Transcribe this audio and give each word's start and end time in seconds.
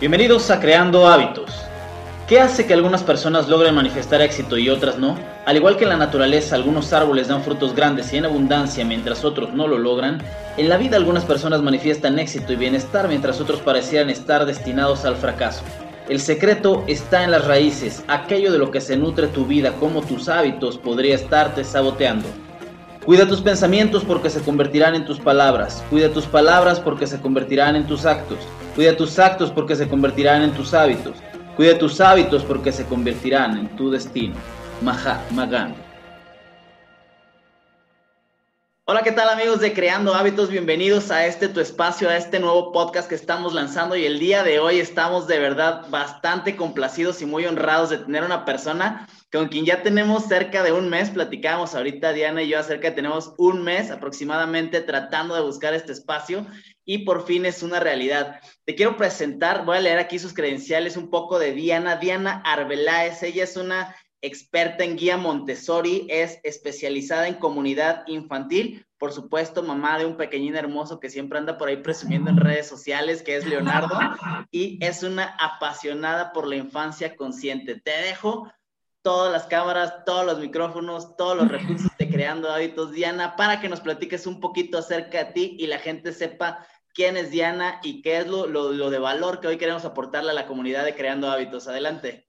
Bienvenidos 0.00 0.50
a 0.50 0.58
Creando 0.58 1.06
Hábitos. 1.06 1.50
¿Qué 2.26 2.40
hace 2.40 2.66
que 2.66 2.72
algunas 2.72 3.02
personas 3.02 3.48
logren 3.48 3.74
manifestar 3.74 4.22
éxito 4.22 4.56
y 4.56 4.70
otras 4.70 4.98
no? 4.98 5.18
Al 5.44 5.56
igual 5.56 5.76
que 5.76 5.82
en 5.82 5.90
la 5.90 5.96
naturaleza, 5.96 6.54
algunos 6.54 6.92
árboles 6.94 7.28
dan 7.28 7.42
frutos 7.42 7.74
grandes 7.74 8.10
y 8.12 8.16
en 8.16 8.24
abundancia 8.24 8.84
mientras 8.84 9.24
otros 9.24 9.52
no 9.52 9.66
lo 9.66 9.76
logran, 9.76 10.22
en 10.56 10.68
la 10.68 10.78
vida 10.78 10.96
algunas 10.96 11.24
personas 11.26 11.60
manifiestan 11.60 12.18
éxito 12.18 12.54
y 12.54 12.56
bienestar 12.56 13.08
mientras 13.08 13.40
otros 13.40 13.60
parecieran 13.60 14.08
estar 14.08 14.46
destinados 14.46 15.04
al 15.04 15.16
fracaso. 15.16 15.62
El 16.08 16.20
secreto 16.20 16.84
está 16.86 17.22
en 17.22 17.32
las 17.32 17.44
raíces, 17.44 18.02
aquello 18.08 18.50
de 18.50 18.58
lo 18.58 18.70
que 18.70 18.80
se 18.80 18.96
nutre 18.96 19.26
tu 19.26 19.44
vida, 19.44 19.72
como 19.74 20.00
tus 20.00 20.28
hábitos 20.28 20.78
podría 20.78 21.16
estarte 21.16 21.64
saboteando. 21.64 22.28
Cuida 23.04 23.26
tus 23.26 23.40
pensamientos 23.40 24.04
porque 24.04 24.28
se 24.28 24.42
convertirán 24.42 24.94
en 24.94 25.06
tus 25.06 25.18
palabras. 25.18 25.82
Cuida 25.88 26.12
tus 26.12 26.26
palabras 26.26 26.78
porque 26.78 27.06
se 27.06 27.18
convertirán 27.18 27.74
en 27.74 27.86
tus 27.86 28.04
actos. 28.04 28.38
Cuida 28.74 28.94
tus 28.94 29.18
actos 29.18 29.50
porque 29.50 29.74
se 29.74 29.88
convertirán 29.88 30.42
en 30.42 30.52
tus 30.52 30.74
hábitos. 30.74 31.16
Cuida 31.56 31.78
tus 31.78 31.98
hábitos 32.02 32.44
porque 32.44 32.72
se 32.72 32.84
convertirán 32.84 33.56
en 33.56 33.74
tu 33.74 33.90
destino. 33.90 34.34
Mahatma 34.82 35.46
Gandhi. 35.46 35.80
Hola, 38.84 39.02
¿qué 39.02 39.12
tal 39.12 39.30
amigos 39.30 39.60
de 39.60 39.72
Creando 39.72 40.14
Hábitos? 40.14 40.50
Bienvenidos 40.50 41.10
a 41.10 41.24
este 41.24 41.48
tu 41.48 41.60
espacio, 41.60 42.10
a 42.10 42.16
este 42.16 42.38
nuevo 42.38 42.70
podcast 42.70 43.08
que 43.08 43.14
estamos 43.14 43.54
lanzando 43.54 43.96
y 43.96 44.04
el 44.04 44.18
día 44.18 44.42
de 44.42 44.58
hoy 44.58 44.78
estamos 44.78 45.26
de 45.26 45.38
verdad 45.38 45.86
bastante 45.88 46.54
complacidos 46.54 47.22
y 47.22 47.26
muy 47.26 47.46
honrados 47.46 47.88
de 47.90 47.98
tener 47.98 48.24
una 48.24 48.44
persona 48.44 49.06
con 49.32 49.48
quien 49.48 49.64
ya 49.64 49.82
tenemos 49.82 50.24
cerca 50.24 50.62
de 50.62 50.72
un 50.72 50.88
mes, 50.88 51.10
platicábamos 51.10 51.74
ahorita 51.74 52.12
Diana 52.12 52.42
y 52.42 52.48
yo 52.48 52.58
acerca 52.58 52.90
de 52.90 52.96
tenemos 52.96 53.34
un 53.38 53.62
mes 53.62 53.90
aproximadamente 53.90 54.80
tratando 54.80 55.34
de 55.34 55.42
buscar 55.42 55.72
este 55.72 55.92
espacio 55.92 56.46
y 56.84 56.98
por 56.98 57.24
fin 57.24 57.46
es 57.46 57.62
una 57.62 57.78
realidad. 57.78 58.40
Te 58.64 58.74
quiero 58.74 58.96
presentar, 58.96 59.64
voy 59.64 59.76
a 59.76 59.80
leer 59.80 59.98
aquí 59.98 60.18
sus 60.18 60.34
credenciales 60.34 60.96
un 60.96 61.10
poco 61.10 61.38
de 61.38 61.52
Diana. 61.52 61.96
Diana 61.96 62.42
Arbeláez, 62.44 63.22
ella 63.22 63.44
es 63.44 63.56
una 63.56 63.94
experta 64.22 64.84
en 64.84 64.96
guía 64.96 65.16
Montessori, 65.16 66.06
es 66.10 66.40
especializada 66.42 67.28
en 67.28 67.34
comunidad 67.34 68.02
infantil, 68.06 68.84
por 68.98 69.12
supuesto, 69.12 69.62
mamá 69.62 69.98
de 69.98 70.04
un 70.04 70.18
pequeñín 70.18 70.56
hermoso 70.56 71.00
que 71.00 71.08
siempre 71.08 71.38
anda 71.38 71.56
por 71.56 71.68
ahí 71.68 71.78
presumiendo 71.78 72.28
en 72.28 72.36
redes 72.36 72.66
sociales, 72.66 73.22
que 73.22 73.36
es 73.36 73.46
Leonardo, 73.46 73.98
y 74.50 74.78
es 74.84 75.02
una 75.02 75.36
apasionada 75.40 76.32
por 76.32 76.46
la 76.46 76.56
infancia 76.56 77.16
consciente. 77.16 77.80
Te 77.80 77.92
dejo 77.92 78.52
todas 79.02 79.32
las 79.32 79.46
cámaras, 79.46 80.04
todos 80.04 80.26
los 80.26 80.38
micrófonos, 80.38 81.16
todos 81.16 81.36
los 81.36 81.48
recursos 81.48 81.90
de 81.98 82.08
Creando 82.08 82.50
Hábitos, 82.50 82.92
Diana, 82.92 83.36
para 83.36 83.60
que 83.60 83.68
nos 83.68 83.80
platiques 83.80 84.26
un 84.26 84.40
poquito 84.40 84.78
acerca 84.78 85.24
de 85.24 85.32
ti 85.32 85.56
y 85.58 85.66
la 85.66 85.78
gente 85.78 86.12
sepa 86.12 86.66
quién 86.94 87.16
es 87.16 87.30
Diana 87.30 87.80
y 87.82 88.02
qué 88.02 88.18
es 88.18 88.26
lo, 88.26 88.46
lo, 88.46 88.90
de 88.90 88.98
valor 88.98 89.40
que 89.40 89.48
hoy 89.48 89.58
queremos 89.58 89.84
aportarle 89.84 90.30
a 90.30 90.34
la 90.34 90.46
comunidad 90.46 90.84
de 90.84 90.94
Creando 90.94 91.30
Hábitos. 91.30 91.66
Adelante. 91.68 92.26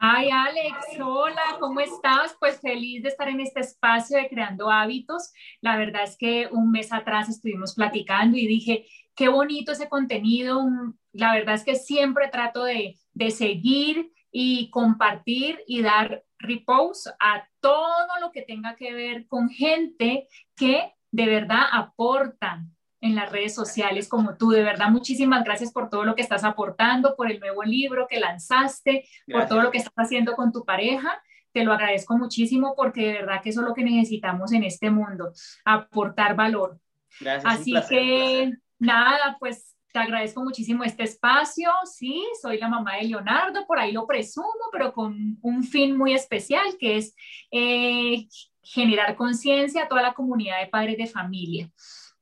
Ay, 0.00 0.30
Alex, 0.30 0.76
hola, 1.04 1.42
¿cómo 1.58 1.80
estás? 1.80 2.36
Pues 2.38 2.60
feliz 2.60 3.02
de 3.02 3.08
estar 3.08 3.28
en 3.28 3.40
este 3.40 3.60
espacio 3.60 4.16
de 4.16 4.28
Creando 4.28 4.70
Hábitos. 4.70 5.32
La 5.60 5.76
verdad 5.76 6.04
es 6.04 6.16
que 6.16 6.48
un 6.50 6.70
mes 6.70 6.92
atrás 6.92 7.28
estuvimos 7.28 7.74
platicando 7.74 8.36
y 8.36 8.46
dije, 8.46 8.86
qué 9.14 9.28
bonito 9.28 9.72
ese 9.72 9.88
contenido. 9.88 10.64
La 11.12 11.32
verdad 11.32 11.56
es 11.56 11.64
que 11.64 11.74
siempre 11.74 12.28
trato 12.28 12.62
de, 12.64 12.96
de 13.12 13.30
seguir 13.32 14.12
y 14.30 14.70
compartir 14.70 15.60
y 15.66 15.82
dar 15.82 16.24
repose 16.38 17.10
a 17.18 17.48
todo 17.60 18.20
lo 18.20 18.30
que 18.30 18.42
tenga 18.42 18.76
que 18.76 18.94
ver 18.94 19.26
con 19.26 19.48
gente 19.48 20.28
que 20.54 20.94
de 21.10 21.26
verdad 21.26 21.62
aportan 21.72 22.74
en 23.00 23.14
las 23.14 23.30
redes 23.30 23.54
sociales 23.54 24.08
como 24.08 24.36
tú. 24.36 24.50
De 24.50 24.62
verdad, 24.62 24.88
muchísimas 24.88 25.44
gracias 25.44 25.72
por 25.72 25.88
todo 25.88 26.04
lo 26.04 26.14
que 26.14 26.22
estás 26.22 26.44
aportando, 26.44 27.16
por 27.16 27.30
el 27.30 27.40
nuevo 27.40 27.62
libro 27.62 28.06
que 28.08 28.20
lanzaste, 28.20 29.08
por 29.30 29.46
todo 29.46 29.62
lo 29.62 29.70
que 29.70 29.78
estás 29.78 29.94
haciendo 29.96 30.34
con 30.34 30.52
tu 30.52 30.64
pareja. 30.64 31.20
Te 31.52 31.64
lo 31.64 31.72
agradezco 31.72 32.16
muchísimo 32.16 32.74
porque 32.76 33.06
de 33.06 33.12
verdad 33.14 33.40
que 33.42 33.50
eso 33.50 33.60
es 33.60 33.66
lo 33.66 33.74
que 33.74 33.84
necesitamos 33.84 34.52
en 34.52 34.64
este 34.64 34.90
mundo, 34.90 35.32
aportar 35.64 36.36
valor. 36.36 36.78
Gracias. 37.20 37.52
Así 37.52 37.74
que 37.88 38.52
nada, 38.78 39.36
pues 39.40 39.77
te 39.98 40.04
agradezco 40.04 40.44
muchísimo 40.44 40.84
este 40.84 41.02
espacio. 41.02 41.70
Sí, 41.84 42.24
soy 42.40 42.58
la 42.58 42.68
mamá 42.68 42.96
de 42.96 43.08
Leonardo, 43.08 43.66
por 43.66 43.80
ahí 43.80 43.90
lo 43.90 44.06
presumo, 44.06 44.48
pero 44.70 44.92
con 44.92 45.38
un 45.42 45.64
fin 45.64 45.96
muy 45.96 46.14
especial 46.14 46.76
que 46.78 46.98
es 46.98 47.16
eh, 47.50 48.28
generar 48.62 49.16
conciencia 49.16 49.82
a 49.82 49.88
toda 49.88 50.02
la 50.02 50.14
comunidad 50.14 50.60
de 50.60 50.68
padres 50.68 50.98
de 50.98 51.06
familia. 51.06 51.68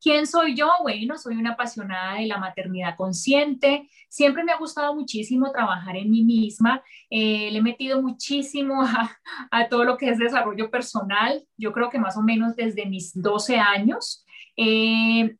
¿Quién 0.00 0.26
soy 0.26 0.54
yo? 0.54 0.70
Bueno, 0.82 1.19
soy 1.19 1.36
una 1.36 1.53
apasionada 1.53 2.15
de 2.15 2.26
la 2.26 2.38
maternidad 2.38 2.97
consciente. 2.97 3.91
Siempre 4.09 4.42
me 4.42 4.53
ha 4.53 4.59
gustado 4.59 4.94
muchísimo 4.94 5.50
trabajar 5.50 5.97
en 5.97 6.10
mí 6.10 6.22
misma. 6.22 6.82
Eh, 7.10 7.50
le 7.50 7.59
he 7.59 7.62
metido 7.62 8.00
muchísimo 8.00 8.82
a, 9.50 9.69
todo 9.69 9.84
lo 9.84 9.98
que 9.98 10.09
es 10.09 10.19
desarrollo 10.19 10.70
personal. 10.70 11.44
Yo 11.59 11.72
creo 11.72 11.91
que 11.91 11.98
más 11.98 12.16
o 12.16 12.22
menos 12.22 12.56
desde 12.56 12.86
mis 12.86 13.12
12 13.20 13.59
años. 13.59 14.25
He 14.56 15.36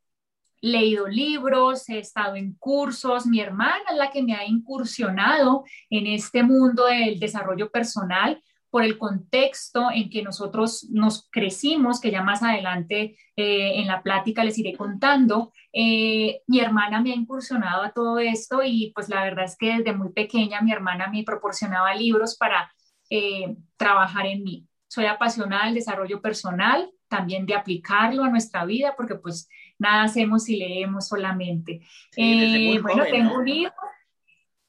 leído 0.61 1.06
libros, 1.06 1.89
he 1.89 1.99
estado 1.99 2.37
en 2.37 2.55
cursos. 2.55 3.27
Mi 3.27 3.41
hermana 3.41 3.83
es 3.91 3.97
la 3.97 4.11
que 4.11 4.22
me 4.22 4.34
ha 4.34 4.44
incursionado 4.44 5.65
en 5.91 6.06
este 6.06 6.43
mundo 6.43 6.87
del 6.87 7.19
desarrollo 7.19 7.71
personal 7.71 8.41
por 8.71 8.84
el 8.84 8.99
contexto 8.99 9.89
en 9.91 10.11
que 10.11 10.22
nosotros 10.22 10.87
nos 10.91 11.28
crecimos, 11.31 12.00
que 12.00 12.11
ya 12.11 12.22
más 12.22 12.43
adelante 12.43 13.16
eh, 13.37 13.81
en 13.81 13.87
la 13.87 14.03
plática 14.03 14.45
les 14.45 14.59
iré 14.59 14.77
contando. 14.77 15.53
Eh, 15.72 16.43
mi 16.47 16.61
hermana 16.61 17.00
me 17.00 17.12
ha 17.12 17.15
incursionado 17.15 17.83
a 17.83 17.93
todo 17.93 18.19
esto 18.19 18.62
y 18.62 18.93
pues 18.95 19.09
la 19.09 19.22
verdad 19.22 19.47
es 19.47 19.56
que 19.56 19.78
desde 19.78 19.95
muy 19.95 20.12
pequeña 20.12 20.61
mi 20.61 20.72
hermana 20.72 21.09
me 21.09 21.22
proporcionaba 21.22 21.95
libros 21.95 22.37
para 22.37 22.71
eh, 23.09 23.56
trabajar 23.77 24.27
en 24.27 24.43
mí. 24.43 24.69
Soy 24.89 25.06
apasionada 25.06 25.65
del 25.66 25.75
desarrollo 25.75 26.21
personal, 26.21 26.91
también 27.09 27.47
de 27.47 27.55
aplicarlo 27.55 28.25
a 28.25 28.31
nuestra 28.31 28.65
vida, 28.65 28.95
porque 28.97 29.15
pues 29.15 29.49
nada 29.79 30.05
hacemos 30.05 30.45
si 30.45 30.57
leemos 30.57 31.09
solamente. 31.09 31.81
bueno, 32.17 33.05
tengo 33.11 33.39
un 33.39 33.49
hijo 33.49 33.73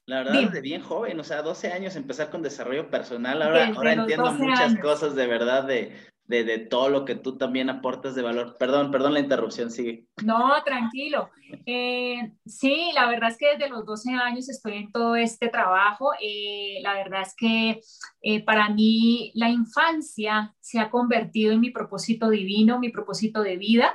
la 0.07 0.19
verdad, 0.19 0.39
desde 0.39 0.61
bien 0.61 0.81
joven, 0.81 1.19
o 1.19 1.23
sea, 1.25 1.41
12 1.41 1.69
años 1.73 1.97
empezar 1.97 2.29
con 2.29 2.41
desarrollo 2.41 2.89
personal. 2.89 3.41
Ahora, 3.41 3.73
ahora 3.75 3.91
entiendo 3.91 4.31
muchas 4.31 4.77
cosas 4.79 5.15
de 5.15 5.27
verdad 5.27 5.65
de, 5.65 5.97
de, 6.23 6.45
de, 6.45 6.59
todo 6.59 6.87
lo 6.87 7.03
que 7.03 7.15
tú 7.15 7.37
también 7.37 7.69
aportas 7.69 8.15
de 8.15 8.21
valor. 8.21 8.55
Perdón, 8.57 8.89
perdón 8.89 9.15
la 9.15 9.19
interrupción, 9.19 9.69
sigue. 9.69 10.07
No, 10.23 10.63
tranquilo. 10.63 11.29
Eh, 11.65 12.31
sí, 12.45 12.91
la 12.93 13.09
verdad 13.09 13.31
es 13.31 13.37
que 13.37 13.57
desde 13.57 13.69
los 13.69 13.85
12 13.85 14.11
años 14.13 14.47
estoy 14.47 14.77
en 14.77 14.91
todo 14.93 15.17
este 15.17 15.49
trabajo. 15.49 16.11
Eh, 16.21 16.79
la 16.81 16.93
verdad 16.93 17.23
es 17.23 17.35
que 17.35 17.81
eh, 18.21 18.45
para 18.45 18.69
mí 18.69 19.33
la 19.35 19.49
infancia 19.49 20.55
se 20.61 20.79
ha 20.79 20.89
convertido 20.89 21.51
en 21.51 21.59
mi 21.59 21.71
propósito 21.71 22.29
divino, 22.29 22.79
mi 22.79 22.89
propósito 22.89 23.41
de 23.41 23.57
vida, 23.57 23.93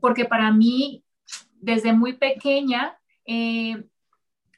porque 0.00 0.24
para 0.24 0.50
mí, 0.52 1.04
desde 1.60 1.92
muy 1.92 2.14
pequeña, 2.14 2.98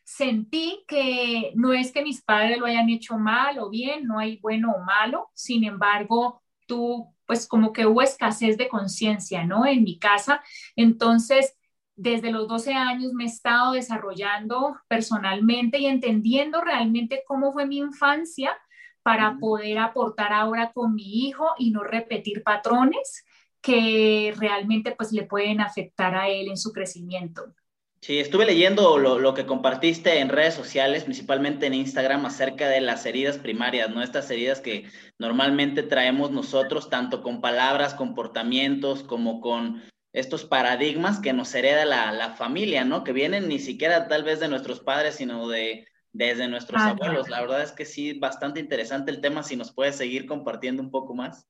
sentí 0.04 0.84
que 0.86 1.53
no 1.54 1.72
es 1.72 1.91
que 1.92 2.03
mis 2.03 2.22
padres 2.22 2.58
lo 2.58 2.66
hayan 2.66 2.91
hecho 2.91 3.19
mal 3.19 3.58
o 3.58 3.70
bien, 3.70 4.04
no 4.04 4.19
hay 4.19 4.36
bueno 4.38 4.72
o 4.72 4.82
malo, 4.82 5.31
sin 5.34 5.64
embargo, 5.64 6.42
tú, 6.66 7.14
pues 7.26 7.47
como 7.47 7.72
que 7.72 7.86
hubo 7.86 8.02
escasez 8.02 8.56
de 8.58 8.69
conciencia, 8.69 9.44
¿no? 9.44 9.64
En 9.66 9.82
mi 9.84 9.98
casa. 9.98 10.42
Entonces, 10.76 11.56
desde 11.97 12.31
los 12.31 12.48
12 12.48 12.75
años 12.75 13.12
me 13.12 13.25
he 13.25 13.26
estado 13.26 13.72
desarrollando 13.72 14.76
personalmente 14.88 15.78
y 15.78 15.86
entendiendo 15.86 16.60
realmente 16.60 17.22
cómo 17.26 17.52
fue 17.52 17.66
mi 17.66 17.78
infancia 17.78 18.56
para 19.02 19.38
poder 19.38 19.78
aportar 19.78 20.32
ahora 20.32 20.72
con 20.72 20.94
mi 20.94 21.26
hijo 21.26 21.54
y 21.58 21.70
no 21.70 21.82
repetir 21.82 22.42
patrones 22.42 23.25
que 23.62 24.34
realmente 24.37 24.95
pues 24.97 25.12
le 25.12 25.23
pueden 25.23 25.61
afectar 25.61 26.15
a 26.15 26.28
él 26.28 26.49
en 26.49 26.56
su 26.56 26.73
crecimiento. 26.73 27.55
Sí, 28.00 28.19
estuve 28.19 28.47
leyendo 28.47 28.99
lo, 28.99 29.20
lo, 29.20 29.32
que 29.32 29.47
compartiste 29.47 30.19
en 30.19 30.29
redes 30.29 30.55
sociales, 30.55 31.05
principalmente 31.05 31.67
en 31.67 31.75
Instagram, 31.75 32.26
acerca 32.26 32.69
de 32.69 32.81
las 32.81 33.06
heridas 33.06 33.38
primarias, 33.38 33.91
¿no? 33.91 34.03
Estas 34.03 34.29
heridas 34.32 34.61
que 34.61 34.91
normalmente 35.19 35.85
traemos 35.85 36.32
nosotros, 36.32 36.91
tanto 36.91 37.23
con 37.23 37.41
palabras, 37.41 37.94
comportamientos, 37.94 39.05
como 39.05 39.41
con 39.41 39.85
estos 40.12 40.44
paradigmas 40.44 41.20
que 41.20 41.32
nos 41.32 41.55
hereda 41.55 41.85
la, 41.85 42.11
la 42.11 42.31
familia, 42.31 42.85
¿no? 42.85 43.05
Que 43.05 43.12
vienen 43.12 43.47
ni 43.47 43.61
siquiera 43.61 44.08
tal 44.08 44.25
vez 44.25 44.41
de 44.41 44.49
nuestros 44.49 44.81
padres, 44.81 45.15
sino 45.15 45.49
de 45.49 45.87
desde 46.12 46.49
nuestros 46.49 46.82
abuelos. 46.82 47.29
La 47.29 47.41
verdad 47.41 47.62
es 47.62 47.73
que 47.73 47.85
sí, 47.85 48.19
bastante 48.19 48.58
interesante 48.58 49.11
el 49.11 49.20
tema, 49.20 49.44
si 49.44 49.56
nos 49.56 49.73
puedes 49.73 49.97
seguir 49.97 50.26
compartiendo 50.26 50.82
un 50.82 50.91
poco 50.91 51.15
más. 51.15 51.49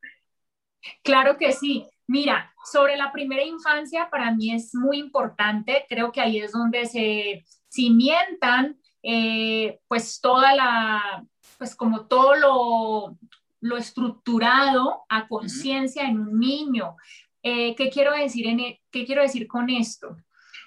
Claro 1.02 1.36
que 1.36 1.52
sí. 1.52 1.88
Mira, 2.06 2.52
sobre 2.64 2.96
la 2.96 3.12
primera 3.12 3.42
infancia 3.42 4.08
para 4.10 4.32
mí 4.32 4.52
es 4.52 4.74
muy 4.74 4.98
importante, 4.98 5.86
creo 5.88 6.12
que 6.12 6.20
ahí 6.20 6.38
es 6.38 6.52
donde 6.52 6.86
se 6.86 7.44
cimientan 7.70 8.78
eh, 9.02 9.80
pues 9.88 10.20
toda 10.20 10.54
la, 10.54 11.24
pues 11.58 11.74
como 11.74 12.06
todo 12.06 12.36
lo, 12.36 13.18
lo 13.60 13.76
estructurado 13.76 15.04
a 15.08 15.28
conciencia 15.28 16.04
en 16.04 16.18
un 16.18 16.38
niño. 16.38 16.96
Eh, 17.42 17.74
¿qué, 17.74 17.90
quiero 17.90 18.12
decir 18.12 18.46
en, 18.46 18.60
e, 18.60 18.82
¿Qué 18.90 19.04
quiero 19.04 19.22
decir 19.22 19.46
con 19.46 19.70
esto? 19.70 20.16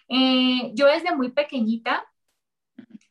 Eh, 0.08 0.72
yo 0.74 0.88
desde 0.88 1.16
muy 1.16 1.32
pequeñita 1.32 2.06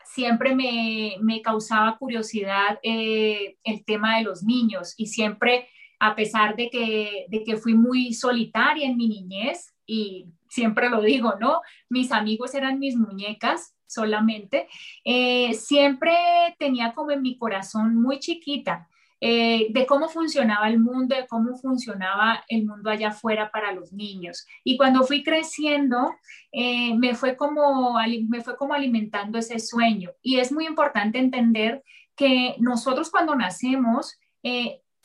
siempre 0.05 0.55
me, 0.55 1.17
me 1.21 1.43
causaba 1.43 1.99
curiosidad 1.99 2.79
eh, 2.83 3.57
el 3.65 3.85
tema 3.85 4.17
de 4.17 4.25
los 4.25 4.43
niños 4.43 4.95
y 4.97 5.07
siempre, 5.07 5.69
a 5.99 6.15
pesar 6.15 6.57
de 6.57 6.71
que, 6.71 7.27
de 7.29 7.45
que 7.45 7.57
fui 7.57 7.75
muy 7.75 8.13
solitaria 8.13 8.87
en 8.87 8.97
mi 8.97 9.09
niñez, 9.09 9.75
y 9.87 10.27
siempre 10.49 10.89
lo 10.89 11.03
digo, 11.03 11.35
¿no? 11.41 11.61
Mis 11.89 12.13
amigos 12.13 12.55
eran 12.55 12.79
mis 12.79 12.97
muñecas 12.97 13.75
solamente, 13.87 14.69
eh, 15.05 15.55
siempre 15.55 16.15
tenía 16.59 16.95
como 16.95 17.11
en 17.13 17.23
mi 17.23 17.39
corazón 17.39 18.01
muy 18.01 18.19
chiquita 18.19 18.89
eh, 19.21 19.69
de 19.71 19.87
cómo 19.87 20.09
funcionaba 20.09 20.69
el 20.69 20.79
mundo, 20.79 21.17
de 21.17 21.27
cómo 21.27 21.57
funcionaba 21.57 22.45
el 22.49 22.67
mundo 22.67 22.91
allá 22.91 23.09
afuera 23.09 23.51
para 23.51 23.73
los 23.73 23.93
niños. 23.93 24.47
Y 24.65 24.77
cuando 24.77 25.05
fui 25.05 25.23
creciendo, 25.23 26.15
eh, 26.53 26.95
me, 26.99 27.15
fue 27.15 27.37
como, 27.37 27.97
me 28.29 28.43
fue 28.43 28.57
como 28.57 28.75
alimentando 28.75 29.39
ese 29.39 29.59
sueño. 29.61 30.11
Y 30.21 30.41
es 30.41 30.53
muy 30.53 30.67
importante 30.67 31.19
entender 31.19 31.83
que 32.17 32.57
nosotros 32.59 33.11
cuando 33.11 33.35
nacemos, 33.35 34.19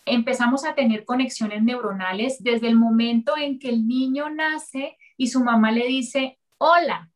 empezamos 0.10 0.66
a 0.66 0.76
tener 0.76 1.06
conexiones 1.06 1.64
neuronales 1.64 2.42
desde 2.44 2.68
el 2.68 2.76
momento 2.76 3.38
en 3.38 3.60
que 3.60 3.70
el 3.70 3.88
niño 3.88 4.30
nace 4.30 4.98
y 5.18 5.28
su 5.28 5.44
mamá 5.44 5.72
le 5.72 5.88
dice, 5.88 6.40
hola, 6.58 7.10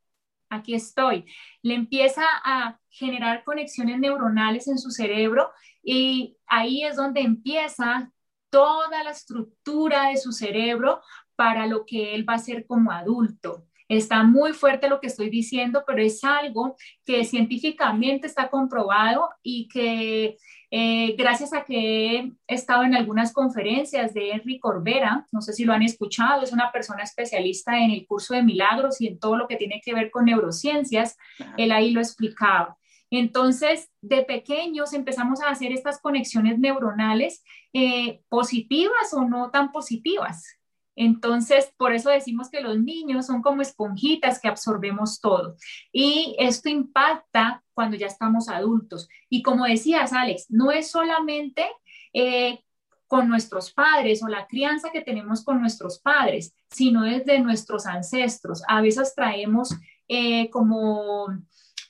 aquí 0.50 0.74
estoy. 0.74 1.26
Le 1.62 1.74
empieza 1.76 2.24
a 2.44 2.80
generar 2.90 3.44
conexiones 3.44 4.00
neuronales 4.00 4.68
en 4.68 4.78
su 4.78 4.92
cerebro 4.92 5.52
y 5.84 6.38
ahí 6.48 6.84
es 6.84 6.96
donde 6.96 7.22
empieza 7.22 8.12
toda 8.50 9.04
la 9.04 9.12
estructura 9.12 10.10
de 10.10 10.18
su 10.18 10.32
cerebro 10.32 11.02
para 11.36 11.66
lo 11.66 11.86
que 11.86 12.14
él 12.14 12.28
va 12.28 12.36
a 12.36 12.40
ser 12.40 12.66
como 12.66 12.92
adulto. 12.92 13.66
Está 13.90 14.24
muy 14.24 14.54
fuerte 14.54 14.88
lo 14.88 15.00
que 15.00 15.08
estoy 15.08 15.30
diciendo, 15.30 15.84
pero 15.86 16.02
es 16.02 16.24
algo 16.24 16.76
que 17.06 17.26
científicamente 17.26 18.28
está 18.28 18.50
comprobado 18.50 19.30
y 19.42 19.68
que 19.68 20.38
eh, 20.76 21.14
gracias 21.16 21.54
a 21.54 21.66
que 21.66 22.18
he 22.18 22.34
estado 22.48 22.82
en 22.82 22.96
algunas 22.96 23.32
conferencias 23.32 24.12
de 24.16 24.32
Henry 24.32 24.58
Corbera, 24.58 25.28
no 25.32 25.40
sé 25.40 25.54
si 25.54 25.66
lo 25.66 25.74
han 25.74 25.84
escuchado, 25.84 26.42
es 26.42 26.52
una 26.52 26.72
persona 26.72 27.04
especialista 27.04 27.78
en 27.78 27.92
el 27.92 28.08
curso 28.08 28.34
de 28.34 28.42
milagros 28.42 29.00
y 29.00 29.06
en 29.06 29.20
todo 29.20 29.38
lo 29.38 29.48
que 29.48 29.58
tiene 29.58 29.82
que 29.86 29.94
ver 29.94 30.10
con 30.10 30.26
neurociencias, 30.26 31.16
él 31.58 31.72
ahí 31.72 31.92
lo 31.92 32.00
explicaba. 32.00 32.76
Entonces, 33.12 33.92
de 34.02 34.24
pequeños 34.24 34.94
empezamos 34.94 35.42
a 35.42 35.50
hacer 35.50 35.72
estas 35.72 36.02
conexiones 36.02 36.58
neuronales 36.58 37.44
eh, 37.72 38.24
positivas 38.28 39.14
o 39.14 39.26
no 39.26 39.52
tan 39.52 39.72
positivas. 39.72 40.58
Entonces, 40.96 41.74
por 41.78 41.94
eso 41.94 42.10
decimos 42.10 42.50
que 42.50 42.62
los 42.62 42.80
niños 42.80 43.26
son 43.26 43.42
como 43.42 43.62
esponjitas 43.62 44.40
que 44.40 44.48
absorbemos 44.48 45.20
todo. 45.20 45.56
Y 45.92 46.36
esto 46.40 46.70
impacta 46.70 47.64
cuando 47.74 47.98
ya 47.98 48.08
estamos 48.08 48.50
adultos. 48.50 49.08
Y 49.30 49.42
como 49.42 49.66
decías, 49.66 50.14
Alex, 50.14 50.48
no 50.50 50.72
es 50.72 50.92
solamente 50.92 51.66
eh, 52.14 52.60
con 53.08 53.28
nuestros 53.28 53.72
padres 53.72 54.24
o 54.24 54.28
la 54.28 54.48
crianza 54.48 54.90
que 54.92 55.02
tenemos 55.02 55.44
con 55.44 55.60
nuestros 55.60 56.00
padres, 56.00 56.56
sino 56.70 57.04
desde 57.04 57.40
nuestros 57.40 57.86
ancestros. 57.86 58.64
A 58.68 58.82
veces 58.82 59.14
traemos 59.16 59.76
eh, 60.08 60.50
como 60.50 61.28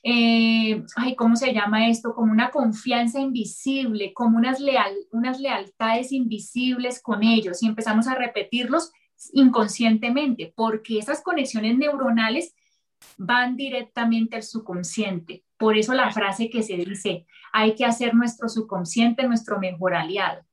eh, 0.04 0.84
ay, 0.98 1.16
¿cómo 1.16 1.38
se 1.38 1.54
llama 1.54 1.88
esto? 1.88 2.14
Como 2.14 2.32
una 2.32 2.52
confianza 2.52 3.22
invisible, 3.22 4.14
como 4.14 4.38
unas, 4.38 4.60
leal, 4.60 4.94
unas 5.12 5.40
lealtades 5.40 6.12
invisibles 6.12 7.02
con 7.02 7.24
ellos 7.24 7.64
y 7.64 7.68
empezamos 7.68 8.08
a 8.08 8.16
repetirlos 8.16 8.92
inconscientemente, 9.32 10.54
porque 10.56 11.00
esas 11.00 11.22
conexiones 11.22 11.78
neuronales 11.78 12.54
van 13.18 13.56
directamente 13.56 14.36
al 14.36 14.44
subconsciente. 14.44 15.46
Por 15.58 15.78
eso 15.78 15.94
la 15.94 16.12
frase 16.12 16.50
que 16.50 16.64
se 16.64 16.76
dice, 16.76 17.26
hay 17.54 17.76
que 17.76 17.86
hacer 17.86 18.14
nuestro 18.14 18.50
subconsciente 18.50 19.26
nuestro 19.26 19.60
mejor 19.60 19.94
aliado. 19.94 20.44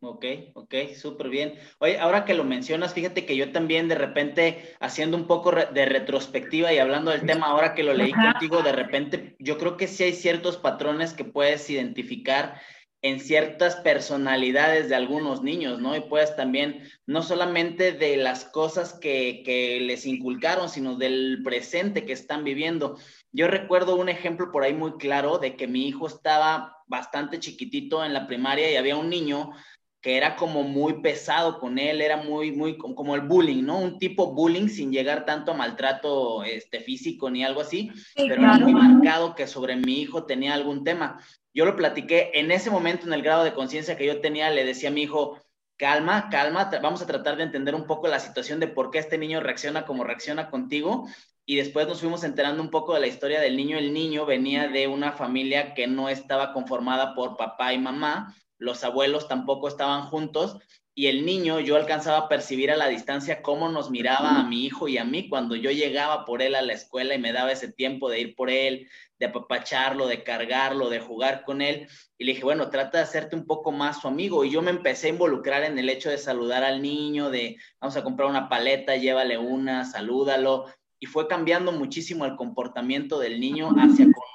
Ok, 0.00 0.24
ok, 0.54 0.74
súper 0.94 1.28
bien. 1.28 1.54
Oye, 1.80 1.98
ahora 1.98 2.24
que 2.24 2.34
lo 2.34 2.44
mencionas, 2.44 2.94
fíjate 2.94 3.26
que 3.26 3.34
yo 3.34 3.50
también 3.50 3.88
de 3.88 3.96
repente, 3.96 4.76
haciendo 4.78 5.16
un 5.16 5.26
poco 5.26 5.50
de 5.50 5.86
retrospectiva 5.86 6.72
y 6.72 6.78
hablando 6.78 7.10
del 7.10 7.26
tema, 7.26 7.46
ahora 7.46 7.74
que 7.74 7.82
lo 7.82 7.92
leí 7.94 8.12
contigo, 8.12 8.62
de 8.62 8.72
repente 8.72 9.34
yo 9.40 9.58
creo 9.58 9.76
que 9.76 9.88
sí 9.88 10.04
hay 10.04 10.12
ciertos 10.12 10.56
patrones 10.56 11.14
que 11.14 11.24
puedes 11.24 11.68
identificar 11.68 12.60
en 13.02 13.18
ciertas 13.18 13.76
personalidades 13.76 14.88
de 14.88 14.94
algunos 14.94 15.42
niños, 15.42 15.80
¿no? 15.80 15.96
Y 15.96 16.00
puedes 16.00 16.34
también, 16.36 16.88
no 17.06 17.22
solamente 17.22 17.92
de 17.92 18.16
las 18.16 18.44
cosas 18.44 18.92
que, 18.92 19.42
que 19.44 19.80
les 19.80 20.06
inculcaron, 20.06 20.68
sino 20.68 20.96
del 20.96 21.40
presente 21.44 22.04
que 22.04 22.12
están 22.12 22.44
viviendo. 22.44 22.98
Yo 23.32 23.48
recuerdo 23.48 23.96
un 23.96 24.08
ejemplo 24.08 24.50
por 24.52 24.62
ahí 24.62 24.74
muy 24.74 24.92
claro 24.92 25.38
de 25.38 25.56
que 25.56 25.66
mi 25.66 25.86
hijo 25.88 26.06
estaba 26.06 26.76
bastante 26.86 27.38
chiquitito 27.38 28.04
en 28.04 28.14
la 28.14 28.26
primaria 28.26 28.70
y 28.70 28.76
había 28.76 28.96
un 28.96 29.10
niño 29.10 29.52
que 30.00 30.16
era 30.16 30.36
como 30.36 30.62
muy 30.62 31.00
pesado 31.00 31.58
con 31.58 31.78
él, 31.78 32.00
era 32.00 32.16
muy, 32.16 32.52
muy 32.52 32.76
como 32.76 33.14
el 33.16 33.22
bullying, 33.22 33.64
¿no? 33.64 33.78
Un 33.78 33.98
tipo 33.98 34.32
bullying 34.32 34.68
sin 34.68 34.92
llegar 34.92 35.24
tanto 35.24 35.52
a 35.52 35.56
maltrato 35.56 36.44
este, 36.44 36.80
físico 36.80 37.30
ni 37.30 37.44
algo 37.44 37.60
así, 37.60 37.90
pero 38.14 38.34
era 38.34 38.58
muy 38.58 38.74
marcado 38.74 39.34
que 39.34 39.48
sobre 39.48 39.74
mi 39.74 40.00
hijo 40.00 40.24
tenía 40.24 40.54
algún 40.54 40.84
tema. 40.84 41.20
Yo 41.52 41.64
lo 41.64 41.74
platiqué 41.74 42.30
en 42.34 42.52
ese 42.52 42.70
momento, 42.70 43.06
en 43.06 43.12
el 43.12 43.22
grado 43.22 43.42
de 43.42 43.54
conciencia 43.54 43.96
que 43.96 44.06
yo 44.06 44.20
tenía, 44.20 44.50
le 44.50 44.64
decía 44.64 44.90
a 44.90 44.92
mi 44.92 45.02
hijo, 45.02 45.42
calma, 45.76 46.28
calma, 46.30 46.70
vamos 46.80 47.02
a 47.02 47.06
tratar 47.06 47.36
de 47.36 47.42
entender 47.44 47.74
un 47.74 47.86
poco 47.86 48.06
la 48.06 48.20
situación 48.20 48.60
de 48.60 48.68
por 48.68 48.90
qué 48.90 48.98
este 48.98 49.18
niño 49.18 49.40
reacciona 49.40 49.84
como 49.84 50.04
reacciona 50.04 50.50
contigo. 50.50 51.08
Y 51.44 51.56
después 51.56 51.88
nos 51.88 52.00
fuimos 52.00 52.24
enterando 52.24 52.62
un 52.62 52.68
poco 52.68 52.92
de 52.92 53.00
la 53.00 53.06
historia 53.06 53.40
del 53.40 53.56
niño. 53.56 53.78
El 53.78 53.94
niño 53.94 54.26
venía 54.26 54.68
de 54.68 54.86
una 54.86 55.12
familia 55.12 55.72
que 55.72 55.86
no 55.86 56.10
estaba 56.10 56.52
conformada 56.52 57.14
por 57.14 57.38
papá 57.38 57.72
y 57.72 57.78
mamá, 57.78 58.36
los 58.58 58.84
abuelos 58.84 59.28
tampoco 59.28 59.68
estaban 59.68 60.02
juntos 60.02 60.58
y 60.98 61.06
el 61.06 61.24
niño, 61.24 61.60
yo 61.60 61.76
alcanzaba 61.76 62.18
a 62.18 62.28
percibir 62.28 62.72
a 62.72 62.76
la 62.76 62.88
distancia 62.88 63.40
cómo 63.40 63.68
nos 63.68 63.88
miraba 63.88 64.40
a 64.40 64.42
mi 64.42 64.66
hijo 64.66 64.88
y 64.88 64.98
a 64.98 65.04
mí 65.04 65.28
cuando 65.28 65.54
yo 65.54 65.70
llegaba 65.70 66.24
por 66.24 66.42
él 66.42 66.56
a 66.56 66.62
la 66.62 66.72
escuela 66.72 67.14
y 67.14 67.20
me 67.20 67.32
daba 67.32 67.52
ese 67.52 67.70
tiempo 67.70 68.10
de 68.10 68.18
ir 68.18 68.34
por 68.34 68.50
él, 68.50 68.88
de 69.20 69.26
apapacharlo, 69.26 70.08
de 70.08 70.24
cargarlo, 70.24 70.90
de 70.90 70.98
jugar 70.98 71.44
con 71.44 71.62
él. 71.62 71.86
Y 72.18 72.24
le 72.24 72.32
dije, 72.32 72.42
bueno, 72.42 72.68
trata 72.68 72.98
de 72.98 73.04
hacerte 73.04 73.36
un 73.36 73.46
poco 73.46 73.70
más 73.70 74.00
su 74.00 74.08
amigo. 74.08 74.44
Y 74.44 74.50
yo 74.50 74.60
me 74.60 74.72
empecé 74.72 75.06
a 75.06 75.10
involucrar 75.10 75.62
en 75.62 75.78
el 75.78 75.88
hecho 75.88 76.10
de 76.10 76.18
saludar 76.18 76.64
al 76.64 76.82
niño, 76.82 77.30
de 77.30 77.58
vamos 77.80 77.96
a 77.96 78.02
comprar 78.02 78.28
una 78.28 78.48
paleta, 78.48 78.96
llévale 78.96 79.38
una, 79.38 79.84
salúdalo. 79.84 80.66
Y 80.98 81.06
fue 81.06 81.28
cambiando 81.28 81.70
muchísimo 81.70 82.24
el 82.24 82.34
comportamiento 82.34 83.20
del 83.20 83.38
niño 83.38 83.68
hacia 83.78 84.06
con 84.06 84.27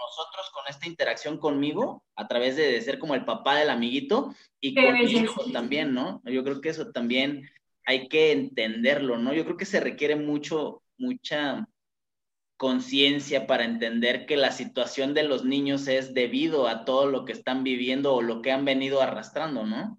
con 0.64 0.70
esta 0.70 0.88
interacción 0.88 1.38
conmigo 1.38 2.04
a 2.16 2.28
través 2.28 2.56
de, 2.56 2.80
ser 2.82 3.00
como 3.00 3.16
el 3.16 3.26
papá 3.26 3.58
del 3.58 3.70
amiguito 3.70 4.34
y 4.62 4.74
con 4.74 4.94
mi 4.94 5.12
hijo 5.12 5.44
también, 5.52 5.94
¿no? 5.94 6.22
Yo 6.26 6.44
creo 6.44 6.62
que 6.62 6.70
eso 6.70 6.92
también 6.92 7.50
hay 7.86 8.08
que 8.08 8.32
entenderlo, 8.32 9.18
¿no? 9.18 9.34
Yo 9.34 9.44
creo 9.44 9.58
que 9.58 9.66
se 9.66 9.80
requiere 9.80 10.16
mucho, 10.16 10.82
mucha 10.98 11.68
conciencia 12.58 13.46
para 13.46 13.66
entender 13.66 14.26
que 14.26 14.38
la 14.38 14.52
situación 14.52 15.14
de 15.14 15.24
los 15.24 15.44
niños 15.44 15.88
es 15.88 16.14
debido 16.14 16.68
a 16.68 16.86
todo 16.86 17.08
lo 17.08 17.26
que 17.26 17.34
están 17.34 17.64
viviendo 17.64 18.14
o 18.14 18.22
lo 18.22 18.42
que 18.42 18.52
han 18.52 18.64
venido 18.64 19.02
arrastrando, 19.02 19.66
¿no? 19.66 19.98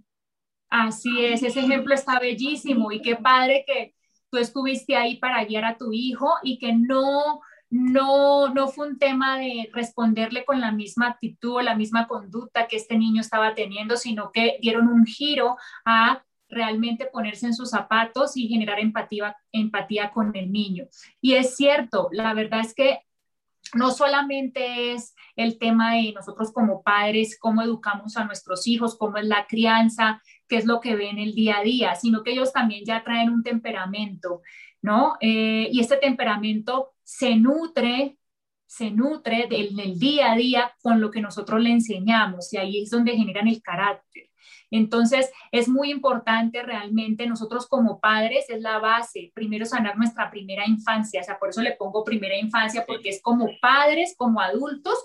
Así 0.71 1.25
es, 1.25 1.43
ese 1.43 1.61
ejemplo 1.61 1.95
está 1.95 2.19
bellísimo 2.19 2.91
y 2.91 3.03
qué 3.03 3.17
padre 3.17 3.65
que 3.67 3.95
tú 4.31 4.39
estuviste 4.39 4.97
ahí 4.97 5.17
para 5.17 5.45
guiar 5.45 5.65
a 5.65 5.77
tu 5.77 5.93
hijo 5.93 6.33
y 6.43 6.59
que 6.59 6.73
no 6.73 7.41
no, 7.71 8.49
no 8.49 8.69
fue 8.69 8.89
un 8.89 8.99
tema 8.99 9.39
de 9.39 9.69
responderle 9.73 10.45
con 10.45 10.61
la 10.61 10.73
misma 10.73 11.09
actitud 11.09 11.57
o 11.57 11.61
la 11.61 11.75
misma 11.75 12.07
conducta 12.07 12.69
que 12.69 12.77
este 12.77 12.97
niño 12.97 13.21
estaba 13.21 13.55
teniendo, 13.55 13.97
sino 13.97 14.31
que 14.33 14.59
dieron 14.61 14.89
un 14.89 15.05
giro 15.07 15.57
a 15.85 16.25
realmente 16.49 17.07
ponerse 17.07 17.47
en 17.47 17.55
sus 17.55 17.71
zapatos 17.71 18.37
y 18.37 18.49
generar 18.49 18.79
empatía, 18.79 19.37
empatía 19.53 20.11
con 20.13 20.35
el 20.37 20.53
niño. 20.53 20.87
Y 21.21 21.35
es 21.35 21.57
cierto, 21.57 22.09
la 22.13 22.33
verdad 22.35 22.61
es 22.61 22.75
que 22.75 23.01
no 23.75 23.91
solamente 23.91 24.93
es 24.93 25.15
el 25.37 25.59
tema 25.59 25.95
de 25.95 26.13
nosotros 26.13 26.53
como 26.53 26.83
padres, 26.83 27.39
cómo 27.39 27.63
educamos 27.63 28.17
a 28.17 28.25
nuestros 28.25 28.67
hijos, 28.67 28.97
cómo 28.97 29.17
es 29.17 29.27
la 29.27 29.47
crianza, 29.47 30.23
qué 30.49 30.57
es 30.57 30.65
lo 30.65 30.81
que 30.81 30.97
ven 30.97 31.19
el 31.19 31.35
día 31.35 31.59
a 31.59 31.63
día, 31.63 31.95
sino 31.95 32.23
que 32.23 32.33
ellos 32.33 32.53
también 32.53 32.85
ya 32.85 33.03
traen 33.05 33.31
un 33.31 33.43
temperamento, 33.43 34.43
¿no? 34.83 35.17
Eh, 35.21 35.69
y 35.71 35.81
este 35.81 35.97
temperamento 35.97 36.93
se 37.03 37.37
nutre, 37.37 38.19
se 38.67 38.91
nutre 38.91 39.47
del, 39.49 39.77
del 39.77 39.99
día 39.99 40.33
a 40.33 40.37
día 40.37 40.75
con 40.83 41.01
lo 41.01 41.11
que 41.11 41.21
nosotros 41.21 41.61
le 41.61 41.71
enseñamos 41.71 42.53
y 42.53 42.57
ahí 42.57 42.83
es 42.83 42.91
donde 42.91 43.17
generan 43.17 43.49
el 43.49 43.63
carácter. 43.63 44.31
Entonces, 44.71 45.31
es 45.53 45.69
muy 45.69 45.91
importante 45.91 46.63
realmente 46.63 47.27
nosotros 47.27 47.69
como 47.69 48.01
padres, 48.01 48.47
es 48.49 48.61
la 48.61 48.79
base, 48.79 49.31
primero 49.33 49.65
sanar 49.65 49.97
nuestra 49.97 50.31
primera 50.31 50.67
infancia, 50.67 51.21
o 51.21 51.25
sea, 51.25 51.39
por 51.39 51.51
eso 51.51 51.63
le 51.63 51.73
pongo 51.73 52.03
primera 52.03 52.37
infancia, 52.37 52.85
porque 52.85 53.11
es 53.11 53.23
como 53.23 53.49
padres, 53.61 54.15
como 54.17 54.41
adultos, 54.41 54.99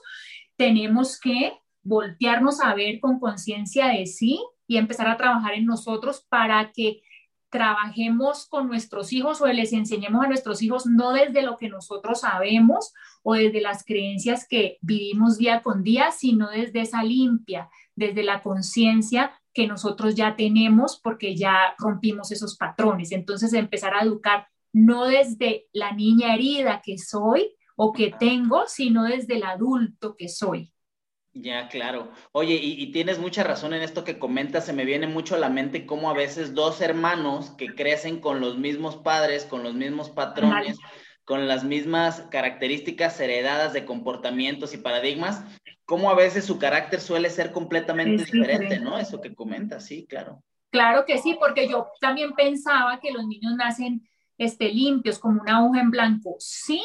tenemos 0.56 1.20
que 1.20 1.54
voltearnos 1.84 2.62
a 2.62 2.74
ver 2.74 3.00
con 3.00 3.20
conciencia 3.20 3.88
de 3.88 4.06
sí 4.08 4.44
y 4.70 4.78
empezar 4.78 5.08
a 5.08 5.18
trabajar 5.18 5.56
en 5.56 5.66
nosotros 5.66 6.28
para 6.30 6.72
que 6.72 7.02
trabajemos 7.50 8.46
con 8.48 8.68
nuestros 8.68 9.12
hijos 9.12 9.42
o 9.42 9.48
les 9.48 9.74
enseñemos 9.74 10.24
a 10.24 10.28
nuestros 10.28 10.62
hijos 10.62 10.86
no 10.86 11.12
desde 11.12 11.42
lo 11.42 11.58
que 11.58 11.70
nosotros 11.70 12.22
sabemos 12.22 12.94
o 13.24 13.34
desde 13.34 13.62
las 13.62 13.84
creencias 13.84 14.46
que 14.48 14.78
vivimos 14.82 15.40
día 15.40 15.64
con 15.64 15.82
día, 15.82 16.12
sino 16.12 16.52
desde 16.52 16.82
esa 16.82 17.02
limpia, 17.02 17.68
desde 17.96 18.22
la 18.22 18.44
conciencia 18.44 19.32
que 19.56 19.66
nosotros 19.66 20.14
ya 20.14 20.36
tenemos 20.36 21.00
porque 21.04 21.36
ya 21.36 21.74
rompimos 21.80 22.32
esos 22.32 22.56
patrones. 22.56 23.12
Entonces 23.12 23.54
empezar 23.54 23.96
a 23.96 24.04
educar 24.04 24.48
no 24.72 25.06
desde 25.06 25.66
la 25.74 25.94
niña 25.94 26.36
herida 26.36 26.84
que 26.86 27.00
soy 27.00 27.56
o 27.76 27.92
que 27.92 28.12
tengo, 28.12 28.66
sino 28.68 29.06
desde 29.06 29.38
el 29.38 29.44
adulto 29.46 30.16
que 30.16 30.30
soy. 30.30 30.72
Ya, 31.34 31.68
claro. 31.68 32.12
Oye, 32.32 32.56
y, 32.56 32.92
tienes 32.92 33.20
mucha 33.20 33.44
razón 33.44 33.74
en 33.74 33.84
esto 33.84 34.04
que 34.04 34.18
comentas, 34.18 34.66
se 34.66 34.74
me 34.74 34.84
viene 34.84 35.08
mucho 35.08 35.36
a 35.36 35.40
la 35.40 35.50
mente 35.50 35.86
cómo 35.86 36.10
a 36.10 36.14
veces 36.14 36.56
dos 36.56 36.82
hermanos 36.82 37.52
que 37.52 37.76
crecen 37.76 38.20
con 38.20 38.42
los 38.42 38.58
mismos 38.58 38.98
padres, 38.98 39.46
con 39.46 39.64
los 39.64 39.76
mismos 39.76 40.10
patrones, 40.10 40.80
con 41.24 41.48
las 41.48 41.64
mismas 41.64 42.22
características 42.32 43.20
heredadas 43.20 43.74
de 43.74 43.86
comportamientos 43.86 44.74
y 44.74 44.78
paradigmas, 44.78 45.44
cómo 45.86 46.10
a 46.10 46.16
veces 46.16 46.46
su 46.46 46.58
carácter 46.58 47.00
suele 47.00 47.30
ser 47.30 47.52
completamente 47.52 48.26
diferente, 48.26 48.80
¿no? 48.80 48.98
Eso 48.98 49.22
que 49.22 49.36
comentas, 49.36 49.86
sí, 49.86 50.08
claro. 50.08 50.44
Claro 50.72 51.06
que 51.06 51.20
sí, 51.20 51.36
porque 51.40 51.68
yo 51.68 51.90
también 52.00 52.34
pensaba 52.34 53.00
que 53.00 53.12
los 53.12 53.26
niños 53.26 53.56
nacen 53.56 54.08
este, 54.38 54.70
limpios, 54.70 55.20
como 55.20 55.42
una 55.42 55.64
hoja 55.64 55.82
en 55.82 55.92
blanco. 55.92 56.36
Sí, 56.40 56.82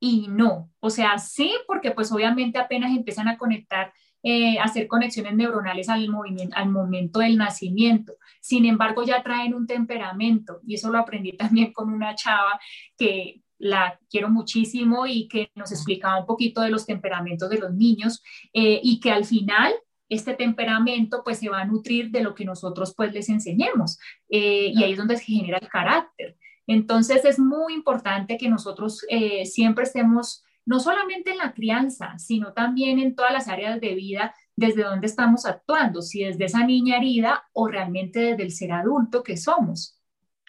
y 0.00 0.28
no. 0.28 0.70
O 0.80 0.90
sea, 0.90 1.18
sí, 1.18 1.52
porque 1.66 1.90
pues 1.90 2.12
obviamente 2.12 2.58
apenas 2.58 2.94
empiezan 2.96 3.28
a 3.28 3.38
conectar, 3.38 3.92
eh, 4.22 4.58
a 4.58 4.64
hacer 4.64 4.88
conexiones 4.88 5.34
neuronales 5.34 5.88
al, 5.88 6.08
movimiento, 6.08 6.56
al 6.56 6.68
momento 6.68 7.20
del 7.20 7.36
nacimiento. 7.36 8.14
Sin 8.40 8.64
embargo, 8.64 9.04
ya 9.04 9.22
traen 9.22 9.54
un 9.54 9.66
temperamento 9.66 10.60
y 10.66 10.74
eso 10.74 10.90
lo 10.90 10.98
aprendí 10.98 11.32
también 11.36 11.72
con 11.72 11.92
una 11.92 12.14
chava 12.14 12.58
que 12.96 13.42
la 13.58 13.98
quiero 14.10 14.28
muchísimo 14.28 15.06
y 15.06 15.28
que 15.28 15.50
nos 15.54 15.72
explicaba 15.72 16.20
un 16.20 16.26
poquito 16.26 16.60
de 16.60 16.70
los 16.70 16.84
temperamentos 16.84 17.48
de 17.48 17.58
los 17.58 17.72
niños 17.72 18.22
eh, 18.52 18.80
y 18.82 19.00
que 19.00 19.10
al 19.10 19.24
final 19.24 19.72
este 20.08 20.34
temperamento 20.34 21.22
pues 21.24 21.38
se 21.38 21.48
va 21.48 21.60
a 21.60 21.64
nutrir 21.64 22.10
de 22.10 22.22
lo 22.22 22.34
que 22.34 22.44
nosotros 22.44 22.94
pues 22.96 23.12
les 23.12 23.28
enseñemos 23.28 23.98
eh, 24.28 24.72
y 24.74 24.84
ahí 24.84 24.92
es 24.92 24.98
donde 24.98 25.16
se 25.16 25.24
genera 25.24 25.58
el 25.58 25.68
carácter. 25.68 26.36
Entonces 26.66 27.24
es 27.24 27.38
muy 27.38 27.74
importante 27.74 28.38
que 28.38 28.48
nosotros 28.48 29.04
eh, 29.08 29.46
siempre 29.46 29.84
estemos 29.84 30.42
no 30.64 30.80
solamente 30.80 31.30
en 31.30 31.38
la 31.38 31.54
crianza, 31.54 32.18
sino 32.18 32.52
también 32.52 32.98
en 32.98 33.14
todas 33.14 33.32
las 33.32 33.48
áreas 33.48 33.80
de 33.80 33.94
vida 33.94 34.34
desde 34.56 34.82
donde 34.82 35.06
estamos 35.06 35.46
actuando, 35.46 36.02
si 36.02 36.24
desde 36.24 36.46
esa 36.46 36.66
niña 36.66 36.96
herida 36.96 37.44
o 37.52 37.68
realmente 37.68 38.20
desde 38.20 38.42
el 38.42 38.50
ser 38.50 38.72
adulto 38.72 39.22
que 39.22 39.36
somos. 39.36 40.00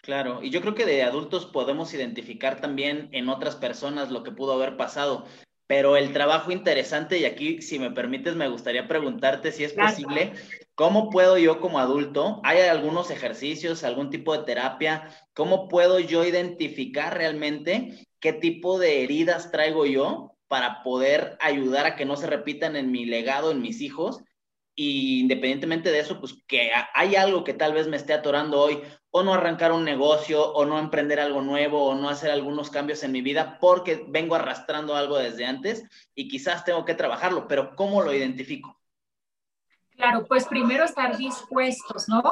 Claro, 0.02 0.42
y 0.42 0.50
yo 0.50 0.60
creo 0.60 0.74
que 0.74 0.86
de 0.86 1.02
adultos 1.02 1.46
podemos 1.46 1.92
identificar 1.92 2.60
también 2.60 3.08
en 3.12 3.28
otras 3.28 3.56
personas 3.56 4.10
lo 4.10 4.22
que 4.22 4.30
pudo 4.30 4.54
haber 4.54 4.76
pasado, 4.76 5.26
pero 5.68 5.98
el 5.98 6.14
trabajo 6.14 6.50
interesante, 6.50 7.18
y 7.18 7.26
aquí 7.26 7.60
si 7.60 7.78
me 7.78 7.90
permites 7.90 8.34
me 8.34 8.48
gustaría 8.48 8.88
preguntarte 8.88 9.52
si 9.52 9.64
es 9.64 9.74
posible, 9.74 10.32
¿cómo 10.74 11.10
puedo 11.10 11.36
yo 11.36 11.60
como 11.60 11.78
adulto, 11.78 12.40
hay 12.42 12.60
algunos 12.60 13.10
ejercicios, 13.10 13.84
algún 13.84 14.08
tipo 14.08 14.36
de 14.36 14.44
terapia, 14.44 15.10
cómo 15.34 15.68
puedo 15.68 16.00
yo 16.00 16.24
identificar 16.24 17.16
realmente 17.16 18.06
qué 18.18 18.32
tipo 18.32 18.78
de 18.78 19.04
heridas 19.04 19.52
traigo 19.52 19.84
yo 19.84 20.32
para 20.48 20.82
poder 20.82 21.36
ayudar 21.38 21.84
a 21.84 21.96
que 21.96 22.06
no 22.06 22.16
se 22.16 22.26
repitan 22.26 22.74
en 22.74 22.90
mi 22.90 23.04
legado, 23.04 23.50
en 23.50 23.60
mis 23.60 23.82
hijos? 23.82 24.22
Y 24.80 25.18
independientemente 25.18 25.90
de 25.90 25.98
eso, 25.98 26.20
pues 26.20 26.36
que 26.46 26.70
hay 26.94 27.16
algo 27.16 27.42
que 27.42 27.52
tal 27.52 27.72
vez 27.72 27.88
me 27.88 27.96
esté 27.96 28.12
atorando 28.12 28.60
hoy, 28.60 28.80
o 29.10 29.24
no 29.24 29.34
arrancar 29.34 29.72
un 29.72 29.84
negocio, 29.84 30.52
o 30.52 30.64
no 30.66 30.78
emprender 30.78 31.18
algo 31.18 31.42
nuevo, 31.42 31.84
o 31.84 31.96
no 31.96 32.08
hacer 32.08 32.30
algunos 32.30 32.70
cambios 32.70 33.02
en 33.02 33.10
mi 33.10 33.20
vida 33.20 33.58
porque 33.60 34.04
vengo 34.06 34.36
arrastrando 34.36 34.94
algo 34.94 35.18
desde 35.18 35.46
antes 35.46 35.82
y 36.14 36.28
quizás 36.28 36.64
tengo 36.64 36.84
que 36.84 36.94
trabajarlo, 36.94 37.48
pero 37.48 37.74
¿cómo 37.74 38.02
lo 38.02 38.14
identifico? 38.14 38.77
Claro, 39.98 40.26
pues 40.28 40.46
primero 40.46 40.84
estar 40.84 41.16
dispuestos, 41.16 42.08
¿no? 42.08 42.22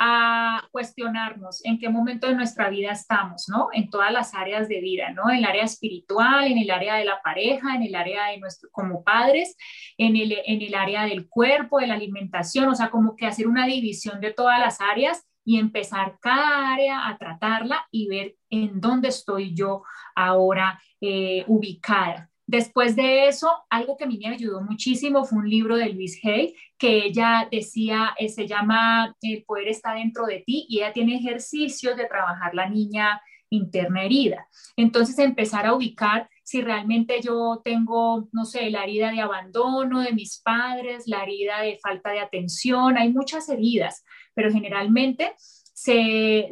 A 0.00 0.66
cuestionarnos 0.72 1.64
en 1.64 1.78
qué 1.78 1.88
momento 1.88 2.26
de 2.26 2.34
nuestra 2.34 2.68
vida 2.68 2.90
estamos, 2.90 3.44
¿no? 3.48 3.68
En 3.72 3.90
todas 3.90 4.10
las 4.10 4.34
áreas 4.34 4.66
de 4.66 4.80
vida, 4.80 5.12
¿no? 5.12 5.30
En 5.30 5.36
el 5.36 5.44
área 5.44 5.62
espiritual, 5.62 6.50
en 6.50 6.58
el 6.58 6.68
área 6.68 6.96
de 6.96 7.04
la 7.04 7.22
pareja, 7.22 7.76
en 7.76 7.84
el 7.84 7.94
área 7.94 8.26
de 8.26 8.38
nuestro, 8.38 8.70
como 8.72 9.04
padres, 9.04 9.56
en 9.98 10.16
el, 10.16 10.36
en 10.44 10.62
el 10.62 10.74
área 10.74 11.04
del 11.04 11.28
cuerpo, 11.28 11.78
de 11.78 11.86
la 11.86 11.94
alimentación, 11.94 12.68
o 12.68 12.74
sea, 12.74 12.90
como 12.90 13.14
que 13.14 13.26
hacer 13.26 13.46
una 13.46 13.66
división 13.66 14.20
de 14.20 14.32
todas 14.32 14.58
las 14.58 14.80
áreas 14.80 15.24
y 15.44 15.60
empezar 15.60 16.18
cada 16.20 16.72
área 16.72 17.06
a 17.06 17.16
tratarla 17.18 17.86
y 17.92 18.08
ver 18.08 18.34
en 18.50 18.80
dónde 18.80 19.10
estoy 19.10 19.54
yo 19.54 19.84
ahora 20.16 20.82
eh, 21.00 21.44
ubicada. 21.46 22.31
Después 22.52 22.96
de 22.96 23.28
eso, 23.28 23.50
algo 23.70 23.96
que 23.96 24.04
a 24.04 24.06
mí 24.06 24.18
me 24.18 24.28
ayudó 24.28 24.60
muchísimo 24.60 25.24
fue 25.24 25.38
un 25.38 25.48
libro 25.48 25.74
de 25.74 25.88
Luis 25.88 26.20
Hay, 26.22 26.54
que 26.76 27.06
ella 27.06 27.48
decía, 27.50 28.14
eh, 28.18 28.28
se 28.28 28.46
llama 28.46 29.16
El 29.22 29.42
poder 29.44 29.68
está 29.68 29.94
dentro 29.94 30.26
de 30.26 30.40
ti 30.40 30.66
y 30.68 30.80
ella 30.80 30.92
tiene 30.92 31.16
ejercicios 31.16 31.96
de 31.96 32.04
trabajar 32.04 32.54
la 32.54 32.68
niña 32.68 33.22
interna 33.48 34.04
herida. 34.04 34.48
Entonces, 34.76 35.18
empezar 35.18 35.64
a 35.64 35.72
ubicar 35.72 36.28
si 36.44 36.60
realmente 36.60 37.22
yo 37.22 37.62
tengo, 37.64 38.28
no 38.32 38.44
sé, 38.44 38.68
la 38.68 38.84
herida 38.84 39.12
de 39.12 39.22
abandono 39.22 40.02
de 40.02 40.12
mis 40.12 40.42
padres, 40.42 41.04
la 41.06 41.22
herida 41.22 41.62
de 41.62 41.78
falta 41.82 42.10
de 42.10 42.20
atención, 42.20 42.98
hay 42.98 43.14
muchas 43.14 43.48
heridas, 43.48 44.04
pero 44.34 44.52
generalmente 44.52 45.32
se, 45.72 46.50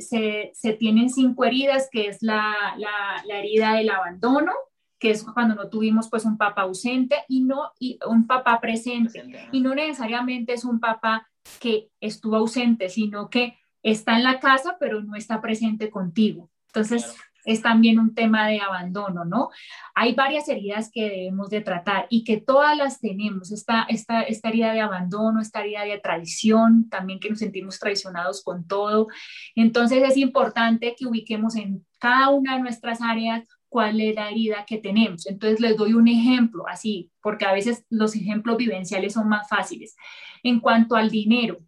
tienen 0.79 1.11
cinco 1.11 1.45
heridas, 1.45 1.91
que 1.93 2.07
es 2.07 2.23
la, 2.23 2.55
la, 2.79 3.39
herida 3.39 3.75
del 3.75 3.91
abandono, 3.91 4.55
que 5.01 5.11
es 5.11 5.25
cuando 5.25 5.55
no 5.57 5.69
tuvimos 5.69 6.09
pues 6.09 6.25
un 6.25 6.37
papá 6.37 6.63
ausente 6.63 7.17
y 7.27 7.41
no 7.41 7.73
y 7.81 7.99
un 8.07 8.27
papá 8.27 8.61
presente. 8.61 9.49
Y 9.51 9.61
no 9.61 9.75
necesariamente 9.75 10.53
es 10.53 10.65
un 10.65 10.79
papá 10.79 11.27
que 11.59 11.89
estuvo 12.01 12.37
ausente, 12.37 12.91
sino 12.91 13.31
que 13.31 13.59
está 13.83 14.17
en 14.17 14.25
la 14.25 14.39
casa 14.39 14.77
pero 14.79 15.01
no 15.03 15.17
está 15.17 15.41
presente 15.41 15.91
contigo. 15.91 16.51
Entonces, 16.67 17.17
es 17.45 17.63
también 17.63 17.99
un 17.99 18.15
tema 18.15 18.47
de 18.47 18.61
abandono, 18.61 19.25
¿no? 19.25 19.49
Hay 19.95 20.15
varias 20.15 20.49
heridas 20.49 20.91
que 20.93 21.09
debemos 21.09 21.49
de 21.49 21.63
tratar 21.63 22.07
y 22.11 22.23
que 22.23 22.37
todas 22.39 22.77
las 22.77 23.01
tenemos, 23.01 23.51
esta, 23.51 23.85
esta, 23.89 24.23
esta 24.23 24.51
herida 24.51 24.73
de 24.73 24.81
abandono, 24.81 25.41
esta 25.41 25.61
herida 25.61 25.85
de 25.85 25.99
traición, 25.99 26.89
también 26.91 27.19
que 27.19 27.31
nos 27.31 27.39
sentimos 27.39 27.79
traicionados 27.79 28.45
con 28.45 28.67
todo. 28.67 29.09
Entonces 29.55 30.03
es 30.07 30.19
importante 30.19 30.95
que 30.97 31.07
ubiquemos 31.07 31.57
en 31.57 31.87
cada 31.99 32.29
una 32.29 32.57
de 32.57 32.63
nuestras 32.63 33.01
áreas 33.01 33.45
cuál 33.71 34.01
es 34.01 34.15
la 34.15 34.31
herida 34.31 34.67
que 34.67 34.77
tenemos. 34.77 35.27
Entonces 35.27 35.61
les 35.61 35.77
doy 35.77 35.95
un 35.95 36.09
ejemplo 36.09 36.67
así, 36.69 37.11
porque 37.23 37.47
a 37.47 37.53
veces 37.53 37.87
los 37.89 38.15
ejemplos 38.15 38.59
vivenciales 38.59 39.15
son 39.15 39.29
más 39.29 39.49
fáciles. 39.49 39.97
En 40.43 40.61
cuanto 40.61 40.97
al 40.97 41.09
dinero, 41.09 41.59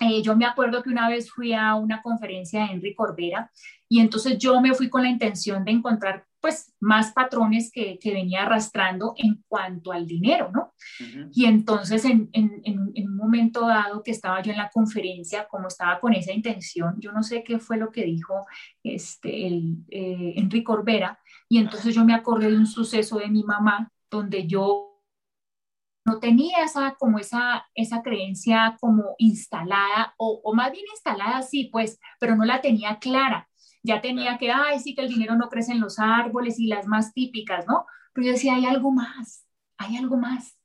eh, 0.00 0.22
yo 0.22 0.34
me 0.36 0.46
acuerdo 0.46 0.82
que 0.82 0.90
una 0.90 1.08
vez 1.08 1.30
fui 1.30 1.52
a 1.52 1.74
una 1.76 2.02
conferencia 2.02 2.60
de 2.60 2.72
Henry 2.72 2.94
Corbera 2.94 3.52
y 3.88 4.00
entonces 4.00 4.38
yo 4.38 4.60
me 4.60 4.74
fui 4.74 4.88
con 4.88 5.02
la 5.02 5.10
intención 5.10 5.64
de 5.64 5.72
encontrar 5.72 6.24
pues 6.40 6.74
más 6.80 7.12
patrones 7.12 7.70
que, 7.72 7.98
que 7.98 8.12
venía 8.12 8.42
arrastrando 8.42 9.14
en 9.16 9.42
cuanto 9.48 9.92
al 9.92 10.06
dinero, 10.06 10.50
¿no? 10.52 10.72
Y 11.32 11.46
entonces 11.46 12.04
en, 12.04 12.30
en, 12.32 12.62
en, 12.64 13.08
un 13.08 13.16
momento 13.16 13.66
dado 13.66 14.02
que 14.02 14.12
estaba 14.12 14.40
yo 14.42 14.52
en 14.52 14.58
la 14.58 14.70
conferencia, 14.70 15.48
como 15.48 15.68
estaba 15.68 15.98
con 15.98 16.14
esa 16.14 16.32
intención, 16.32 16.96
yo 17.00 17.12
no 17.12 17.22
sé 17.22 17.42
qué 17.42 17.58
fue 17.58 17.76
lo 17.76 17.90
que 17.90 18.04
dijo 18.04 18.46
este, 18.84 19.46
el, 19.46 19.84
eh, 19.90 20.34
Enrique 20.36 20.64
Corbera, 20.64 21.18
y 21.48 21.58
entonces 21.58 21.94
yo 21.94 22.04
me 22.04 22.14
acordé 22.14 22.50
de 22.50 22.56
un 22.56 22.66
suceso 22.66 23.18
de 23.18 23.28
mi 23.28 23.42
mamá 23.42 23.90
donde 24.10 24.46
yo 24.46 25.02
no 26.04 26.20
tenía 26.20 26.64
esa, 26.64 26.94
como 26.98 27.18
esa, 27.18 27.66
esa 27.74 28.02
creencia 28.02 28.76
como 28.80 29.14
instalada, 29.18 30.14
o, 30.16 30.40
o, 30.42 30.54
más 30.54 30.72
bien 30.72 30.84
instalada, 30.90 31.42
sí, 31.42 31.68
pues, 31.70 31.98
pero 32.18 32.34
no 32.34 32.44
la 32.44 32.60
tenía 32.60 32.98
clara. 32.98 33.48
Ya 33.82 34.00
tenía 34.00 34.38
que, 34.38 34.50
ay, 34.50 34.78
sí 34.80 34.94
que 34.94 35.02
el 35.02 35.08
dinero 35.08 35.36
no 35.36 35.48
crece 35.48 35.72
en 35.72 35.80
los 35.80 35.98
árboles 35.98 36.58
y 36.58 36.66
las 36.66 36.86
más 36.86 37.12
típicas, 37.12 37.66
¿no? 37.66 37.86
Pero 38.12 38.26
yo 38.26 38.32
decía, 38.32 38.54
hay 38.54 38.66
algo 38.66 38.90
más, 38.90 39.46
hay 39.76 39.96
algo 39.96 40.16
más. 40.16 40.58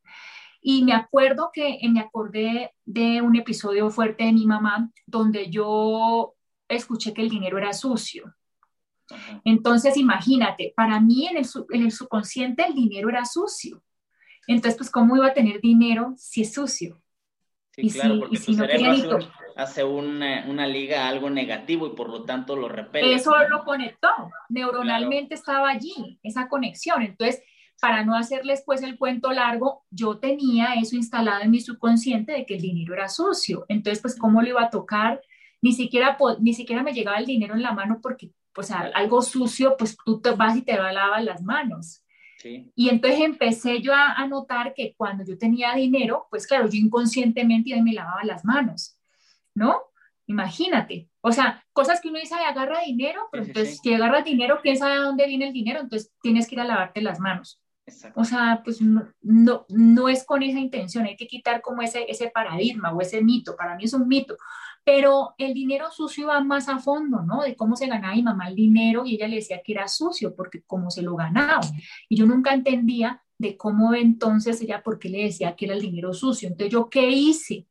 Y 0.62 0.84
me 0.84 0.93
acuerdo 0.93 1.51
que 1.53 1.79
me 1.89 2.00
acordé 2.00 2.74
de 2.86 3.22
un 3.22 3.36
episodio 3.36 3.89
fuerte 3.89 4.24
de 4.24 4.32
mi 4.32 4.46
mamá 4.46 4.89
donde 5.05 5.50
yo 5.50 6.36
escuché 6.70 7.13
que 7.13 7.22
el 7.22 7.29
dinero 7.29 7.58
era 7.58 7.74
sucio. 7.74 8.34
Entonces, 9.43 9.98
imagínate, 9.98 10.74
para 10.75 11.00
mí 11.00 11.27
en 11.27 11.38
el, 11.38 11.46
en 11.70 11.84
el 11.84 11.91
subconsciente 11.91 12.65
el 12.65 12.74
dinero 12.74 13.10
era 13.10 13.25
sucio. 13.25 13.84
Entonces, 14.48 14.77
pues, 14.77 14.89
¿cómo 14.89 15.15
iba 15.15 15.27
a 15.27 15.34
tener 15.34 15.62
dinero 15.62 16.13
si 16.17 16.41
es 16.41 16.53
sucio? 16.53 17.02
Sí, 17.75 17.89
claro, 17.89 18.19
porque 18.19 18.39
tu 18.39 18.53
cerebro 18.53 19.19
hace, 19.55 19.83
una, 19.83 20.67
liga 20.67 21.05
a 21.05 21.09
algo 21.09 21.29
negativo 21.29 21.87
y 21.87 21.95
por 21.95 22.09
lo 22.09 22.23
tanto 22.23 22.55
lo 22.55 22.69
repele. 22.69 23.13
Eso 23.13 23.33
lo 23.49 23.63
conectó, 23.63 24.09
neuronalmente 24.49 25.33
estaba 25.33 25.69
allí, 25.69 26.19
esa 26.23 26.47
conexión. 26.47 27.01
Entonces, 27.01 27.41
para 27.81 28.05
no 28.05 28.15
hacerles 28.15 28.63
pues 28.65 28.83
el 28.83 28.97
cuento 28.97 29.31
largo, 29.31 29.83
yo 29.89 30.19
tenía 30.19 30.75
eso 30.75 30.95
instalado 30.95 31.41
en 31.41 31.51
mi 31.51 31.61
subconsciente 31.61 32.31
de 32.31 32.45
que 32.45 32.55
el 32.55 32.61
dinero 32.61 32.93
era 32.93 33.09
sucio. 33.09 33.65
Entonces, 33.67 34.01
pues, 34.01 34.17
¿cómo 34.17 34.41
lo 34.41 34.49
iba 34.49 34.63
a 34.63 34.69
tocar? 34.69 35.19
ni 35.63 35.71
siquiera, 35.71 36.17
ni 36.41 36.53
siquiera 36.53 36.83
me 36.83 36.91
llegaba 36.91 37.17
el 37.17 37.25
dinero 37.25 37.55
en 37.55 37.61
la 37.61 37.71
mano 37.71 37.99
porque, 38.01 38.31
pues, 38.51 38.69
algo 38.69 39.21
sucio, 39.21 39.77
pues 39.77 39.95
tú 40.05 40.19
te 40.19 40.31
vas 40.31 40.57
y 40.57 40.61
te 40.61 40.75
lavas 40.75 41.23
las 41.23 41.41
manos. 41.41 42.02
Y 42.75 42.89
entonces 42.89 43.21
empecé 43.21 43.81
yo 43.81 43.93
a, 43.93 44.25
notar 44.27 44.73
que 44.73 44.93
cuando 44.95 45.23
yo 45.23 45.38
tenía 45.38 45.73
dinero, 45.73 46.27
pues 46.29 46.47
claro, 46.47 46.67
yo 46.69 46.77
inconscientemente 46.79 47.81
me 47.81 47.93
lavaba 47.93 48.23
las 48.23 48.45
manos, 48.45 48.97
¿no? 49.53 49.81
Imagínate. 50.27 51.09
O 51.21 51.31
sea, 51.31 51.63
cosas 51.73 52.01
que 52.01 52.09
uno 52.09 52.19
dice, 52.19 52.35
agarra 52.35 52.81
dinero, 52.85 53.27
pero 53.31 53.43
entonces 53.43 53.79
si 53.81 53.93
agarras 53.93 54.25
dinero, 54.25 54.59
quién 54.62 54.77
sabe 54.77 54.95
de 54.95 55.01
dónde 55.01 55.27
viene 55.27 55.47
el 55.47 55.53
dinero, 55.53 55.81
entonces 55.81 56.12
tienes 56.21 56.47
que 56.47 56.55
ir 56.55 56.62
a 56.62 56.65
lavarte 56.65 57.01
las 57.01 57.19
manos. 57.19 57.62
O 58.15 58.23
sea, 58.23 58.62
pues 58.63 58.81
no, 58.81 59.09
no, 59.21 59.65
no, 59.67 60.07
es 60.07 60.23
con 60.25 60.41
esa 60.41 60.59
intención, 60.59 61.05
hay 61.05 61.17
que 61.17 61.27
quitar 61.27 61.62
como 61.62 61.81
ese, 61.81 62.05
ese 62.07 62.29
paradigma 62.29 62.93
o 62.93 63.01
ese 63.01 63.21
mito, 63.21 63.57
para 63.57 63.75
mí 63.75 63.83
es 63.83 63.93
un 63.93 64.07
mito, 64.07 64.38
pero 64.83 65.33
el 65.37 65.53
dinero 65.53 65.91
sucio 65.91 66.27
va 66.27 66.41
más 66.41 66.69
a 66.69 66.79
fondo, 66.79 67.21
¿no? 67.21 67.41
De 67.41 67.55
cómo 67.55 67.75
se 67.75 67.87
ganaba 67.87 68.15
mi 68.15 68.23
mamá 68.23 68.49
el 68.49 68.55
dinero 68.55 69.05
y 69.05 69.15
ella 69.15 69.27
le 69.27 69.37
decía 69.37 69.61
que 69.63 69.73
era 69.73 69.87
sucio 69.87 70.35
porque 70.35 70.63
cómo 70.63 70.91
se 70.91 71.01
lo 71.01 71.15
ganaba. 71.15 71.61
Y 72.09 72.15
yo 72.17 72.25
nunca 72.25 72.53
entendía 72.53 73.23
de 73.37 73.57
cómo 73.57 73.93
entonces 73.93 74.61
ella, 74.61 74.83
por 74.83 74.99
qué 74.99 75.09
le 75.09 75.23
decía 75.23 75.55
que 75.55 75.65
era 75.65 75.73
el 75.73 75.81
dinero 75.81 76.13
sucio. 76.13 76.47
Entonces, 76.47 76.71
¿yo 76.71 76.89
qué 76.89 77.09
hice? 77.09 77.67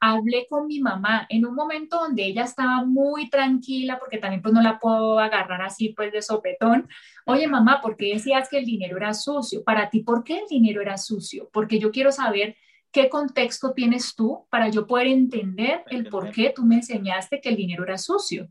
hablé 0.00 0.46
con 0.48 0.66
mi 0.66 0.80
mamá 0.80 1.26
en 1.28 1.44
un 1.44 1.54
momento 1.54 2.00
donde 2.00 2.24
ella 2.24 2.44
estaba 2.44 2.84
muy 2.84 3.28
tranquila, 3.28 3.98
porque 3.98 4.16
también 4.16 4.40
pues 4.40 4.54
no 4.54 4.62
la 4.62 4.78
puedo 4.78 5.18
agarrar 5.18 5.60
así 5.60 5.90
pues 5.90 6.10
de 6.10 6.22
sopetón. 6.22 6.88
Oye 7.26 7.46
mamá, 7.46 7.82
¿por 7.82 7.96
qué 7.96 8.14
decías 8.14 8.48
que 8.48 8.58
el 8.58 8.64
dinero 8.64 8.96
era 8.96 9.12
sucio? 9.12 9.62
Para 9.62 9.90
ti, 9.90 10.00
¿por 10.00 10.24
qué 10.24 10.38
el 10.38 10.48
dinero 10.48 10.80
era 10.80 10.96
sucio? 10.96 11.50
Porque 11.52 11.78
yo 11.78 11.92
quiero 11.92 12.10
saber 12.10 12.56
qué 12.92 13.08
contexto 13.08 13.72
tienes 13.72 14.14
tú 14.14 14.46
para 14.50 14.68
yo 14.68 14.86
poder 14.86 15.06
entender 15.06 15.84
el 15.88 16.08
por 16.08 16.30
qué 16.30 16.52
tú 16.54 16.64
me 16.64 16.76
enseñaste 16.76 17.40
que 17.40 17.48
el 17.48 17.56
dinero 17.56 17.84
era 17.84 17.98
sucio. 17.98 18.48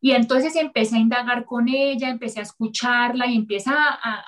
Y 0.00 0.12
entonces 0.12 0.54
empecé 0.56 0.96
a 0.96 1.00
indagar 1.00 1.44
con 1.46 1.68
ella, 1.68 2.10
empecé 2.10 2.40
a 2.40 2.44
escucharla 2.44 3.26
y 3.26 3.34
empieza 3.34 3.72
a, 3.76 4.24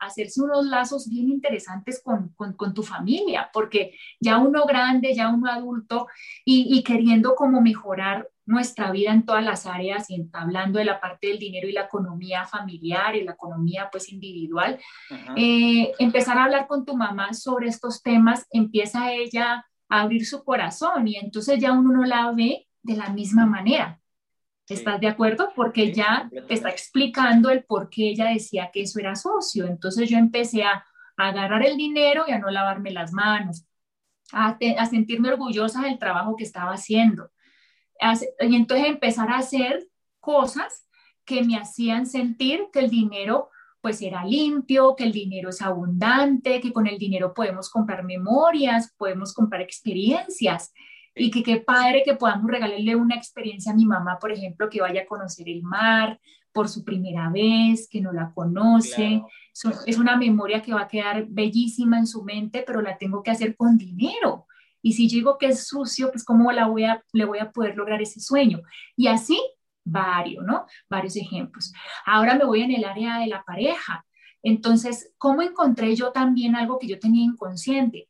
hacerse 0.00 0.42
unos 0.42 0.66
lazos 0.66 1.08
bien 1.08 1.28
interesantes 1.28 2.02
con, 2.02 2.34
tu 2.74 2.82
familia, 2.82 3.48
porque 3.52 3.94
ya 4.20 4.38
uno 4.38 4.66
grande, 4.66 5.14
ya 5.14 5.28
uno 5.28 5.50
adulto 5.50 6.08
y, 6.44 6.82
queriendo 6.82 7.36
como 7.36 7.60
mejorar 7.60 8.28
nuestra 8.44 8.90
vida 8.90 9.12
en 9.12 9.24
todas 9.24 9.44
las 9.44 9.66
áreas 9.66 10.10
y 10.10 10.28
hablando 10.32 10.78
de 10.78 10.84
la 10.84 11.00
parte 11.00 11.28
del 11.28 11.38
dinero 11.38 11.68
y 11.68 11.72
la 11.72 11.82
economía 11.82 12.44
familiar 12.44 13.14
y 13.14 13.22
la 13.22 13.32
economía 13.32 13.88
pues 13.90 14.12
individual, 14.12 14.78
eh, 15.36 15.92
empezar 15.98 16.38
a 16.38 16.44
hablar 16.44 16.66
con 16.66 16.84
tu 16.84 16.96
mamá 16.96 17.34
sobre 17.34 17.68
estos 17.68 18.02
temas, 18.02 18.46
empieza 18.50 19.12
ella 19.12 19.66
a 19.88 20.00
abrir 20.02 20.26
su 20.26 20.42
corazón 20.44 21.06
y 21.06 21.16
entonces 21.16 21.60
ya 21.60 21.72
uno 21.72 21.92
no 21.92 22.04
la 22.04 22.30
ve 22.32 22.66
de 22.82 22.96
la 22.96 23.10
misma 23.10 23.46
manera 23.46 24.02
¿Estás 24.68 25.00
de 25.00 25.08
acuerdo? 25.08 25.52
Porque 25.54 25.92
ya 25.92 26.30
te 26.48 26.54
está 26.54 26.70
explicando 26.70 27.50
el 27.50 27.64
por 27.64 27.90
qué 27.90 28.10
ella 28.10 28.26
decía 28.26 28.70
que 28.72 28.82
eso 28.82 29.00
era 29.00 29.16
socio. 29.16 29.66
Entonces 29.66 30.08
yo 30.08 30.18
empecé 30.18 30.64
a, 30.64 30.84
agarrar 31.14 31.64
el 31.64 31.76
dinero 31.76 32.24
y 32.26 32.32
a 32.32 32.38
no 32.38 32.50
lavarme 32.50 32.90
las 32.90 33.12
manos, 33.12 33.66
a, 34.32 34.56
a 34.78 34.86
sentirme 34.86 35.28
orgullosa 35.28 35.82
del 35.82 35.98
trabajo 35.98 36.36
que 36.36 36.42
estaba 36.42 36.72
haciendo. 36.72 37.30
Y 38.40 38.56
entonces 38.56 38.86
empezar 38.86 39.30
a 39.30 39.38
hacer 39.38 39.86
cosas 40.20 40.86
que 41.24 41.42
me 41.42 41.56
hacían 41.56 42.06
sentir 42.06 42.66
que 42.72 42.80
el 42.80 42.90
dinero 42.90 43.50
pues 43.80 44.00
era 44.00 44.24
limpio, 44.24 44.94
que 44.96 45.04
el 45.04 45.12
dinero 45.12 45.50
es 45.50 45.60
abundante, 45.60 46.60
que 46.60 46.72
con 46.72 46.86
el 46.86 46.98
dinero 46.98 47.34
podemos 47.34 47.68
comprar 47.68 48.04
memorias, 48.04 48.94
podemos 48.96 49.34
comprar 49.34 49.60
experiencias 49.60 50.72
y 51.16 51.30
que 51.30 51.42
qué 51.42 51.56
padre 51.58 52.02
que 52.04 52.14
podamos 52.14 52.48
regalarle 52.48 52.94
una 52.94 53.16
experiencia 53.16 53.72
a 53.72 53.74
mi 53.74 53.84
mamá, 53.84 54.18
por 54.20 54.30
ejemplo, 54.30 54.70
que 54.70 54.80
vaya 54.80 55.02
a 55.02 55.06
conocer 55.06 55.48
el 55.48 55.62
mar 55.62 56.20
por 56.52 56.68
su 56.68 56.84
primera 56.84 57.28
vez, 57.30 57.88
que 57.88 58.00
no 58.00 58.12
la 58.12 58.32
conoce. 58.32 59.22
es 59.86 59.98
una 59.98 60.16
memoria 60.16 60.62
que 60.62 60.74
va 60.74 60.82
a 60.82 60.88
quedar 60.88 61.26
bellísima 61.28 61.98
en 61.98 62.06
su 62.06 62.22
mente, 62.22 62.62
pero 62.64 62.82
la 62.82 62.96
tengo 62.98 63.22
que 63.22 63.32
hacer 63.32 63.56
con 63.56 63.76
dinero. 63.76 64.46
Y 64.82 64.92
si 64.94 65.08
yo 65.08 65.16
digo 65.16 65.38
que 65.38 65.46
es 65.46 65.66
sucio, 65.66 66.10
pues 66.10 66.24
cómo 66.24 66.50
la 66.52 66.66
voy 66.66 66.84
a, 66.84 67.02
le 67.12 67.24
voy 67.24 67.38
a 67.38 67.50
poder 67.50 67.76
lograr 67.76 68.02
ese 68.02 68.20
sueño. 68.20 68.60
Y 68.96 69.06
así, 69.06 69.40
varios, 69.84 70.44
¿no? 70.44 70.66
Varios 70.88 71.16
ejemplos. 71.16 71.72
Ahora 72.04 72.34
me 72.34 72.44
voy 72.44 72.62
en 72.62 72.72
el 72.72 72.84
área 72.84 73.18
de 73.18 73.28
la 73.28 73.44
pareja. 73.44 74.04
Entonces, 74.42 75.12
¿cómo 75.18 75.42
encontré 75.42 75.94
yo 75.94 76.10
también 76.10 76.56
algo 76.56 76.78
que 76.78 76.88
yo 76.88 76.98
tenía 76.98 77.24
inconsciente? 77.24 78.08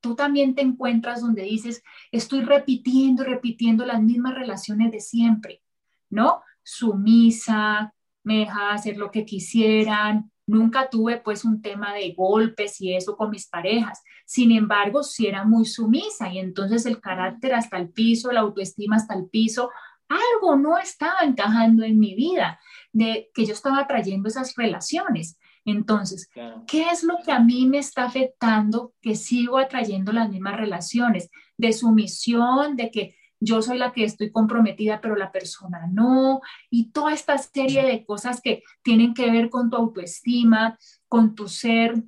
tú 0.00 0.14
también 0.14 0.54
te 0.54 0.60
encuentras 0.60 1.22
donde 1.22 1.44
dices, 1.44 1.82
estoy 2.12 2.42
repitiendo, 2.42 3.24
repitiendo 3.24 3.86
las 3.86 4.02
mismas 4.02 4.34
relaciones 4.34 4.92
de 4.92 5.00
siempre, 5.00 5.62
¿no? 6.10 6.42
Sumisa, 6.62 7.94
me 8.22 8.40
dejaba 8.40 8.74
hacer 8.74 8.98
lo 8.98 9.10
que 9.10 9.24
quisieran, 9.24 10.30
nunca 10.46 10.88
tuve 10.90 11.18
pues 11.18 11.44
un 11.44 11.62
tema 11.62 11.94
de 11.94 12.12
golpes 12.12 12.80
y 12.80 12.94
eso 12.94 13.16
con 13.16 13.30
mis 13.30 13.48
parejas. 13.48 14.02
Sin 14.26 14.52
embargo, 14.52 15.02
sí 15.02 15.26
era 15.26 15.44
muy 15.44 15.64
sumisa 15.64 16.32
y 16.32 16.38
entonces 16.38 16.86
el 16.86 17.00
carácter 17.00 17.54
hasta 17.54 17.78
el 17.78 17.90
piso, 17.90 18.32
la 18.32 18.40
autoestima 18.40 18.96
hasta 18.96 19.14
el 19.14 19.28
piso, 19.28 19.70
algo 20.08 20.56
no 20.56 20.78
estaba 20.78 21.20
encajando 21.22 21.84
en 21.84 21.98
mi 21.98 22.14
vida 22.14 22.60
de 22.92 23.30
que 23.34 23.46
yo 23.46 23.52
estaba 23.52 23.86
trayendo 23.86 24.28
esas 24.28 24.54
relaciones. 24.56 25.38
Entonces, 25.64 26.28
¿qué 26.66 26.90
es 26.90 27.02
lo 27.04 27.16
que 27.24 27.32
a 27.32 27.40
mí 27.40 27.66
me 27.66 27.78
está 27.78 28.04
afectando 28.04 28.92
que 29.00 29.14
sigo 29.14 29.56
atrayendo 29.56 30.12
las 30.12 30.28
mismas 30.28 30.58
relaciones? 30.58 31.30
De 31.56 31.72
sumisión, 31.72 32.76
de 32.76 32.90
que 32.90 33.16
yo 33.44 33.62
soy 33.62 33.78
la 33.78 33.92
que 33.92 34.04
estoy 34.04 34.30
comprometida, 34.30 35.00
pero 35.00 35.16
la 35.16 35.32
persona 35.32 35.86
no, 35.90 36.40
y 36.70 36.90
toda 36.90 37.12
esta 37.12 37.38
serie 37.38 37.84
de 37.84 38.04
cosas 38.04 38.40
que 38.40 38.62
tienen 38.82 39.14
que 39.14 39.30
ver 39.30 39.50
con 39.50 39.70
tu 39.70 39.76
autoestima, 39.76 40.78
con 41.08 41.34
tu 41.34 41.48
ser, 41.48 42.02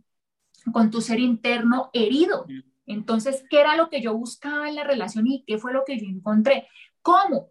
con 0.73 0.91
tu 0.91 1.01
ser 1.01 1.21
interno 1.21 1.91
herido. 1.93 2.47
Entonces, 2.87 3.45
¿qué 3.51 3.61
era 3.61 3.77
lo 3.77 3.91
que 3.91 4.01
yo 4.01 4.17
buscaba 4.17 4.69
en 4.69 4.77
la 4.77 4.85
relación 4.85 5.27
y 5.27 5.45
qué 5.47 5.59
fue 5.59 5.73
lo 5.73 5.85
que 5.85 5.99
yo 5.99 6.07
encontré? 6.07 6.69
¿Cómo? 7.03 7.51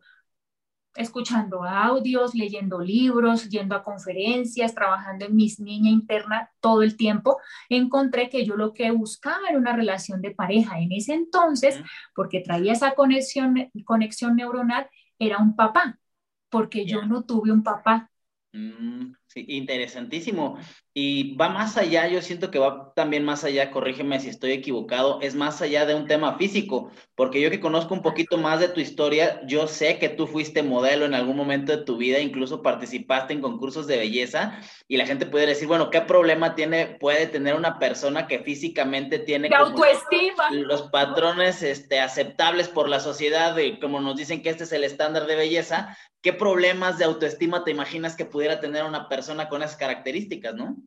Escuchando 0.96 1.64
audios, 1.64 2.34
leyendo 2.34 2.80
libros, 2.80 3.50
yendo 3.50 3.76
a 3.76 3.84
conferencias, 3.84 4.74
trabajando 4.74 5.26
en 5.26 5.36
mi 5.36 5.52
niña 5.60 5.90
interna 5.90 6.50
todo 6.60 6.82
el 6.84 6.96
tiempo, 6.96 7.38
encontré 7.70 8.30
que 8.30 8.46
yo 8.46 8.56
lo 8.56 8.74
que 8.74 8.92
buscaba 8.92 9.50
era 9.50 9.58
una 9.58 9.76
relación 9.76 10.22
de 10.22 10.32
pareja. 10.32 10.80
En 10.80 10.92
ese 10.92 11.14
entonces, 11.14 11.80
porque 12.14 12.40
traía 12.40 12.74
esa 12.74 12.96
conexión, 12.96 13.72
conexión 13.84 14.36
neuronal, 14.36 14.90
era 15.20 15.38
un 15.38 15.56
papá, 15.56 16.00
porque 16.50 16.86
yo 16.86 17.06
no 17.06 17.24
tuve 17.24 17.52
un 17.52 17.64
papá. 17.64 18.10
Mm, 18.54 19.14
sí, 19.28 19.46
interesantísimo. 19.50 20.58
Y 20.98 21.36
va 21.36 21.50
más 21.50 21.76
allá, 21.76 22.08
yo 22.08 22.22
siento 22.22 22.50
que 22.50 22.58
va 22.58 22.94
también 22.96 23.26
más 23.26 23.44
allá, 23.44 23.70
corrígeme 23.70 24.18
si 24.22 24.30
estoy 24.30 24.54
equivocado, 24.54 25.20
es 25.20 25.36
más 25.36 25.62
allá 25.62 25.86
de 25.86 25.94
un 25.94 26.08
tema 26.08 26.38
físico, 26.38 26.90
porque 27.16 27.42
yo 27.42 27.52
que 27.52 27.60
conozco 27.60 27.94
un 27.94 28.02
poquito 28.02 28.38
más 28.38 28.62
de 28.62 28.70
tu 28.70 28.80
historia, 28.80 29.42
yo 29.46 29.68
sé 29.68 30.00
que 30.00 30.08
tú 30.08 30.26
fuiste 30.26 30.64
modelo 30.64 31.04
en 31.04 31.14
algún 31.14 31.36
momento 31.36 31.76
de 31.76 31.84
tu 31.84 31.98
vida, 31.98 32.20
incluso 32.20 32.62
participaste 32.62 33.34
en 33.34 33.42
concursos 33.42 33.88
de 33.88 33.98
belleza, 33.98 34.58
y 34.88 34.96
la 34.96 35.06
gente 35.06 35.26
puede 35.26 35.48
decir, 35.48 35.68
bueno, 35.68 35.90
¿qué 35.90 36.00
problema 36.00 36.56
tiene, 36.56 36.86
puede 36.98 37.28
tener 37.28 37.56
una 37.56 37.78
persona 37.78 38.26
que 38.26 38.40
físicamente 38.40 39.20
tiene 39.20 39.50
autoestima. 39.54 40.50
los 40.52 40.84
patrones 40.84 41.62
este, 41.62 42.00
aceptables 42.00 42.70
por 42.70 42.88
la 42.88 43.02
sociedad, 43.02 43.58
y 43.58 43.82
como 43.82 44.00
nos 44.00 44.16
dicen 44.16 44.42
que 44.42 44.50
este 44.50 44.64
es 44.64 44.72
el 44.72 44.86
estándar 44.86 45.28
de 45.28 45.36
belleza, 45.36 45.98
¿qué 46.22 46.32
problemas 46.32 46.98
de 46.98 47.04
autoestima 47.04 47.66
te 47.66 47.72
imaginas 47.72 48.16
que 48.16 48.24
pudiera 48.24 48.62
tener 48.62 48.86
una 48.86 49.10
persona 49.10 49.50
con 49.50 49.62
esas 49.62 49.76
características, 49.76 50.56
no? 50.56 50.78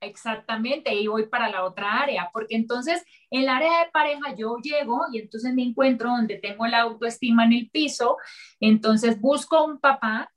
Exactamente, 0.00 0.94
y 0.94 1.06
voy 1.08 1.26
para 1.26 1.50
la 1.50 1.64
otra 1.64 2.00
área, 2.00 2.30
porque 2.32 2.56
entonces 2.56 3.04
en 3.30 3.42
el 3.42 3.48
área 3.50 3.84
de 3.84 3.90
pareja 3.90 4.34
yo 4.34 4.56
llego 4.56 5.02
y 5.12 5.18
entonces 5.18 5.52
me 5.54 5.62
encuentro 5.62 6.08
donde 6.10 6.36
tengo 6.36 6.66
la 6.66 6.80
autoestima 6.80 7.44
en 7.44 7.52
el 7.52 7.70
piso, 7.70 8.16
entonces 8.60 9.20
busco 9.20 9.62
un 9.62 9.78
papá 9.78 10.32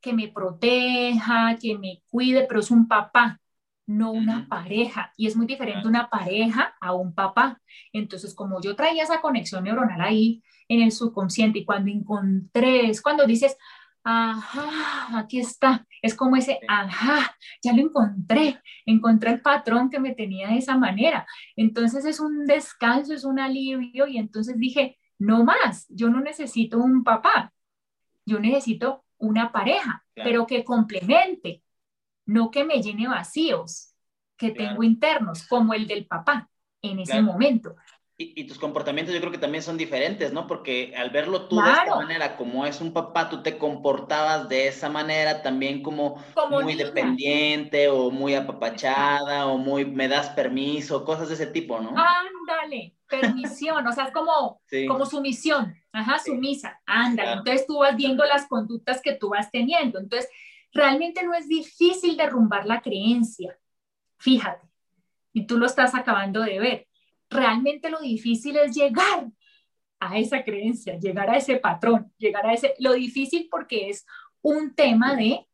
que 0.00 0.12
me 0.12 0.28
proteja, 0.28 1.56
que 1.60 1.76
me 1.76 2.02
cuide, 2.08 2.46
pero 2.46 2.60
es 2.60 2.70
un 2.70 2.86
papá, 2.86 3.40
no 3.86 4.12
una 4.12 4.46
pareja. 4.48 5.12
Y 5.16 5.26
es 5.26 5.36
muy 5.36 5.46
diferente 5.46 5.88
una 5.88 6.08
pareja 6.08 6.76
a 6.80 6.92
un 6.94 7.14
papá. 7.14 7.60
Entonces, 7.92 8.34
como 8.34 8.60
yo 8.60 8.76
traía 8.76 9.02
esa 9.02 9.20
conexión 9.20 9.64
neuronal 9.64 10.00
ahí, 10.00 10.42
en 10.68 10.82
el 10.82 10.92
subconsciente 10.92 11.60
y 11.60 11.64
cuando 11.64 11.90
encontré, 11.90 12.90
es 12.90 13.00
cuando 13.00 13.26
dices, 13.26 13.56
ajá, 14.10 15.18
aquí 15.18 15.38
está, 15.38 15.86
es 16.00 16.14
como 16.14 16.36
ese, 16.36 16.60
ajá, 16.66 17.36
ya 17.62 17.74
lo 17.74 17.82
encontré, 17.82 18.62
encontré 18.86 19.32
el 19.32 19.42
patrón 19.42 19.90
que 19.90 20.00
me 20.00 20.14
tenía 20.14 20.48
de 20.48 20.56
esa 20.56 20.78
manera. 20.78 21.26
Entonces 21.56 22.06
es 22.06 22.18
un 22.18 22.46
descanso, 22.46 23.12
es 23.12 23.24
un 23.24 23.38
alivio 23.38 24.06
y 24.06 24.16
entonces 24.16 24.58
dije, 24.58 24.98
no 25.18 25.44
más, 25.44 25.86
yo 25.90 26.08
no 26.08 26.20
necesito 26.20 26.78
un 26.78 27.04
papá, 27.04 27.52
yo 28.24 28.40
necesito 28.40 29.04
una 29.18 29.52
pareja, 29.52 30.04
pero 30.14 30.46
que 30.46 30.64
complemente, 30.64 31.62
no 32.24 32.50
que 32.50 32.64
me 32.64 32.80
llene 32.80 33.08
vacíos 33.08 33.94
que 34.38 34.52
tengo 34.52 34.84
internos, 34.84 35.46
como 35.46 35.74
el 35.74 35.86
del 35.86 36.06
papá 36.06 36.48
en 36.80 37.00
ese 37.00 37.20
momento. 37.20 37.76
Y, 38.20 38.48
tus 38.48 38.58
comportamientos 38.58 39.14
yo 39.14 39.20
creo 39.20 39.30
que 39.30 39.38
también 39.38 39.62
son 39.62 39.76
diferentes, 39.78 40.32
¿no? 40.32 40.48
Porque 40.48 40.92
al 40.96 41.10
verlo 41.10 41.46
tú 41.46 41.60
de 41.60 41.70
esta 41.70 41.94
manera, 41.94 42.36
como 42.36 42.66
es 42.66 42.80
un 42.80 42.92
papá, 42.92 43.28
tú 43.28 43.44
te 43.44 43.56
comportabas 43.56 44.48
de 44.48 44.66
esa 44.66 44.88
manera 44.88 45.40
también 45.40 45.84
como, 45.84 46.20
muy 46.50 46.74
dependiente 46.74 47.88
o 47.88 48.10
muy 48.10 48.34
apapachada 48.34 49.46
o 49.46 49.56
muy 49.56 49.84
me 49.84 50.08
das 50.08 50.30
permiso, 50.30 51.04
cosas 51.04 51.28
de 51.28 51.34
ese 51.34 51.46
tipo, 51.46 51.78
¿no? 51.78 51.90
Ándale, 51.90 52.96
permisión, 53.06 53.86
o 53.86 53.92
sea, 53.92 54.06
es 54.06 54.12
como, 54.12 54.60
como 54.88 55.06
sumisión, 55.06 55.76
ajá, 55.92 56.18
sumisa, 56.18 56.80
ándale. 56.86 57.34
Entonces 57.34 57.68
tú 57.68 57.78
vas 57.78 57.94
viendo 57.94 58.24
las 58.24 58.48
conductas 58.48 59.00
que 59.00 59.12
tú 59.12 59.28
vas 59.28 59.48
teniendo. 59.52 60.00
Entonces, 60.00 60.28
realmente 60.72 61.22
no 61.22 61.34
es 61.34 61.46
difícil 61.46 62.16
derrumbar 62.16 62.66
la 62.66 62.80
creencia, 62.80 63.56
fíjate, 64.16 64.66
y 65.32 65.46
tú 65.46 65.56
lo 65.56 65.66
estás 65.66 65.94
acabando 65.94 66.40
de 66.40 66.58
ver 66.58 66.88
realmente 67.30 67.90
lo 67.90 68.00
difícil 68.00 68.56
es 68.56 68.74
llegar 68.74 69.30
a 70.00 70.18
esa 70.18 70.44
creencia, 70.44 70.98
llegar 70.98 71.30
a 71.30 71.36
ese 71.36 71.56
patrón, 71.56 72.12
llegar 72.18 72.46
a 72.46 72.52
ese, 72.52 72.74
lo 72.78 72.92
difícil 72.92 73.48
porque 73.50 73.90
es 73.90 74.06
un 74.42 74.74
tema 74.74 75.16
de 75.16 75.46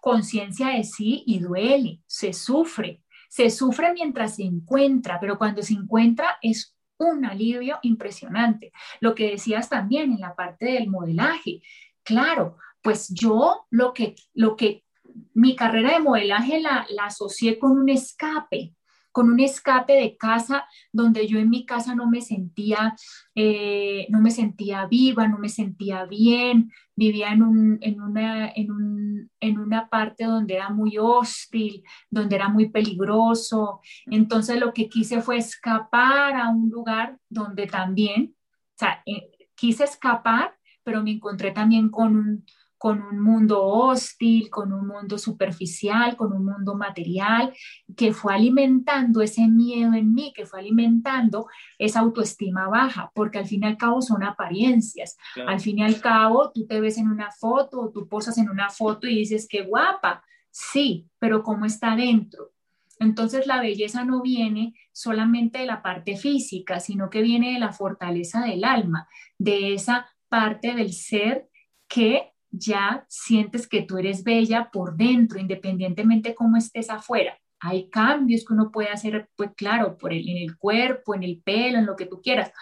conciencia 0.00 0.68
de 0.68 0.84
sí 0.84 1.24
y 1.26 1.38
duele, 1.38 2.00
se 2.06 2.32
sufre, 2.32 3.02
se 3.28 3.48
sufre 3.50 3.92
mientras 3.92 4.36
se 4.36 4.42
encuentra, 4.42 5.18
pero 5.18 5.38
cuando 5.38 5.62
se 5.62 5.72
encuentra 5.72 6.38
es 6.42 6.76
un 6.98 7.24
alivio 7.24 7.78
impresionante. 7.82 8.72
Lo 9.00 9.14
que 9.14 9.30
decías 9.30 9.68
también 9.68 10.12
en 10.12 10.20
la 10.20 10.34
parte 10.34 10.66
del 10.66 10.88
modelaje, 10.88 11.62
claro, 12.02 12.58
pues 12.82 13.08
yo 13.08 13.66
lo 13.70 13.94
que, 13.94 14.14
lo 14.34 14.56
que, 14.56 14.84
mi 15.32 15.56
carrera 15.56 15.92
de 15.92 16.00
modelaje 16.00 16.60
la, 16.60 16.86
la 16.90 17.06
asocié 17.06 17.58
con 17.58 17.72
un 17.72 17.88
escape, 17.88 18.74
con 19.14 19.30
un 19.30 19.38
escape 19.38 19.92
de 19.92 20.16
casa 20.16 20.66
donde 20.92 21.28
yo 21.28 21.38
en 21.38 21.48
mi 21.48 21.64
casa 21.64 21.94
no 21.94 22.10
me 22.10 22.20
sentía, 22.20 22.96
eh, 23.36 24.08
no 24.10 24.20
me 24.20 24.32
sentía 24.32 24.86
viva, 24.86 25.28
no 25.28 25.38
me 25.38 25.48
sentía 25.48 26.04
bien, 26.04 26.72
vivía 26.96 27.28
en, 27.28 27.44
un, 27.44 27.78
en, 27.80 28.00
una, 28.00 28.48
en, 28.48 28.72
un, 28.72 29.30
en 29.38 29.58
una 29.60 29.88
parte 29.88 30.24
donde 30.24 30.54
era 30.54 30.70
muy 30.70 30.98
hostil, 30.98 31.84
donde 32.10 32.34
era 32.34 32.48
muy 32.48 32.70
peligroso. 32.70 33.80
Entonces 34.06 34.58
lo 34.58 34.72
que 34.72 34.88
quise 34.88 35.22
fue 35.22 35.36
escapar 35.36 36.34
a 36.34 36.48
un 36.50 36.68
lugar 36.68 37.16
donde 37.28 37.68
también, 37.68 38.34
o 38.34 38.78
sea, 38.78 39.00
eh, 39.06 39.30
quise 39.54 39.84
escapar, 39.84 40.56
pero 40.82 41.04
me 41.04 41.12
encontré 41.12 41.52
también 41.52 41.88
con 41.88 42.16
un 42.16 42.44
con 42.84 43.00
un 43.00 43.18
mundo 43.18 43.64
hostil, 43.64 44.50
con 44.50 44.70
un 44.70 44.86
mundo 44.86 45.16
superficial, 45.16 46.16
con 46.16 46.34
un 46.34 46.44
mundo 46.44 46.74
material, 46.74 47.50
que 47.96 48.12
fue 48.12 48.34
alimentando 48.34 49.22
ese 49.22 49.48
miedo 49.48 49.94
en 49.94 50.12
mí, 50.12 50.34
que 50.36 50.44
fue 50.44 50.60
alimentando 50.60 51.46
esa 51.78 52.00
autoestima 52.00 52.68
baja, 52.68 53.10
porque 53.14 53.38
al 53.38 53.46
fin 53.46 53.62
y 53.62 53.68
al 53.68 53.78
cabo 53.78 54.02
son 54.02 54.22
apariencias. 54.22 55.16
Al 55.46 55.60
fin 55.60 55.78
y 55.78 55.82
al 55.82 55.98
cabo, 55.98 56.52
tú 56.52 56.66
te 56.66 56.78
ves 56.78 56.98
en 56.98 57.08
una 57.08 57.30
foto 57.30 57.80
o 57.80 57.90
tú 57.90 58.06
posas 58.06 58.36
en 58.36 58.50
una 58.50 58.68
foto 58.68 59.06
y 59.06 59.16
dices, 59.20 59.46
qué 59.48 59.62
guapa, 59.62 60.22
sí, 60.50 61.08
pero 61.18 61.42
¿cómo 61.42 61.64
está 61.64 61.96
dentro? 61.96 62.52
Entonces 62.98 63.46
la 63.46 63.62
belleza 63.62 64.04
no 64.04 64.20
viene 64.20 64.74
solamente 64.92 65.60
de 65.60 65.66
la 65.66 65.80
parte 65.80 66.18
física, 66.18 66.80
sino 66.80 67.08
que 67.08 67.22
viene 67.22 67.54
de 67.54 67.60
la 67.60 67.72
fortaleza 67.72 68.42
del 68.42 68.62
alma, 68.62 69.08
de 69.38 69.72
esa 69.72 70.06
parte 70.28 70.74
del 70.74 70.92
ser 70.92 71.48
que 71.88 72.33
ya 72.56 73.04
sientes 73.08 73.66
que 73.66 73.82
tú 73.82 73.98
eres 73.98 74.22
bella 74.22 74.70
por 74.72 74.96
dentro, 74.96 75.38
independientemente 75.38 76.34
cómo 76.34 76.56
estés 76.56 76.88
afuera. 76.88 77.36
Hay 77.60 77.88
cambios 77.88 78.44
que 78.44 78.52
uno 78.52 78.70
puede 78.70 78.90
hacer, 78.90 79.28
pues 79.36 79.50
claro, 79.56 79.96
por 79.96 80.12
el, 80.12 80.28
en 80.28 80.36
el 80.36 80.56
cuerpo, 80.56 81.14
en 81.14 81.22
el 81.22 81.40
pelo, 81.42 81.78
en 81.78 81.86
lo 81.86 81.96
que 81.96 82.06
tú 82.06 82.20
quieras, 82.22 82.52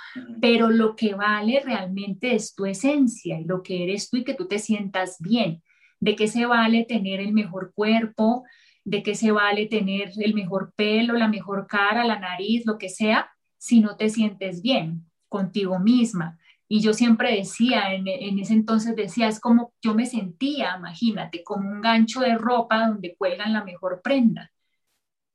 pero 0.41 0.71
lo 0.71 0.95
que 0.95 1.15
vale 1.15 1.61
realmente 1.65 2.35
es 2.35 2.55
tu 2.55 2.67
esencia 2.67 3.39
y 3.41 3.45
lo 3.45 3.63
que 3.63 3.83
eres 3.83 4.09
tú 4.09 4.19
y 4.19 4.25
que 4.25 4.35
tú 4.35 4.47
te 4.47 4.59
sientas 4.59 5.17
bien. 5.19 5.63
¿De 5.99 6.17
qué 6.17 6.29
se 6.29 6.47
vale 6.47 6.85
tener 6.85 7.21
el 7.21 7.33
mejor 7.33 7.73
cuerpo? 7.75 8.45
¿De 8.85 9.03
qué 9.03 9.15
se 9.15 9.33
vale 9.33 9.67
tener 9.67 10.13
el 10.17 10.35
mejor 10.35 10.73
pelo, 10.77 11.15
la 11.15 11.29
mejor 11.29 11.67
cara, 11.67 12.05
la 12.05 12.19
nariz, 12.19 12.65
lo 12.65 12.79
que 12.79 12.89
sea, 12.89 13.31
si 13.59 13.81
no 13.81 13.97
te 13.97 14.09
sientes 14.09 14.63
bien 14.63 15.05
contigo 15.29 15.79
misma? 15.79 16.39
Y 16.75 16.81
yo 16.81 16.95
siempre 16.95 17.37
decía, 17.37 17.93
en, 17.93 18.09
ese 18.09 18.55
entonces 18.55 18.97
decía, 18.97 19.29
es 19.29 19.41
como 19.41 19.75
yo 19.83 19.93
me 19.93 20.07
sentía, 20.07 20.77
imagínate, 20.79 21.45
como 21.45 21.69
un 21.69 21.83
gancho 21.83 22.21
de 22.21 22.35
ropa 22.39 22.87
donde 22.87 23.15
cuelgan 23.15 23.53
la 23.53 23.63
mejor 23.63 24.01
prenda. 24.03 24.51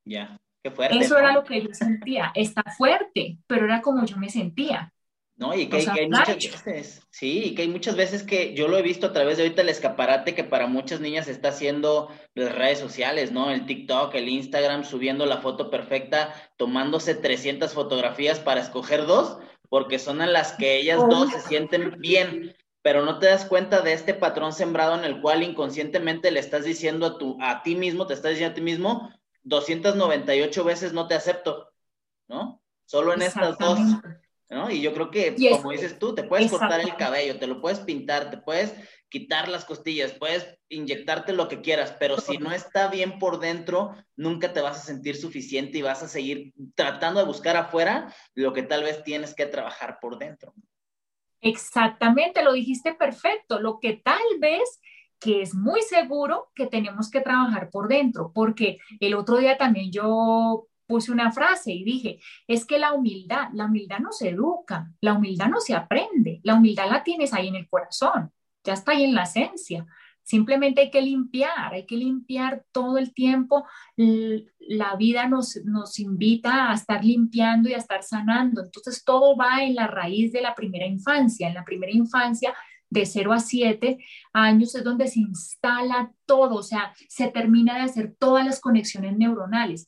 Ya, 0.03 0.35
qué 0.63 0.71
fuerte. 0.71 0.97
Eso 0.97 1.15
era 1.15 1.33
lo 1.33 1.43
que 1.43 1.61
yo 1.61 1.71
sentía. 1.73 2.31
Está 2.33 2.63
fuerte, 2.75 3.37
pero 3.45 3.65
era 3.65 3.83
como 3.83 4.03
yo 4.03 4.17
me 4.17 4.31
sentía. 4.31 4.91
No, 5.35 5.53
y 5.53 5.67
que, 5.67 5.85
hay 5.87 6.09
muchas 6.09 6.65
veces, 6.65 7.07
sí, 7.11 7.43
y 7.43 7.53
que 7.53 7.61
hay 7.61 7.67
muchas 7.67 7.95
veces 7.95 8.23
que 8.23 8.55
yo 8.55 8.67
lo 8.67 8.75
he 8.75 8.81
visto 8.81 9.05
a 9.05 9.13
través 9.13 9.37
de 9.37 9.43
ahorita 9.43 9.61
el 9.61 9.69
escaparate 9.69 10.33
que 10.33 10.43
para 10.43 10.65
muchas 10.65 10.99
niñas 11.01 11.27
está 11.27 11.49
haciendo 11.49 12.09
las 12.33 12.55
redes 12.55 12.79
sociales, 12.79 13.31
¿no? 13.31 13.51
El 13.51 13.67
TikTok, 13.67 14.15
el 14.15 14.27
Instagram, 14.27 14.83
subiendo 14.83 15.27
la 15.27 15.37
foto 15.37 15.69
perfecta, 15.69 16.33
tomándose 16.57 17.13
300 17.13 17.71
fotografías 17.75 18.39
para 18.39 18.61
escoger 18.61 19.05
dos, 19.05 19.37
porque 19.69 19.99
son 19.99 20.21
en 20.21 20.33
las 20.33 20.53
que 20.53 20.77
ellas 20.77 20.99
dos 21.09 21.31
se 21.31 21.41
sienten 21.41 21.95
bien, 21.99 22.55
pero 22.81 23.03
no 23.03 23.19
te 23.19 23.27
das 23.27 23.45
cuenta 23.45 23.81
de 23.81 23.93
este 23.93 24.13
patrón 24.13 24.53
sembrado 24.53 24.95
en 24.95 25.03
el 25.03 25.21
cual 25.21 25.43
inconscientemente 25.43 26.31
le 26.31 26.39
estás 26.39 26.63
diciendo 26.63 27.05
a, 27.05 27.17
tu, 27.17 27.37
a 27.41 27.63
ti 27.63 27.75
mismo, 27.75 28.07
te 28.07 28.13
estás 28.13 28.31
diciendo 28.31 28.51
a 28.53 28.55
ti 28.55 28.61
mismo, 28.61 29.11
298 29.43 30.63
veces 30.63 30.93
no 30.93 31.07
te 31.07 31.15
acepto, 31.15 31.69
¿no? 32.27 32.61
Solo 32.85 33.13
en 33.13 33.21
estas 33.21 33.57
dos. 33.57 33.79
¿No? 34.49 34.69
Y 34.71 34.81
yo 34.81 34.93
creo 34.93 35.11
que, 35.11 35.35
como 35.51 35.71
dices 35.71 35.99
tú, 35.99 36.15
te 36.15 36.23
puedes 36.23 36.51
cortar 36.51 36.81
el 36.81 36.95
cabello, 36.95 37.39
te 37.39 37.47
lo 37.47 37.61
puedes 37.61 37.79
pintar, 37.79 38.29
te 38.29 38.37
puedes 38.37 38.73
quitar 39.09 39.47
las 39.47 39.65
costillas, 39.65 40.13
puedes 40.13 40.57
inyectarte 40.69 41.33
lo 41.33 41.47
que 41.47 41.61
quieras, 41.61 41.95
pero 41.99 42.19
si 42.19 42.37
no 42.37 42.51
está 42.51 42.89
bien 42.89 43.19
por 43.19 43.39
dentro, 43.39 43.95
nunca 44.15 44.51
te 44.53 44.61
vas 44.61 44.77
a 44.77 44.85
sentir 44.85 45.15
suficiente 45.15 45.77
y 45.77 45.81
vas 45.81 46.03
a 46.03 46.07
seguir 46.07 46.53
tratando 46.75 47.19
de 47.19 47.25
buscar 47.25 47.55
afuera 47.55 48.13
lo 48.35 48.53
que 48.53 48.63
tal 48.63 48.83
vez 48.83 49.03
tienes 49.03 49.33
que 49.33 49.45
trabajar 49.45 49.99
por 50.01 50.17
dentro. 50.17 50.53
Exactamente, 51.39 52.43
lo 52.43 52.53
dijiste 52.53 52.93
perfecto, 52.93 53.59
lo 53.59 53.79
que 53.79 53.93
tal 53.93 54.21
vez 54.39 54.81
que 55.19 55.41
es 55.41 55.55
muy 55.55 55.81
seguro 55.81 56.51
que 56.53 56.67
tenemos 56.67 57.09
que 57.09 57.21
trabajar 57.21 57.69
por 57.69 57.87
dentro, 57.87 58.31
porque 58.33 58.77
el 58.99 59.15
otro 59.15 59.37
día 59.37 59.57
también 59.57 59.91
yo 59.91 60.67
puse 60.87 61.11
una 61.11 61.31
frase 61.31 61.71
y 61.71 61.83
dije, 61.83 62.19
es 62.47 62.65
que 62.65 62.79
la 62.79 62.93
humildad, 62.93 63.49
la 63.53 63.65
humildad 63.65 63.99
no 63.99 64.11
se 64.11 64.29
educa, 64.29 64.91
la 65.01 65.13
humildad 65.13 65.49
no 65.49 65.59
se 65.59 65.75
aprende, 65.75 66.39
la 66.43 66.55
humildad 66.55 66.89
la 66.89 67.03
tienes 67.03 67.33
ahí 67.33 67.49
en 67.49 67.55
el 67.55 67.69
corazón, 67.69 68.31
ya 68.63 68.73
está 68.73 68.93
ahí 68.93 69.03
en 69.03 69.13
la 69.13 69.23
esencia. 69.23 69.85
Simplemente 70.23 70.81
hay 70.81 70.91
que 70.91 71.01
limpiar, 71.01 71.73
hay 71.73 71.85
que 71.85 71.95
limpiar 71.95 72.65
todo 72.73 72.97
el 72.97 73.13
tiempo. 73.13 73.65
La 73.95 74.97
vida 74.97 75.25
nos, 75.25 75.55
nos 75.63 75.99
invita 75.99 76.69
a 76.69 76.73
estar 76.73 77.05
limpiando 77.05 77.69
y 77.69 77.73
a 77.73 77.77
estar 77.77 78.03
sanando. 78.03 78.61
Entonces 78.61 79.05
todo 79.05 79.37
va 79.37 79.63
en 79.63 79.75
la 79.75 79.87
raíz 79.87 80.33
de 80.33 80.41
la 80.41 80.53
primera 80.53 80.85
infancia. 80.85 81.47
En 81.47 81.53
la 81.53 81.63
primera 81.63 81.93
infancia 81.93 82.53
de 82.89 83.05
0 83.05 83.33
a 83.33 83.39
7 83.39 83.97
años 84.33 84.75
es 84.75 84.83
donde 84.83 85.07
se 85.07 85.19
instala 85.19 86.11
todo, 86.25 86.55
o 86.55 86.63
sea, 86.63 86.93
se 87.07 87.27
termina 87.29 87.75
de 87.75 87.81
hacer 87.81 88.15
todas 88.17 88.45
las 88.45 88.59
conexiones 88.59 89.17
neuronales 89.17 89.87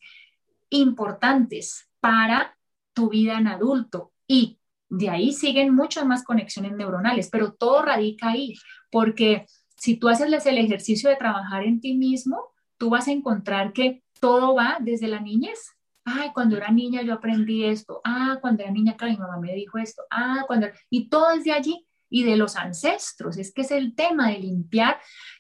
importantes 0.69 1.89
para 1.99 2.57
tu 2.93 3.09
vida 3.09 3.37
en 3.37 3.47
adulto 3.47 4.11
y 4.27 4.59
de 4.89 5.09
ahí 5.09 5.33
siguen 5.33 5.75
muchas 5.75 6.05
más 6.05 6.23
conexiones 6.23 6.73
neuronales, 6.73 7.29
pero 7.29 7.53
todo 7.53 7.83
radica 7.83 8.29
ahí, 8.29 8.55
porque 8.91 9.45
si 9.77 9.97
tú 9.97 10.09
haces 10.09 10.45
el 10.45 10.57
ejercicio 10.57 11.09
de 11.09 11.15
trabajar 11.15 11.63
en 11.63 11.79
ti 11.79 11.95
mismo, 11.95 12.43
tú 12.77 12.89
vas 12.89 13.07
a 13.07 13.11
encontrar 13.11 13.71
que 13.71 14.03
todo 14.19 14.55
va 14.55 14.77
desde 14.81 15.07
la 15.07 15.19
niñez. 15.19 15.75
Ay, 16.03 16.31
cuando 16.33 16.57
era 16.57 16.71
niña 16.71 17.01
yo 17.01 17.13
aprendí 17.13 17.65
esto. 17.65 18.01
Ah, 18.03 18.39
cuando 18.41 18.63
era 18.63 18.71
niña, 18.71 18.97
claro, 18.97 19.13
mi 19.13 19.19
mamá 19.19 19.37
me 19.39 19.53
dijo 19.53 19.77
esto. 19.77 20.03
Ah, 20.09 20.43
cuando... 20.47 20.67
Y 20.89 21.07
todo 21.07 21.29
desde 21.35 21.53
allí 21.53 21.87
y 22.09 22.23
de 22.23 22.35
los 22.35 22.55
ancestros. 22.55 23.37
Es 23.37 23.53
que 23.53 23.61
es 23.61 23.71
el 23.71 23.95
tema 23.95 24.29
de 24.29 24.39
limpiar, 24.39 24.99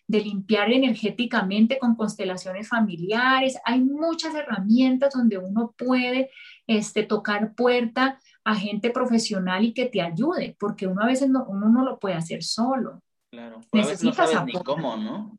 de 0.09 0.21
limpiar 0.21 0.71
energéticamente 0.71 1.77
con 1.77 1.95
constelaciones 1.95 2.67
familiares. 2.67 3.59
Hay 3.63 3.79
muchas 3.79 4.33
herramientas 4.33 5.13
donde 5.13 5.37
uno 5.37 5.75
puede 5.77 6.31
este, 6.65 7.03
tocar 7.03 7.53
puerta 7.53 8.19
a 8.43 8.55
gente 8.55 8.89
profesional 8.89 9.63
y 9.63 9.71
que 9.71 9.85
te 9.85 10.01
ayude, 10.01 10.57
porque 10.59 10.87
uno 10.87 11.03
a 11.03 11.05
veces 11.05 11.29
no, 11.29 11.45
uno 11.45 11.69
no 11.69 11.85
lo 11.85 11.99
puede 11.99 12.15
hacer 12.15 12.41
solo. 12.41 13.03
Claro, 13.29 13.61
a 13.71 13.77
veces 13.77 14.03
no 14.03 14.11
sabes 14.11 14.43
ni 14.45 14.53
cómo, 14.53 14.97
¿no? 14.97 15.37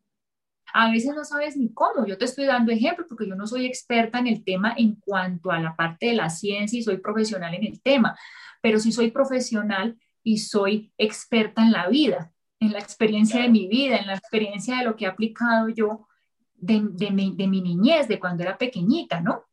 A 0.72 0.92
veces 0.92 1.16
no 1.16 1.24
sabes 1.24 1.56
ni 1.56 1.74
cómo. 1.74 2.06
Yo 2.06 2.16
te 2.16 2.26
estoy 2.26 2.44
dando 2.44 2.70
ejemplos 2.70 3.08
porque 3.08 3.26
yo 3.26 3.34
no 3.34 3.48
soy 3.48 3.66
experta 3.66 4.20
en 4.20 4.28
el 4.28 4.44
tema 4.44 4.72
en 4.76 4.94
cuanto 5.00 5.50
a 5.50 5.58
la 5.58 5.74
parte 5.74 6.06
de 6.06 6.14
la 6.14 6.30
ciencia 6.30 6.78
y 6.78 6.84
soy 6.84 6.98
profesional 6.98 7.52
en 7.54 7.64
el 7.64 7.82
tema, 7.82 8.16
pero 8.62 8.78
sí 8.78 8.92
soy 8.92 9.10
profesional 9.10 9.98
y 10.22 10.38
soy 10.38 10.92
experta 10.96 11.62
en 11.62 11.72
la 11.72 11.88
vida, 11.88 12.32
en 12.60 12.72
la 12.72 12.78
experiencia 12.78 13.40
de 13.42 13.48
mi 13.48 13.66
vida, 13.66 13.96
en 13.96 14.06
la 14.06 14.14
experiencia 14.14 14.76
de 14.76 14.84
lo 14.84 14.94
que 14.94 15.06
he 15.06 15.08
aplicado 15.08 15.68
yo 15.70 16.06
de, 16.54 16.80
de, 16.92 17.10
mi, 17.10 17.34
de 17.34 17.46
mi 17.48 17.62
niñez, 17.62 18.06
de 18.06 18.20
cuando 18.20 18.42
era 18.42 18.58
pequeñita, 18.58 19.20
¿no? 19.20 19.44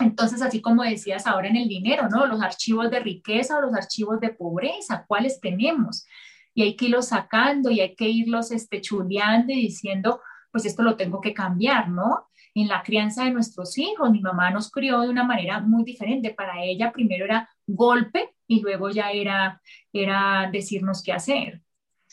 Entonces, 0.00 0.42
así 0.42 0.60
como 0.60 0.82
decías 0.82 1.26
ahora 1.26 1.48
en 1.48 1.56
el 1.56 1.68
dinero, 1.68 2.08
¿no? 2.08 2.26
Los 2.26 2.42
archivos 2.42 2.90
de 2.90 3.00
riqueza 3.00 3.56
o 3.56 3.60
los 3.60 3.74
archivos 3.74 4.20
de 4.20 4.30
pobreza, 4.30 5.04
¿cuáles 5.06 5.40
tenemos? 5.40 6.04
Y 6.52 6.62
hay 6.62 6.76
que 6.76 6.86
irlos 6.86 7.08
sacando 7.08 7.70
y 7.70 7.80
hay 7.80 7.94
que 7.94 8.08
irlos 8.08 8.50
este, 8.50 8.80
chuleando 8.80 9.52
y 9.52 9.62
diciendo, 9.62 10.20
pues 10.50 10.64
esto 10.66 10.82
lo 10.82 10.96
tengo 10.96 11.20
que 11.20 11.34
cambiar, 11.34 11.88
¿no? 11.88 12.28
En 12.54 12.66
la 12.66 12.82
crianza 12.82 13.24
de 13.24 13.30
nuestros 13.30 13.78
hijos, 13.78 14.10
mi 14.10 14.20
mamá 14.20 14.50
nos 14.50 14.70
crió 14.70 15.00
de 15.00 15.10
una 15.10 15.22
manera 15.22 15.60
muy 15.60 15.84
diferente. 15.84 16.34
Para 16.34 16.64
ella 16.64 16.90
primero 16.90 17.24
era 17.24 17.48
golpe 17.66 18.34
y 18.48 18.60
luego 18.60 18.90
ya 18.90 19.12
era, 19.12 19.60
era 19.92 20.48
decirnos 20.50 21.02
qué 21.02 21.12
hacer. 21.12 21.62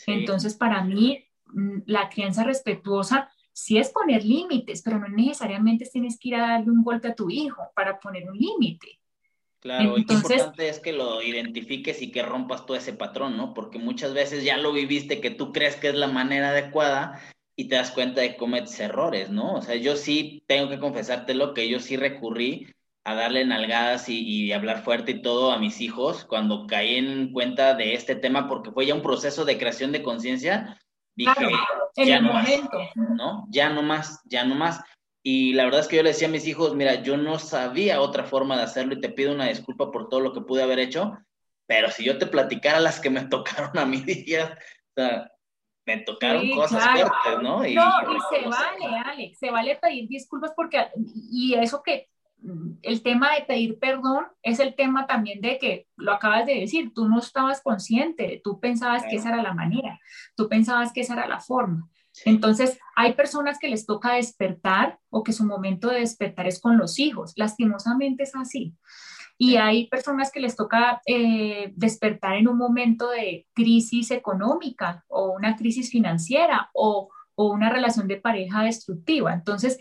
Entonces, 0.08 0.56
para 0.56 0.84
mí, 0.84 1.26
mm, 1.48 1.80
la 1.86 2.10
crianza 2.10 2.44
respetuosa 2.44 3.30
sí 3.52 3.78
es 3.78 3.90
poner 3.90 4.24
límites, 4.24 4.82
pero 4.82 5.00
no 5.00 5.08
necesariamente 5.08 5.86
tienes 5.86 6.20
que 6.20 6.30
ir 6.30 6.36
a 6.36 6.48
darle 6.48 6.72
un 6.72 6.84
golpe 6.84 7.08
a 7.08 7.16
tu 7.16 7.30
hijo 7.30 7.72
para 7.76 8.00
poner 8.00 8.30
un 8.30 8.38
límite. 8.38 9.00
Claro, 9.60 9.98
Entonces, 9.98 10.30
lo 10.30 10.36
importante 10.36 10.70
es 10.70 10.80
que 10.80 10.94
lo 10.94 11.24
identifiques 11.24 12.02
y 12.02 12.12
que 12.12 12.22
rompas 12.22 12.66
todo 12.66 12.78
ese 12.78 12.94
patrón, 12.94 13.36
¿no? 13.36 13.54
Porque 13.54 13.80
muchas 13.80 14.14
veces 14.14 14.44
ya 14.44 14.58
lo 14.58 14.74
viviste 14.74 15.22
que 15.22 15.32
tú 15.32 15.52
crees 15.52 15.76
que 15.78 15.88
es 15.88 15.96
la 15.96 16.08
manera 16.08 16.50
adecuada 16.50 17.20
y 17.56 17.68
te 17.68 17.76
das 17.76 17.92
cuenta 17.92 18.22
de 18.22 18.32
que 18.32 18.38
cometes 18.38 18.80
errores, 18.80 19.30
¿no? 19.30 19.56
O 19.56 19.62
sea, 19.62 19.76
yo 19.76 19.96
sí 19.96 20.44
tengo 20.46 20.70
que 20.70 20.78
confesártelo 20.78 21.54
que 21.54 21.70
yo 21.70 21.80
sí 21.80 21.98
recurrí 21.98 22.68
a 23.06 23.14
darle 23.14 23.46
nalgadas 23.46 24.10
y, 24.10 24.20
y, 24.20 24.52
hablar 24.52 24.84
fuerte 24.84 25.12
y 25.12 25.22
todo 25.22 25.52
a 25.52 25.60
mis 25.60 25.80
hijos 25.80 26.26
cuando 26.26 26.66
caí 26.68 26.96
en 26.96 27.32
cuenta 27.32 27.76
de 27.76 27.94
este 27.94 28.16
tema 28.16 28.48
porque 28.48 28.72
fue 28.72 28.88
ya 28.88 28.96
un 28.96 29.04
proceso 29.04 29.46
de 29.46 29.58
creación 29.58 29.92
de 29.92 30.04
conciencia 30.04 30.78
dije, 31.16 31.50
ya 31.96 32.20
no 32.20 32.34
momento. 32.34 32.78
Más, 32.96 33.10
¿no? 33.16 33.48
Ya 33.50 33.70
no 33.70 33.82
más, 33.82 34.22
ya 34.26 34.44
no 34.44 34.56
más. 34.56 34.82
Y 35.24 35.54
la 35.54 35.66
verdad 35.66 35.82
es 35.82 35.88
que 35.88 35.96
yo 35.96 36.04
le 36.04 36.10
decía 36.10 36.28
a 36.28 36.32
mis 36.32 36.46
hijos, 36.46 36.76
mira, 36.76 36.96
yo 36.96 37.18
no 37.18 37.40
sabía 37.40 38.02
otra 38.02 38.26
forma 38.26 38.58
de 38.58 38.64
hacerlo 38.64 38.94
y 38.94 39.02
te 39.02 39.10
pido 39.10 39.34
una 39.34 39.48
disculpa 39.48 39.92
por 39.92 40.08
todo 40.10 40.20
lo 40.20 40.34
que 40.34 40.42
pude 40.42 40.62
haber 40.62 40.80
hecho, 40.80 41.18
pero 41.68 41.90
si 41.90 42.04
yo 42.04 42.18
te 42.18 42.28
platicara 42.28 42.80
las 42.80 43.00
que 43.00 43.10
me 43.10 43.26
tocaron 43.30 43.78
a 43.78 43.86
mí, 43.86 44.04
o 44.04 44.94
sea, 44.96 45.32
me 45.88 45.98
tocaron 46.00 46.50
cosas 46.52 46.84
fuertes, 46.84 47.42
¿no? 47.42 47.66
Y, 47.66 47.76
no, 47.76 47.84
y 47.86 48.36
se 48.36 48.48
vale, 48.48 48.98
Alex, 49.04 49.40
se 49.40 49.52
vale 49.52 49.78
pedir 49.78 50.08
disculpas 50.08 50.54
porque, 50.56 50.90
y 51.32 51.56
eso 51.56 51.82
que 51.84 52.10
el 52.82 53.02
tema 53.02 53.34
de 53.34 53.46
pedir 53.46 53.80
perdón 53.80 54.26
es 54.44 54.60
el 54.60 54.76
tema 54.76 55.08
también 55.08 55.42
de 55.42 55.58
que 55.58 55.88
lo 55.96 56.14
acabas 56.14 56.46
de 56.46 56.60
decir, 56.60 56.94
tú 56.94 57.08
no 57.08 57.20
estabas 57.20 57.62
consciente, 57.62 58.42
tú 58.44 58.60
pensabas 58.60 59.04
que 59.10 59.16
esa 59.16 59.30
era 59.30 59.42
la 59.42 59.54
manera, 59.54 60.00
tú 60.36 60.48
pensabas 60.48 60.94
que 60.94 61.02
esa 61.02 61.14
era 61.14 61.28
la 61.28 61.40
forma. 61.40 61.90
Entonces, 62.24 62.80
hay 62.96 63.14
personas 63.14 63.60
que 63.60 63.68
les 63.68 63.86
toca 63.86 64.14
despertar 64.14 65.00
o 65.10 65.24
que 65.24 65.34
su 65.34 65.44
momento 65.44 65.90
de 65.90 66.00
despertar 66.00 66.48
es 66.48 66.62
con 66.62 66.78
los 66.78 66.98
hijos. 66.98 67.34
Lastimosamente 67.36 68.24
es 68.24 68.36
así. 68.36 68.74
Y 69.38 69.58
hay 69.58 69.88
personas 69.88 70.32
que 70.32 70.40
les 70.40 70.56
toca 70.56 71.02
eh, 71.06 71.74
despertar 71.76 72.36
en 72.36 72.48
un 72.48 72.58
momento 72.58 73.10
de 73.10 73.46
crisis 73.54 74.12
económica 74.12 75.04
o 75.10 75.32
una 75.32 75.58
crisis 75.58 75.92
financiera 75.92 76.70
o, 76.74 77.10
o 77.36 77.52
una 77.52 77.70
relación 77.70 78.08
de 78.08 78.16
pareja 78.16 78.64
destructiva. 78.64 79.34
Entonces, 79.34 79.78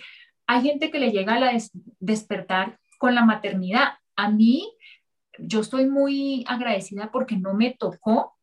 hay 0.47 0.63
gente 0.63 0.91
que 0.91 0.99
le 0.99 1.11
llega 1.11 1.35
a 1.35 1.41
la 1.41 1.53
despertar 2.01 2.79
con 2.99 3.15
la 3.15 3.25
maternidad. 3.25 3.95
A 4.17 4.31
mí, 4.31 4.73
yo 5.39 5.61
estoy 5.61 5.87
muy 5.87 6.45
agradecida 6.47 7.11
porque 7.11 7.37
no 7.37 7.55
me 7.55 7.73
tocó 7.73 8.35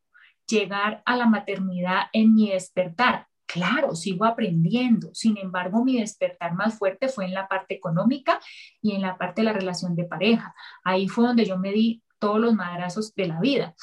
llegar 0.47 1.01
a 1.05 1.15
la 1.15 1.27
maternidad 1.27 2.03
en 2.13 2.33
mi 2.33 2.49
despertar. 2.49 3.27
Claro, 3.45 3.95
sigo 3.95 4.25
aprendiendo. 4.25 5.09
Sin 5.13 5.37
embargo, 5.37 5.83
mi 5.83 5.99
despertar 5.99 6.53
más 6.53 6.77
fuerte 6.77 7.09
fue 7.09 7.25
en 7.25 7.33
la 7.33 7.47
parte 7.47 7.73
económica 7.75 8.39
y 8.81 8.95
en 8.95 9.01
la 9.01 9.17
parte 9.17 9.41
de 9.41 9.45
la 9.45 9.53
relación 9.53 9.95
de 9.95 10.05
pareja. 10.05 10.55
Ahí 10.83 11.07
fue 11.07 11.25
donde 11.25 11.45
yo 11.45 11.57
me 11.57 11.71
di 11.71 12.01
todos 12.19 12.39
los 12.39 12.53
madrazos 12.53 13.13
de 13.15 13.27
la 13.27 13.39
vida. 13.39 13.75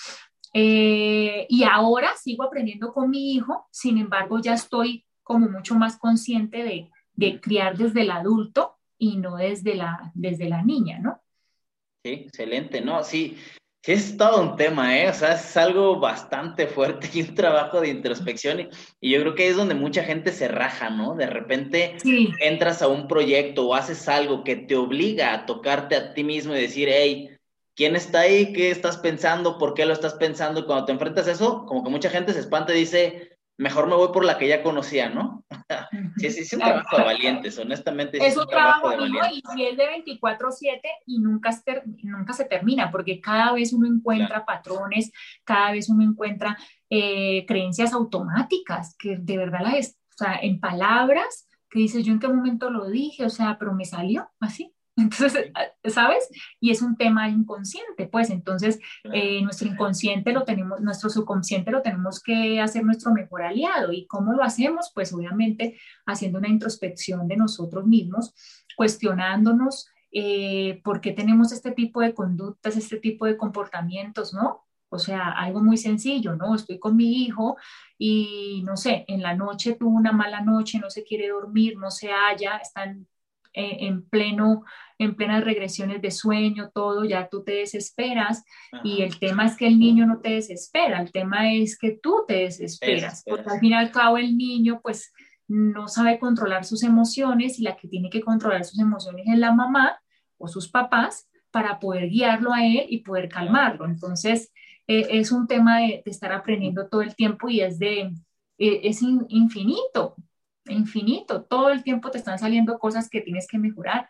Eh, 0.54 1.46
y 1.50 1.64
ahora 1.64 2.10
sigo 2.16 2.44
aprendiendo 2.44 2.92
con 2.92 3.10
mi 3.10 3.34
hijo, 3.34 3.66
sin 3.70 3.98
embargo, 3.98 4.40
ya 4.40 4.54
estoy 4.54 5.04
como 5.22 5.48
mucho 5.48 5.74
más 5.74 5.98
consciente 5.98 6.62
de 6.62 6.90
de 7.18 7.40
criar 7.40 7.76
desde 7.76 8.02
el 8.02 8.12
adulto 8.12 8.78
y 8.96 9.16
no 9.16 9.36
desde 9.36 9.74
la, 9.74 10.12
desde 10.14 10.48
la 10.48 10.62
niña, 10.62 11.00
¿no? 11.00 11.20
Sí, 12.04 12.12
excelente, 12.12 12.80
¿no? 12.80 13.02
Sí, 13.02 13.36
sí 13.82 13.92
es 13.92 14.16
todo 14.16 14.40
un 14.40 14.56
tema, 14.56 14.96
¿eh? 14.96 15.08
O 15.08 15.12
sea, 15.12 15.32
es 15.32 15.56
algo 15.56 15.98
bastante 15.98 16.68
fuerte 16.68 17.10
y 17.12 17.22
un 17.22 17.34
trabajo 17.34 17.80
de 17.80 17.88
introspección 17.88 18.60
y, 18.60 18.68
y 19.00 19.10
yo 19.10 19.20
creo 19.20 19.34
que 19.34 19.48
es 19.48 19.56
donde 19.56 19.74
mucha 19.74 20.04
gente 20.04 20.30
se 20.30 20.46
raja, 20.46 20.90
¿no? 20.90 21.16
De 21.16 21.26
repente 21.26 21.96
entras 22.40 22.82
a 22.82 22.88
un 22.88 23.08
proyecto 23.08 23.66
o 23.66 23.74
haces 23.74 24.08
algo 24.08 24.44
que 24.44 24.54
te 24.54 24.76
obliga 24.76 25.34
a 25.34 25.44
tocarte 25.44 25.96
a 25.96 26.14
ti 26.14 26.22
mismo 26.22 26.54
y 26.54 26.60
decir, 26.60 26.88
hey, 26.88 27.30
¿quién 27.74 27.96
está 27.96 28.20
ahí? 28.20 28.52
¿Qué 28.52 28.70
estás 28.70 28.96
pensando? 28.96 29.58
¿Por 29.58 29.74
qué 29.74 29.86
lo 29.86 29.92
estás 29.92 30.14
pensando? 30.14 30.60
Y 30.60 30.66
cuando 30.66 30.84
te 30.84 30.92
enfrentas 30.92 31.26
a 31.26 31.32
eso, 31.32 31.66
como 31.66 31.82
que 31.82 31.90
mucha 31.90 32.10
gente 32.10 32.32
se 32.32 32.40
espanta 32.40 32.72
y 32.72 32.78
dice, 32.78 33.38
mejor 33.56 33.88
me 33.88 33.96
voy 33.96 34.12
por 34.12 34.24
la 34.24 34.38
que 34.38 34.46
ya 34.46 34.62
conocía, 34.62 35.08
¿no? 35.08 35.44
Sí, 36.16 36.30
sí, 36.30 36.40
es 36.40 36.52
un 36.52 36.60
trabajo 36.60 36.96
de 36.96 37.04
valientes, 37.04 37.58
honestamente. 37.58 38.26
Es, 38.26 38.36
un, 38.36 38.46
trabajo, 38.46 38.90
de 38.90 38.96
valientes. 38.96 39.42
Y, 39.56 39.64
es 39.64 39.76
de 39.76 39.84
24/7 39.84 40.80
y 41.06 41.18
nunca 41.18 41.50
nunca 42.02 42.32
se 42.32 42.44
termina, 42.44 42.90
porque 42.90 43.20
cada 43.20 43.52
vez 43.52 43.72
uno 43.72 43.86
encuentra 43.86 44.44
patrones, 44.44 45.12
cada 45.44 45.72
vez 45.72 45.88
uno 45.88 46.04
encuentra 46.04 46.56
eh, 46.90 47.44
creencias 47.46 47.92
automáticas, 47.92 48.96
que 48.98 49.16
de 49.16 49.36
verdad 49.36 49.60
las, 49.62 49.98
o 50.14 50.24
sea, 50.24 50.38
en 50.40 50.60
palabras, 50.60 51.46
que 51.70 51.80
dices, 51.80 52.04
yo 52.04 52.12
en 52.12 52.18
qué 52.18 52.28
momento 52.28 52.70
lo 52.70 52.88
dije, 52.88 53.24
o 53.24 53.30
sea, 53.30 53.56
pero 53.58 53.74
me 53.74 53.84
salió 53.84 54.30
así. 54.40 54.74
Entonces, 54.98 55.52
¿sabes? 55.84 56.28
Y 56.60 56.70
es 56.70 56.82
un 56.82 56.96
tema 56.96 57.28
inconsciente, 57.28 58.08
pues 58.08 58.30
entonces 58.30 58.80
eh, 59.12 59.40
nuestro 59.42 59.68
inconsciente 59.68 60.32
lo 60.32 60.44
tenemos, 60.44 60.80
nuestro 60.80 61.08
subconsciente 61.08 61.70
lo 61.70 61.82
tenemos 61.82 62.20
que 62.22 62.60
hacer 62.60 62.84
nuestro 62.84 63.12
mejor 63.12 63.42
aliado. 63.42 63.92
¿Y 63.92 64.06
cómo 64.06 64.32
lo 64.32 64.42
hacemos? 64.42 64.90
Pues 64.94 65.12
obviamente 65.12 65.78
haciendo 66.04 66.38
una 66.38 66.48
introspección 66.48 67.28
de 67.28 67.36
nosotros 67.36 67.86
mismos, 67.86 68.34
cuestionándonos 68.76 69.88
eh, 70.10 70.80
por 70.82 71.00
qué 71.00 71.12
tenemos 71.12 71.52
este 71.52 71.70
tipo 71.72 72.00
de 72.00 72.14
conductas, 72.14 72.76
este 72.76 72.96
tipo 72.96 73.26
de 73.26 73.36
comportamientos, 73.36 74.34
¿no? 74.34 74.64
O 74.90 74.98
sea, 74.98 75.28
algo 75.28 75.62
muy 75.62 75.76
sencillo, 75.76 76.34
¿no? 76.34 76.54
Estoy 76.54 76.78
con 76.78 76.96
mi 76.96 77.22
hijo 77.22 77.56
y, 77.98 78.62
no 78.64 78.76
sé, 78.76 79.04
en 79.06 79.22
la 79.22 79.34
noche 79.34 79.74
tuvo 79.74 79.90
una 79.90 80.12
mala 80.12 80.40
noche, 80.40 80.78
no 80.78 80.90
se 80.90 81.04
quiere 81.04 81.28
dormir, 81.28 81.76
no 81.76 81.90
se 81.90 82.10
halla, 82.10 82.56
están 82.56 83.06
eh, 83.52 83.86
en 83.86 84.08
pleno 84.08 84.64
en 84.98 85.14
plenas 85.14 85.44
regresiones 85.44 86.02
de 86.02 86.10
sueño, 86.10 86.70
todo, 86.74 87.04
ya 87.04 87.28
tú 87.28 87.44
te 87.44 87.52
desesperas 87.52 88.44
y 88.82 89.02
el 89.02 89.18
tema 89.18 89.46
es 89.46 89.56
que 89.56 89.66
el 89.66 89.78
niño 89.78 90.06
no 90.06 90.20
te 90.20 90.30
desespera, 90.30 91.00
el 91.00 91.12
tema 91.12 91.52
es 91.52 91.78
que 91.78 91.92
tú 92.02 92.24
te 92.26 92.34
desesperas, 92.34 93.22
porque 93.24 93.48
al 93.48 93.60
fin 93.60 93.70
y 93.70 93.74
al 93.74 93.92
cabo 93.92 94.18
el 94.18 94.36
niño 94.36 94.80
pues 94.82 95.12
no 95.46 95.88
sabe 95.88 96.18
controlar 96.18 96.64
sus 96.64 96.82
emociones 96.82 97.58
y 97.58 97.62
la 97.62 97.76
que 97.76 97.88
tiene 97.88 98.10
que 98.10 98.20
controlar 98.20 98.64
sus 98.64 98.78
emociones 98.78 99.26
es 99.26 99.38
la 99.38 99.52
mamá 99.52 99.98
o 100.36 100.46
sus 100.46 100.68
papás 100.68 101.28
para 101.50 101.80
poder 101.80 102.08
guiarlo 102.10 102.52
a 102.52 102.64
él 102.64 102.86
y 102.88 102.98
poder 102.98 103.28
calmarlo. 103.28 103.86
Entonces, 103.86 104.52
e, 104.86 105.18
es 105.18 105.32
un 105.32 105.46
tema 105.46 105.78
de, 105.78 106.02
estar 106.06 106.32
aprendiendo 106.32 106.88
todo 106.88 107.02
el 107.02 107.14
tiempo 107.14 107.48
y 107.48 107.60
es 107.60 107.78
de, 107.78 108.12
e, 108.58 108.80
es 108.84 109.00
infinito, 109.02 110.16
infinito. 110.66 111.42
Todo 111.44 111.70
el 111.70 111.82
tiempo 111.82 112.10
te 112.10 112.18
están 112.18 112.38
saliendo 112.38 112.78
cosas 112.78 113.08
que 113.08 113.22
tienes 113.22 113.46
que 113.48 113.58
mejorar. 113.58 114.08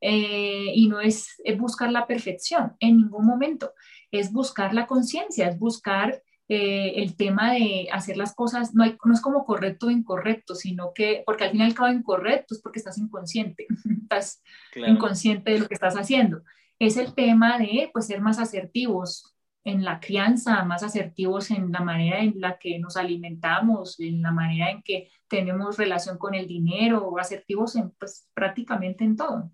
Eh, 0.00 0.72
y 0.74 0.88
no 0.88 1.00
es, 1.00 1.40
buscar 1.58 1.90
la 1.90 2.06
perfección 2.06 2.76
en 2.80 2.98
ningún 2.98 3.26
momento, 3.26 3.72
es 4.10 4.32
buscar 4.32 4.74
la 4.74 4.86
conciencia, 4.86 5.48
es 5.48 5.58
buscar 5.58 6.22
eh, 6.48 7.02
el 7.02 7.16
tema 7.16 7.54
de 7.54 7.88
hacer 7.90 8.16
las 8.16 8.34
cosas, 8.34 8.74
no, 8.74 8.84
hay, 8.84 8.96
no 9.04 9.12
es 9.12 9.20
como 9.20 9.44
correcto 9.44 9.86
o 9.86 9.90
incorrecto, 9.90 10.54
sino 10.54 10.92
que, 10.94 11.22
porque 11.26 11.44
al 11.44 11.50
fin 11.50 11.60
y 11.60 11.64
al 11.64 11.74
cabo 11.74 11.92
incorrecto 11.92 12.54
es 12.54 12.60
porque 12.62 12.78
estás 12.78 12.98
inconsciente, 12.98 13.66
estás 14.02 14.42
inconsciente 14.74 15.52
de 15.52 15.58
lo 15.60 15.66
que 15.66 15.74
estás 15.74 15.96
haciendo. 15.96 16.42
Es 16.78 16.96
el 16.98 17.14
tema 17.14 17.58
de 17.58 17.90
pues, 17.92 18.06
ser 18.06 18.20
más 18.20 18.38
asertivos 18.38 19.34
en 19.64 19.84
la 19.84 19.98
crianza, 19.98 20.62
más 20.64 20.84
asertivos 20.84 21.50
en 21.50 21.72
la 21.72 21.80
manera 21.80 22.20
en 22.20 22.34
la 22.40 22.56
que 22.58 22.78
nos 22.78 22.96
alimentamos, 22.96 23.98
en 23.98 24.22
la 24.22 24.30
manera 24.30 24.70
en 24.70 24.82
que 24.82 25.10
tenemos 25.26 25.76
relación 25.76 26.18
con 26.18 26.36
el 26.36 26.46
dinero, 26.46 27.18
asertivos 27.18 27.74
en 27.74 27.90
pues, 27.98 28.28
prácticamente 28.32 29.02
en 29.02 29.16
todo. 29.16 29.50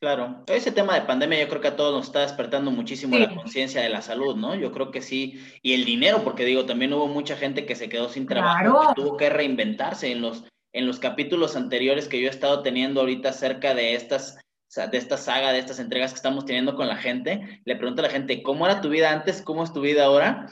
Claro, 0.00 0.42
ese 0.46 0.72
tema 0.72 0.94
de 0.94 1.02
pandemia 1.02 1.40
yo 1.40 1.48
creo 1.48 1.60
que 1.60 1.68
a 1.68 1.76
todos 1.76 1.94
nos 1.94 2.06
está 2.06 2.20
despertando 2.20 2.70
muchísimo 2.70 3.18
la 3.18 3.34
conciencia 3.34 3.82
de 3.82 3.90
la 3.90 4.00
salud, 4.00 4.34
¿no? 4.34 4.54
Yo 4.54 4.72
creo 4.72 4.90
que 4.90 5.02
sí, 5.02 5.44
y 5.60 5.74
el 5.74 5.84
dinero, 5.84 6.24
porque 6.24 6.46
digo, 6.46 6.64
también 6.64 6.94
hubo 6.94 7.06
mucha 7.06 7.36
gente 7.36 7.66
que 7.66 7.76
se 7.76 7.90
quedó 7.90 8.08
sin 8.08 8.26
trabajo, 8.26 8.94
que 8.94 9.02
tuvo 9.02 9.18
que 9.18 9.28
reinventarse 9.28 10.10
en 10.10 10.22
los, 10.22 10.44
en 10.72 10.86
los 10.86 11.00
capítulos 11.00 11.54
anteriores 11.54 12.08
que 12.08 12.18
yo 12.18 12.28
he 12.28 12.30
estado 12.30 12.62
teniendo 12.62 13.00
ahorita 13.00 13.28
acerca 13.28 13.74
de 13.74 13.94
estas, 13.94 14.38
de 14.74 14.96
esta 14.96 15.18
saga, 15.18 15.52
de 15.52 15.58
estas 15.58 15.78
entregas 15.78 16.12
que 16.12 16.16
estamos 16.16 16.46
teniendo 16.46 16.76
con 16.76 16.88
la 16.88 16.96
gente. 16.96 17.60
Le 17.66 17.76
pregunto 17.76 18.00
a 18.00 18.06
la 18.06 18.10
gente, 18.10 18.42
¿cómo 18.42 18.64
era 18.64 18.80
tu 18.80 18.88
vida 18.88 19.12
antes? 19.12 19.42
¿Cómo 19.42 19.64
es 19.64 19.74
tu 19.74 19.82
vida 19.82 20.06
ahora? 20.06 20.48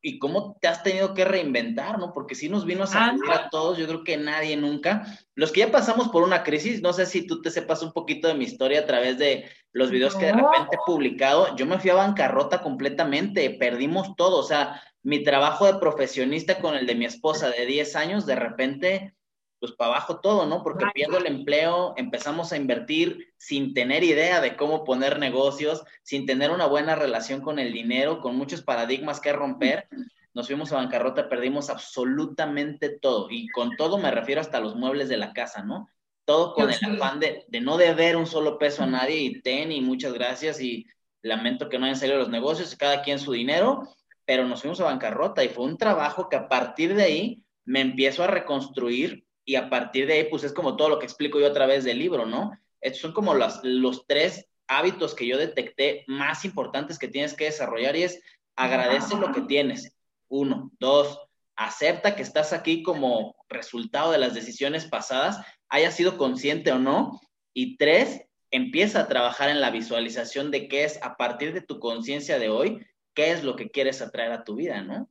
Y 0.00 0.18
cómo 0.18 0.56
te 0.60 0.68
has 0.68 0.82
tenido 0.82 1.14
que 1.14 1.24
reinventar, 1.24 1.98
¿no? 1.98 2.12
Porque 2.12 2.34
si 2.34 2.48
nos 2.48 2.64
vino 2.64 2.84
a 2.84 2.86
sacudir 2.86 3.30
a 3.30 3.50
todos, 3.50 3.78
yo 3.78 3.86
creo 3.86 4.04
que 4.04 4.16
nadie 4.16 4.56
nunca. 4.56 5.04
Los 5.34 5.50
que 5.50 5.60
ya 5.60 5.72
pasamos 5.72 6.08
por 6.08 6.22
una 6.22 6.44
crisis, 6.44 6.82
no 6.82 6.92
sé 6.92 7.06
si 7.06 7.26
tú 7.26 7.42
te 7.42 7.50
sepas 7.50 7.82
un 7.82 7.92
poquito 7.92 8.28
de 8.28 8.34
mi 8.34 8.44
historia 8.44 8.80
a 8.80 8.86
través 8.86 9.18
de 9.18 9.50
los 9.72 9.90
videos 9.90 10.14
que 10.14 10.26
de 10.26 10.32
repente 10.32 10.76
he 10.76 10.86
publicado, 10.86 11.56
yo 11.56 11.66
me 11.66 11.78
fui 11.78 11.90
a 11.90 11.94
bancarrota 11.94 12.62
completamente, 12.62 13.50
perdimos 13.50 14.14
todo, 14.16 14.38
o 14.38 14.42
sea, 14.42 14.80
mi 15.02 15.22
trabajo 15.22 15.66
de 15.66 15.78
profesionista 15.78 16.58
con 16.58 16.74
el 16.74 16.86
de 16.86 16.94
mi 16.94 17.04
esposa 17.04 17.50
de 17.50 17.66
10 17.66 17.96
años, 17.96 18.26
de 18.26 18.36
repente 18.36 19.14
pues 19.60 19.72
para 19.72 19.92
abajo 19.92 20.20
todo, 20.20 20.46
¿no? 20.46 20.62
Porque 20.62 20.86
pierdo 20.94 21.18
el 21.18 21.26
empleo, 21.26 21.94
empezamos 21.96 22.52
a 22.52 22.56
invertir 22.56 23.32
sin 23.36 23.74
tener 23.74 24.04
idea 24.04 24.40
de 24.40 24.56
cómo 24.56 24.84
poner 24.84 25.18
negocios, 25.18 25.84
sin 26.02 26.26
tener 26.26 26.50
una 26.50 26.66
buena 26.66 26.94
relación 26.94 27.40
con 27.40 27.58
el 27.58 27.72
dinero, 27.72 28.20
con 28.20 28.36
muchos 28.36 28.62
paradigmas 28.62 29.20
que 29.20 29.32
romper. 29.32 29.88
Nos 30.34 30.46
fuimos 30.46 30.72
a 30.72 30.76
bancarrota, 30.76 31.28
perdimos 31.28 31.70
absolutamente 31.70 32.90
todo. 32.90 33.28
Y 33.30 33.48
con 33.48 33.76
todo 33.76 33.98
me 33.98 34.10
refiero 34.10 34.40
hasta 34.40 34.60
los 34.60 34.76
muebles 34.76 35.08
de 35.08 35.16
la 35.16 35.32
casa, 35.32 35.62
¿no? 35.62 35.88
Todo 36.24 36.52
con 36.54 36.70
el 36.70 36.76
afán 36.84 37.18
de, 37.18 37.44
de 37.48 37.60
no 37.60 37.76
deber 37.78 38.16
un 38.16 38.26
solo 38.26 38.58
peso 38.58 38.84
a 38.84 38.86
nadie 38.86 39.16
y 39.16 39.40
ten 39.40 39.72
y 39.72 39.80
muchas 39.80 40.12
gracias 40.12 40.60
y 40.60 40.86
lamento 41.22 41.68
que 41.68 41.78
no 41.78 41.86
hayan 41.86 41.96
salido 41.96 42.18
los 42.18 42.28
negocios, 42.28 42.76
cada 42.76 43.02
quien 43.02 43.18
su 43.18 43.32
dinero, 43.32 43.88
pero 44.24 44.46
nos 44.46 44.60
fuimos 44.60 44.80
a 44.80 44.84
bancarrota 44.84 45.42
y 45.42 45.48
fue 45.48 45.64
un 45.64 45.78
trabajo 45.78 46.28
que 46.28 46.36
a 46.36 46.48
partir 46.48 46.94
de 46.94 47.02
ahí 47.02 47.44
me 47.64 47.80
empiezo 47.80 48.22
a 48.22 48.28
reconstruir 48.28 49.26
y 49.48 49.56
a 49.56 49.70
partir 49.70 50.06
de 50.06 50.12
ahí, 50.12 50.24
pues 50.24 50.44
es 50.44 50.52
como 50.52 50.76
todo 50.76 50.90
lo 50.90 50.98
que 50.98 51.06
explico 51.06 51.40
yo 51.40 51.46
a 51.46 51.54
través 51.54 51.82
del 51.82 51.98
libro, 51.98 52.26
¿no? 52.26 52.52
Estos 52.82 53.00
son 53.00 53.12
como 53.14 53.32
los, 53.32 53.60
los 53.62 54.06
tres 54.06 54.46
hábitos 54.66 55.14
que 55.14 55.26
yo 55.26 55.38
detecté 55.38 56.04
más 56.06 56.44
importantes 56.44 56.98
que 56.98 57.08
tienes 57.08 57.32
que 57.32 57.46
desarrollar 57.46 57.96
y 57.96 58.02
es 58.02 58.20
agradece 58.56 59.16
lo 59.16 59.32
que 59.32 59.40
tienes. 59.40 59.96
Uno, 60.28 60.70
dos, 60.78 61.18
acepta 61.56 62.14
que 62.14 62.20
estás 62.20 62.52
aquí 62.52 62.82
como 62.82 63.36
resultado 63.48 64.12
de 64.12 64.18
las 64.18 64.34
decisiones 64.34 64.84
pasadas, 64.84 65.40
haya 65.70 65.90
sido 65.92 66.18
consciente 66.18 66.70
o 66.70 66.78
no. 66.78 67.18
Y 67.54 67.78
tres, 67.78 68.20
empieza 68.50 69.00
a 69.00 69.08
trabajar 69.08 69.48
en 69.48 69.62
la 69.62 69.70
visualización 69.70 70.50
de 70.50 70.68
qué 70.68 70.84
es 70.84 71.02
a 71.02 71.16
partir 71.16 71.54
de 71.54 71.62
tu 71.62 71.80
conciencia 71.80 72.38
de 72.38 72.50
hoy, 72.50 72.86
qué 73.14 73.32
es 73.32 73.42
lo 73.42 73.56
que 73.56 73.70
quieres 73.70 74.02
atraer 74.02 74.32
a 74.32 74.44
tu 74.44 74.56
vida, 74.56 74.82
¿no? 74.82 75.08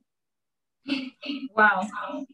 Wow. 1.56 2.28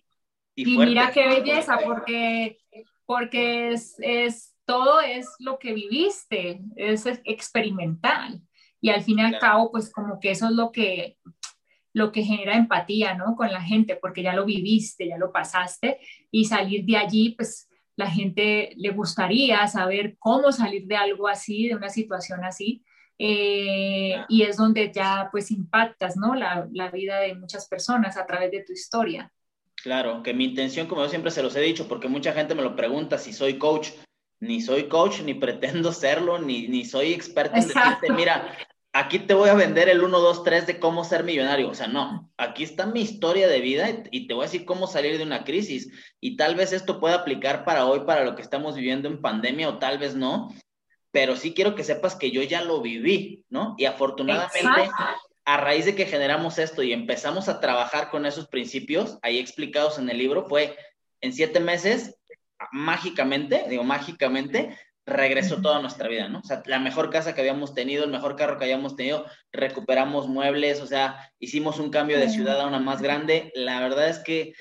Y, 0.54 0.78
mira 0.78 1.10
qué 1.12 1.26
belleza, 1.26 1.78
porque, 1.84 2.58
porque 3.06 3.72
es, 3.72 3.96
es, 3.98 4.54
todo 4.64 5.00
es 5.00 5.28
lo 5.38 5.58
que 5.58 5.72
viviste, 5.72 6.60
es 6.76 7.06
experimental. 7.24 8.40
Y 8.80 8.90
al 8.90 9.02
fin 9.02 9.18
y 9.18 9.22
al 9.22 9.38
cabo, 9.38 9.70
pues 9.70 9.90
como 9.90 10.20
que 10.20 10.30
eso 10.30 10.46
es 10.46 10.52
lo 10.52 10.70
que, 10.70 11.16
lo 11.92 12.12
que 12.12 12.22
genera 12.22 12.56
empatía, 12.56 13.14
¿no? 13.14 13.34
Con 13.34 13.50
la 13.50 13.62
gente, 13.62 13.96
porque 13.96 14.22
ya 14.22 14.34
lo 14.34 14.44
viviste, 14.44 15.08
ya 15.08 15.16
lo 15.16 15.32
pasaste, 15.32 15.98
y 16.30 16.44
salir 16.44 16.84
de 16.84 16.98
allí, 16.98 17.30
pues 17.30 17.68
la 17.96 18.10
gente 18.10 18.74
le 18.76 18.90
gustaría 18.90 19.66
saber 19.68 20.16
cómo 20.18 20.52
salir 20.52 20.86
de 20.86 20.96
algo 20.96 21.28
así, 21.28 21.68
de 21.68 21.76
una 21.76 21.88
situación 21.88 22.44
así. 22.44 22.84
Eh, 23.16 24.16
y 24.28 24.42
es 24.42 24.56
donde 24.56 24.92
ya 24.92 25.28
pues 25.30 25.52
impactas, 25.52 26.16
¿no? 26.16 26.34
La, 26.34 26.68
la 26.72 26.90
vida 26.90 27.20
de 27.20 27.34
muchas 27.34 27.68
personas 27.68 28.16
a 28.16 28.26
través 28.26 28.50
de 28.50 28.64
tu 28.64 28.72
historia. 28.72 29.32
Claro, 29.84 30.22
que 30.22 30.32
mi 30.32 30.46
intención, 30.46 30.86
como 30.86 31.02
yo 31.02 31.10
siempre 31.10 31.30
se 31.30 31.42
los 31.42 31.54
he 31.56 31.60
dicho, 31.60 31.86
porque 31.86 32.08
mucha 32.08 32.32
gente 32.32 32.54
me 32.54 32.62
lo 32.62 32.74
pregunta 32.74 33.18
si 33.18 33.34
soy 33.34 33.58
coach, 33.58 33.90
ni 34.40 34.62
soy 34.62 34.88
coach, 34.88 35.20
ni 35.20 35.34
pretendo 35.34 35.92
serlo, 35.92 36.38
ni, 36.38 36.68
ni 36.68 36.86
soy 36.86 37.12
experto 37.12 37.56
en 37.56 37.68
decirte, 37.68 38.10
mira, 38.10 38.56
aquí 38.94 39.18
te 39.18 39.34
voy 39.34 39.50
a 39.50 39.54
vender 39.54 39.90
el 39.90 40.02
1, 40.02 40.18
2, 40.18 40.42
3 40.42 40.66
de 40.68 40.80
cómo 40.80 41.04
ser 41.04 41.22
millonario. 41.22 41.68
O 41.68 41.74
sea, 41.74 41.86
no, 41.86 42.32
aquí 42.38 42.64
está 42.64 42.86
mi 42.86 43.02
historia 43.02 43.46
de 43.46 43.60
vida 43.60 43.86
y 44.10 44.26
te 44.26 44.32
voy 44.32 44.44
a 44.44 44.46
decir 44.46 44.64
cómo 44.64 44.86
salir 44.86 45.18
de 45.18 45.24
una 45.24 45.44
crisis. 45.44 45.92
Y 46.18 46.38
tal 46.38 46.54
vez 46.54 46.72
esto 46.72 46.98
pueda 46.98 47.16
aplicar 47.16 47.66
para 47.66 47.84
hoy, 47.84 48.06
para 48.06 48.24
lo 48.24 48.36
que 48.36 48.42
estamos 48.42 48.76
viviendo 48.76 49.06
en 49.06 49.20
pandemia, 49.20 49.68
o 49.68 49.78
tal 49.78 49.98
vez 49.98 50.14
no, 50.14 50.48
pero 51.10 51.36
sí 51.36 51.52
quiero 51.52 51.74
que 51.74 51.84
sepas 51.84 52.16
que 52.16 52.30
yo 52.30 52.42
ya 52.42 52.62
lo 52.62 52.80
viví, 52.80 53.44
¿no? 53.50 53.74
Y 53.76 53.84
afortunadamente 53.84 54.90
a 55.44 55.56
raíz 55.58 55.84
de 55.84 55.94
que 55.94 56.06
generamos 56.06 56.58
esto 56.58 56.82
y 56.82 56.92
empezamos 56.92 57.48
a 57.48 57.60
trabajar 57.60 58.10
con 58.10 58.26
esos 58.26 58.48
principios, 58.48 59.18
ahí 59.22 59.38
explicados 59.38 59.98
en 59.98 60.08
el 60.08 60.18
libro, 60.18 60.46
fue 60.46 60.76
en 61.20 61.32
siete 61.32 61.60
meses, 61.60 62.16
mágicamente, 62.72 63.64
digo 63.68 63.84
mágicamente, 63.84 64.76
regresó 65.06 65.60
toda 65.60 65.80
nuestra 65.80 66.08
vida, 66.08 66.28
¿no? 66.28 66.40
O 66.40 66.44
sea, 66.44 66.62
la 66.64 66.78
mejor 66.78 67.10
casa 67.10 67.34
que 67.34 67.40
habíamos 67.40 67.74
tenido, 67.74 68.04
el 68.04 68.10
mejor 68.10 68.36
carro 68.36 68.58
que 68.58 68.64
habíamos 68.64 68.96
tenido, 68.96 69.26
recuperamos 69.52 70.28
muebles, 70.28 70.80
o 70.80 70.86
sea, 70.86 71.30
hicimos 71.38 71.78
un 71.78 71.90
cambio 71.90 72.18
de 72.18 72.30
ciudad 72.30 72.60
a 72.60 72.66
una 72.66 72.78
más 72.78 73.02
grande. 73.02 73.52
La 73.54 73.80
verdad 73.80 74.08
es 74.08 74.20
que 74.20 74.54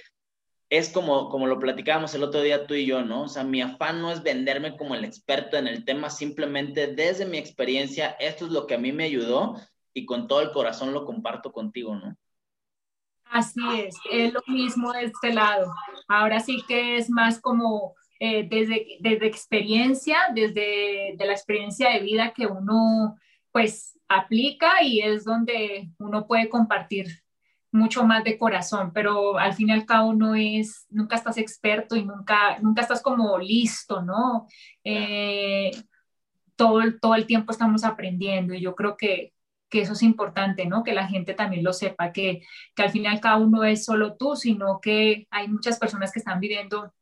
es 0.69 0.89
como, 0.89 1.30
como 1.30 1.48
lo 1.48 1.60
platicábamos 1.60 2.13
el 2.15 2.24
otro 2.24 2.41
día 2.41 2.65
tú 2.65 2.74
y 2.74 2.86
yo, 2.86 3.04
¿no? 3.04 3.24
O 3.24 3.30
sea, 3.30 3.43
mi 3.43 3.62
afán 3.62 4.02
no 4.02 4.12
es 4.12 4.22
venderme 4.22 4.76
como 4.76 4.96
el 4.96 5.06
experto 5.06 5.56
en 5.56 5.67
el 5.67 5.86
tema, 5.86 6.10
simplemente 6.10 6.88
desde 6.88 7.26
mi 7.26 7.38
experiencia, 7.38 8.17
esto 8.19 8.46
es 8.46 8.52
lo 8.52 8.67
que 8.67 8.76
a 8.76 8.80
mí 8.80 8.91
me 8.91 9.06
ayudó 9.06 9.56
y 9.94 10.06
con 10.06 10.28
todo 10.28 10.42
el 10.42 10.52
corazón 10.52 10.94
lo 10.94 11.06
comparto 11.06 11.52
contigo, 11.52 11.96
¿no? 11.96 12.16
Así 13.26 13.62
es, 13.80 13.96
es 14.12 14.32
lo 14.32 14.42
mismo 14.48 14.92
de 14.92 15.06
este 15.06 15.34
lado. 15.34 15.74
Ahora 16.08 16.40
sí 16.40 16.64
que 16.68 16.98
es 16.98 17.10
más 17.10 17.42
como 17.42 17.96
eh, 18.20 18.48
desde, 18.48 18.98
desde 19.00 19.26
experiencia, 19.26 20.18
desde 20.34 21.16
de 21.18 21.26
la 21.26 21.34
experiencia 21.34 21.90
de 21.90 22.02
vida 22.02 22.32
que 22.32 22.46
uno 22.46 23.18
pues 23.52 24.00
aplica 24.08 24.84
y 24.84 25.02
es 25.02 25.24
donde 25.26 25.90
uno 25.98 26.28
puede 26.28 26.48
compartir 26.50 27.24
mucho 27.72 28.06
más 28.06 28.24
de 28.24 28.38
corazón, 28.38 28.92
pero 28.94 29.40
al 29.40 29.54
fin 29.54 29.70
y 29.70 29.72
al 29.72 29.86
cabo 29.86 30.14
no 30.14 30.36
es, 30.36 30.86
nunca 30.90 31.16
estás 31.16 31.38
experto 31.38 31.96
y 31.96 32.06
nunca, 32.06 32.60
nunca 32.60 32.84
estás 32.84 33.02
como 33.02 33.40
listo, 33.40 34.04
¿no? 34.04 34.48
Eh, 34.84 35.72
todo, 36.56 36.82
todo 37.02 37.16
el 37.16 37.26
tiempo 37.26 37.52
estamos 37.52 37.84
aprendiendo 37.84 38.54
y 38.54 38.62
yo 38.62 38.76
creo 38.76 38.96
que, 38.96 39.34
que 39.74 39.82
eso 39.82 39.94
es 39.94 40.04
importante, 40.04 40.68
¿no? 40.68 40.84
Que 40.84 40.94
la 40.94 41.08
gente 41.08 41.34
también 41.34 41.64
lo 41.64 41.74
sepa, 41.74 42.12
que, 42.12 42.44
que 42.76 42.84
al 42.84 42.92
final 42.92 43.20
cada 43.20 43.38
uno 43.38 43.64
es 43.64 43.84
solo 43.84 44.16
tú, 44.16 44.36
sino 44.36 44.80
que 44.80 45.28
hay 45.32 45.48
muchas 45.48 45.80
personas 45.80 46.12
que 46.12 46.20
están 46.20 46.40
viviendo 46.40 46.94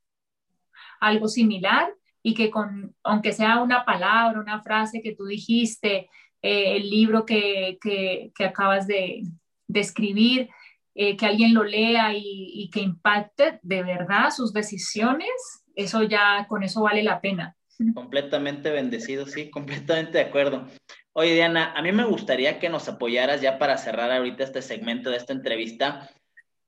algo 1.01 1.27
similar 1.27 1.93
y 2.23 2.33
que 2.33 2.49
con, 2.49 2.95
aunque 3.03 3.33
sea 3.33 3.61
una 3.61 3.83
palabra, 3.83 4.39
una 4.39 4.63
frase 4.63 5.01
que 5.01 5.13
tú 5.13 5.25
dijiste, 5.25 6.09
eh, 6.41 6.77
el 6.77 6.89
libro 6.89 7.25
que, 7.25 7.77
que, 7.81 8.45
acabas 8.45 8.87
de, 8.87 9.23
de 9.67 9.79
escribir, 9.81 10.49
eh, 10.95 11.17
que 11.17 11.25
alguien 11.25 11.53
lo 11.53 11.65
lea 11.65 12.13
y, 12.15 12.69
que 12.71 12.79
impacte 12.79 13.59
de 13.63 13.83
verdad 13.83 14.29
sus 14.29 14.53
decisiones, 14.53 15.27
eso 15.75 16.03
ya, 16.03 16.45
con 16.47 16.63
eso 16.63 16.83
vale 16.83 17.03
la 17.03 17.19
pena. 17.19 17.57
Completamente 17.93 18.69
bendecido, 18.69 19.25
sí, 19.25 19.49
completamente 19.49 20.19
de 20.19 20.23
acuerdo. 20.23 20.67
Oye, 21.13 21.33
Diana, 21.33 21.73
a 21.73 21.81
mí 21.81 21.91
me 21.91 22.05
gustaría 22.05 22.57
que 22.57 22.69
nos 22.69 22.87
apoyaras 22.87 23.41
ya 23.41 23.59
para 23.59 23.77
cerrar 23.77 24.11
ahorita 24.11 24.45
este 24.45 24.61
segmento 24.61 25.09
de 25.09 25.17
esta 25.17 25.33
entrevista 25.33 26.09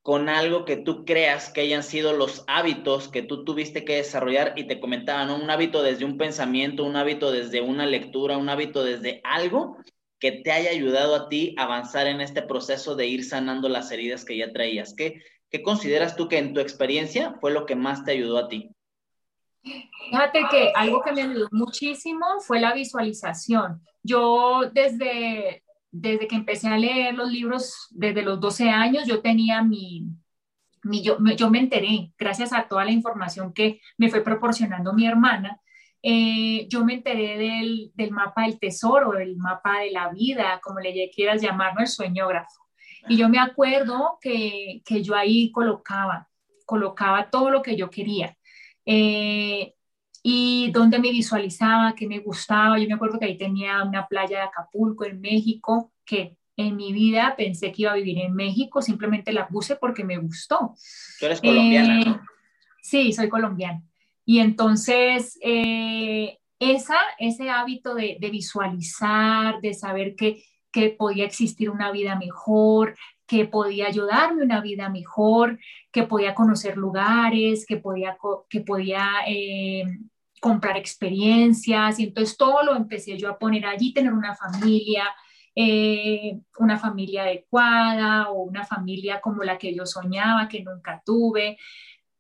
con 0.02 0.28
algo 0.28 0.66
que 0.66 0.76
tú 0.76 1.06
creas 1.06 1.50
que 1.50 1.62
hayan 1.62 1.82
sido 1.82 2.12
los 2.12 2.44
hábitos 2.48 3.08
que 3.08 3.22
tú 3.22 3.46
tuviste 3.46 3.86
que 3.86 3.96
desarrollar 3.96 4.52
y 4.58 4.68
te 4.68 4.82
comentaba, 4.82 5.24
¿no? 5.24 5.38
Un 5.38 5.50
hábito 5.50 5.82
desde 5.82 6.04
un 6.04 6.18
pensamiento, 6.18 6.84
un 6.84 6.98
hábito 6.98 7.32
desde 7.32 7.62
una 7.62 7.86
lectura, 7.86 8.38
un 8.38 8.50
hábito 8.50 8.84
desde 8.84 9.22
algo 9.24 9.78
que 10.20 10.34
te 10.34 10.52
haya 10.52 10.72
ayudado 10.72 11.16
a 11.16 11.30
ti 11.30 11.56
a 11.58 11.64
avanzar 11.64 12.08
en 12.08 12.20
este 12.20 12.42
proceso 12.42 12.96
de 12.96 13.08
ir 13.08 13.24
sanando 13.24 13.70
las 13.70 13.92
heridas 13.92 14.26
que 14.26 14.36
ya 14.36 14.52
traías. 14.52 14.94
¿Qué, 14.94 15.22
qué 15.50 15.64
consideras 15.64 16.18
tú 16.18 16.28
que 16.28 16.38
en 16.38 16.54
tu 16.54 16.60
experiencia 16.60 17.36
fue 17.40 17.54
lo 17.54 17.66
que 17.66 17.78
más 17.78 18.04
te 18.04 18.12
ayudó 18.12 18.40
a 18.40 18.50
ti? 18.50 18.72
Fíjate 19.64 20.42
que 20.52 20.72
algo 20.76 21.02
que 21.02 21.14
me 21.14 21.22
ayudó 21.22 21.48
muchísimo 21.52 22.26
fue 22.42 22.60
la 22.60 22.74
visualización. 22.74 23.82
Yo 24.04 24.70
desde, 24.74 25.64
desde 25.92 26.28
que 26.28 26.36
empecé 26.36 26.68
a 26.68 26.78
leer 26.78 27.16
los 27.16 27.32
libros, 27.32 27.88
desde 27.92 28.22
los 28.22 28.40
12 28.40 28.70
años, 28.70 29.08
yo 29.08 29.22
tenía 29.22 29.64
mi, 29.64 30.06
mi 30.84 31.02
yo, 31.02 31.18
yo, 31.38 31.50
me 31.50 31.60
enteré, 31.60 32.12
gracias 32.18 32.52
a 32.52 32.68
toda 32.68 32.84
la 32.84 32.92
información 32.92 33.54
que 33.54 33.80
me 33.98 34.10
fue 34.10 34.22
proporcionando 34.22 34.94
mi 34.94 35.08
hermana, 35.08 35.62
eh, 36.02 36.68
yo 36.68 36.84
me 36.84 36.96
enteré 36.96 37.38
del, 37.38 37.92
del, 37.96 38.12
mapa 38.12 38.42
del 38.42 38.60
tesoro, 38.60 39.18
el 39.18 39.38
mapa 39.38 39.80
de 39.80 39.92
la 39.92 40.10
vida, 40.10 40.60
como 40.62 40.82
le 40.82 41.10
quieras 41.16 41.42
llamarlo, 41.42 41.80
el 41.80 41.88
sueñógrafo. 41.88 42.62
Y 43.08 43.16
yo 43.16 43.30
me 43.30 43.40
acuerdo 43.40 44.18
que, 44.22 44.82
que 44.86 45.02
yo 45.02 45.16
ahí 45.16 45.50
colocaba, 45.52 46.30
colocaba 46.66 47.30
todo 47.30 47.50
lo 47.50 47.62
que 47.62 47.78
yo 47.78 47.90
quería. 47.90 48.38
Eh, 48.86 49.74
y 50.22 50.72
donde 50.72 51.00
me 51.00 51.12
visualizaba, 51.12 51.96
que 51.96 52.08
me 52.08 52.20
gustaba. 52.20 52.80
Yo 52.80 52.88
me 52.88 52.94
acuerdo 52.94 53.20
que 53.20 53.26
ahí 53.26 53.38
tenía 53.38 53.84
una 53.84 54.08
playa 54.08 54.38
de 54.38 54.44
Acapulco 54.44 55.06
en 55.06 55.20
México, 55.20 55.92
que 56.06 56.38
en 56.56 56.76
mi 56.78 56.94
vida 56.94 57.36
pensé 57.36 57.72
que 57.72 57.84
iba 57.84 57.92
a 57.92 57.96
vivir 57.96 58.20
en 58.20 58.34
México, 58.34 58.82
simplemente 58.82 59.34
la 59.34 59.48
puse 59.48 59.76
porque 59.76 60.04
me 60.04 60.18
gustó. 60.18 60.76
Tú 61.20 61.26
eres 61.26 61.42
colombiana, 61.42 62.02
eh, 62.02 62.20
Sí, 62.82 63.12
soy 63.12 63.30
colombiana. 63.30 63.82
Y 64.26 64.40
entonces, 64.40 65.38
eh, 65.42 66.38
esa, 66.60 66.98
ese 67.20 67.50
hábito 67.50 67.96
de, 67.96 68.18
de, 68.20 68.30
visualizar, 68.30 69.60
de 69.62 69.74
saber 69.74 70.16
que, 70.16 70.44
que 70.72 70.90
podía 70.90 71.26
existir 71.26 71.70
una 71.70 71.92
vida 71.92 72.16
mejor, 72.16 72.96
que 73.26 73.46
podía 73.46 73.88
ayudarme 73.88 74.44
una 74.44 74.62
vida 74.62 74.90
mejor, 74.90 75.60
que 75.92 76.04
podía 76.04 76.36
conocer 76.36 76.78
lugares, 76.78 77.66
que 77.66 77.78
podía, 77.78 78.18
que 78.50 78.62
podía 78.62 79.10
eh, 79.28 79.84
comprar 80.42 80.78
experiencias. 80.78 82.00
Y 82.00 82.06
entonces 82.06 82.38
todo 82.38 82.64
lo 82.64 82.76
empecé 82.76 83.18
yo 83.18 83.30
a 83.30 83.40
poner 83.40 83.66
allí, 83.66 83.94
tener 83.94 84.14
una 84.14 84.36
familia, 84.36 85.06
eh, 85.56 86.40
una 86.60 86.78
familia 86.78 87.24
adecuada 87.24 88.30
o 88.30 88.44
una 88.44 88.66
familia 88.66 89.22
como 89.22 89.44
la 89.44 89.58
que 89.58 89.74
yo 89.74 89.86
soñaba, 89.86 90.48
que 90.50 90.64
nunca 90.64 91.02
tuve. 91.06 91.58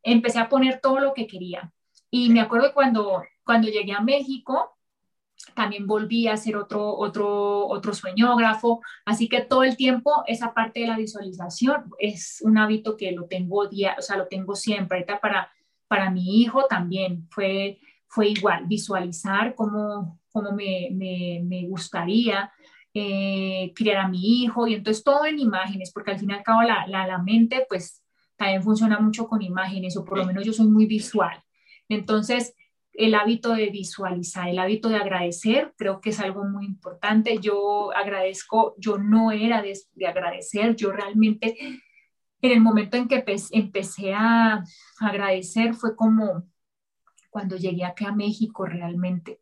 Empecé 0.02 0.40
a 0.40 0.50
poner 0.50 0.80
todo 0.82 1.00
lo 1.00 1.14
que 1.14 1.28
quería. 1.28 1.72
Y 2.10 2.30
me 2.30 2.42
acuerdo 2.42 2.74
cuando, 2.74 3.24
cuando 3.44 3.68
llegué 3.68 3.94
a 3.94 4.02
México, 4.02 4.78
también 5.56 5.88
volví 5.88 6.28
a 6.28 6.38
ser 6.38 6.56
otro, 6.58 6.96
otro, 6.96 7.68
otro 7.68 7.94
sueñógrafo, 7.94 8.82
así 9.06 9.28
que 9.28 9.42
todo 9.42 9.64
el 9.64 9.76
tiempo 9.76 10.24
esa 10.28 10.54
parte 10.54 10.82
de 10.82 10.88
la 10.88 10.98
visualización 10.98 11.92
es 12.00 12.40
un 12.42 12.58
hábito 12.58 12.98
que 12.98 13.12
lo 13.12 13.26
tengo 13.26 13.68
día, 13.68 13.96
o 13.98 14.02
sea, 14.02 14.18
lo 14.18 14.28
tengo 14.28 14.56
siempre, 14.56 15.00
ahorita 15.00 15.20
para, 15.20 15.52
para 15.88 16.10
mi 16.10 16.42
hijo 16.42 16.66
también 16.66 17.28
fue, 17.30 17.80
fue 18.08 18.30
igual, 18.30 18.66
visualizar 18.68 19.54
cómo, 19.56 20.20
cómo 20.32 20.52
me, 20.52 20.90
me, 20.92 21.42
me 21.44 21.68
gustaría 21.68 22.52
eh, 22.96 23.74
criar 23.76 23.98
a 23.98 24.08
mi 24.08 24.44
hijo. 24.44 24.68
Y 24.68 24.76
entonces 24.76 25.04
todo 25.04 25.26
en 25.26 25.40
imágenes, 25.40 25.92
porque 25.92 26.12
al 26.12 26.20
fin 26.20 26.30
y 26.30 26.34
al 26.34 26.44
cabo 26.44 26.62
la, 26.62 26.86
la, 26.88 27.08
la 27.08 27.18
mente 27.18 27.66
pues 27.68 28.04
también 28.36 28.62
funciona 28.62 29.00
mucho 29.00 29.28
con 29.28 29.42
imágenes, 29.42 29.98
o 29.98 30.06
por 30.06 30.18
lo 30.18 30.26
menos 30.26 30.46
yo 30.46 30.54
soy 30.54 30.68
muy 30.68 30.86
visual. 30.86 31.44
Entonces, 31.90 32.56
el 32.94 33.16
hábito 33.16 33.54
de 33.54 33.70
visualizar, 33.70 34.48
el 34.48 34.60
hábito 34.60 34.90
de 34.90 34.98
agradecer, 34.98 35.74
creo 35.78 36.00
que 36.00 36.12
es 36.12 36.20
algo 36.20 36.44
muy 36.46 36.66
importante. 36.66 37.40
Yo 37.40 37.92
agradezco, 37.96 38.76
yo 38.78 38.98
no 38.98 39.32
era 39.32 39.62
de, 39.62 39.76
agradecer, 40.08 40.76
yo 40.76 40.92
realmente 40.92 41.58
en 42.42 42.52
el 42.52 42.62
momento 42.62 42.98
en 42.98 43.08
que 43.08 43.24
empecé 43.52 44.14
a 44.14 44.64
agradecer 45.00 45.74
fue 45.74 45.96
como 45.96 46.44
cuando 47.30 47.58
llegué 47.58 47.84
acá 47.84 48.10
a 48.10 48.16
México 48.16 48.66
realmente. 48.66 49.40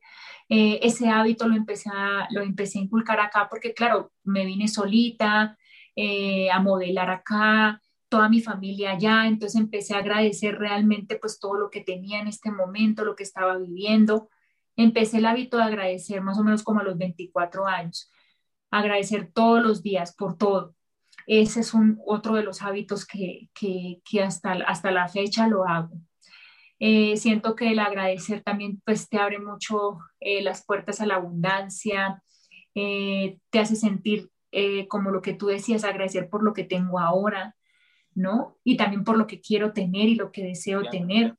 Eh, 0.47 0.79
ese 0.83 1.09
hábito 1.09 1.47
lo 1.47 1.55
empecé, 1.55 1.89
a, 1.93 2.27
lo 2.31 2.41
empecé 2.41 2.79
a 2.79 2.83
inculcar 2.83 3.19
acá 3.19 3.47
porque, 3.49 3.73
claro, 3.73 4.11
me 4.23 4.45
vine 4.45 4.67
solita 4.67 5.57
eh, 5.95 6.49
a 6.51 6.59
modelar 6.59 7.09
acá, 7.09 7.81
toda 8.11 8.27
mi 8.27 8.41
familia 8.41 8.91
allá, 8.91 9.25
entonces 9.25 9.59
empecé 9.59 9.95
a 9.95 9.99
agradecer 9.99 10.59
realmente 10.59 11.15
pues 11.15 11.39
todo 11.39 11.55
lo 11.55 11.69
que 11.69 11.79
tenía 11.79 12.19
en 12.19 12.27
este 12.27 12.51
momento, 12.51 13.05
lo 13.05 13.15
que 13.15 13.23
estaba 13.23 13.57
viviendo. 13.57 14.27
Empecé 14.75 15.19
el 15.19 15.25
hábito 15.25 15.55
de 15.55 15.63
agradecer 15.63 16.21
más 16.21 16.37
o 16.37 16.43
menos 16.43 16.61
como 16.61 16.81
a 16.81 16.83
los 16.83 16.97
24 16.97 17.65
años, 17.65 18.11
agradecer 18.69 19.31
todos 19.33 19.63
los 19.63 19.81
días 19.81 20.13
por 20.13 20.37
todo. 20.37 20.75
Ese 21.25 21.61
es 21.61 21.73
un, 21.73 22.01
otro 22.05 22.35
de 22.35 22.43
los 22.43 22.61
hábitos 22.61 23.05
que, 23.05 23.49
que, 23.53 24.01
que 24.03 24.21
hasta, 24.21 24.51
hasta 24.67 24.91
la 24.91 25.07
fecha 25.07 25.47
lo 25.47 25.65
hago. 25.65 25.93
Eh, 26.79 27.15
siento 27.15 27.55
que 27.55 27.71
el 27.71 27.79
agradecer 27.79 28.41
también 28.41 28.81
pues 28.83 29.07
te 29.07 29.19
abre 29.19 29.39
mucho 29.39 29.99
eh, 30.19 30.41
las 30.41 30.65
puertas 30.65 30.99
a 30.99 31.05
la 31.05 31.15
abundancia, 31.15 32.21
eh, 32.75 33.37
te 33.51 33.59
hace 33.59 33.77
sentir 33.77 34.29
como 34.89 35.11
lo 35.11 35.21
que 35.21 35.33
tú 35.33 35.47
decías, 35.47 35.85
agradecer 35.85 36.27
por 36.29 36.43
lo 36.43 36.51
que 36.51 36.65
tengo 36.65 36.99
ahora, 36.99 37.55
¿no? 38.13 38.57
Y 38.63 38.77
también 38.77 39.03
por 39.03 39.17
lo 39.17 39.27
que 39.27 39.41
quiero 39.41 39.73
tener 39.73 40.09
y 40.09 40.15
lo 40.15 40.31
que 40.31 40.43
deseo 40.43 40.89
tener, 40.89 41.37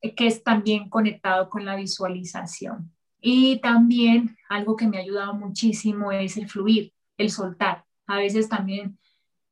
eh, 0.00 0.14
que 0.14 0.26
es 0.26 0.42
también 0.42 0.88
conectado 0.88 1.48
con 1.48 1.64
la 1.64 1.76
visualización. 1.76 2.92
Y 3.20 3.60
también 3.60 4.36
algo 4.48 4.76
que 4.76 4.88
me 4.88 4.98
ha 4.98 5.00
ayudado 5.00 5.34
muchísimo 5.34 6.10
es 6.10 6.36
el 6.36 6.48
fluir, 6.48 6.92
el 7.18 7.30
soltar. 7.30 7.84
A 8.06 8.16
veces 8.16 8.48
también 8.48 8.98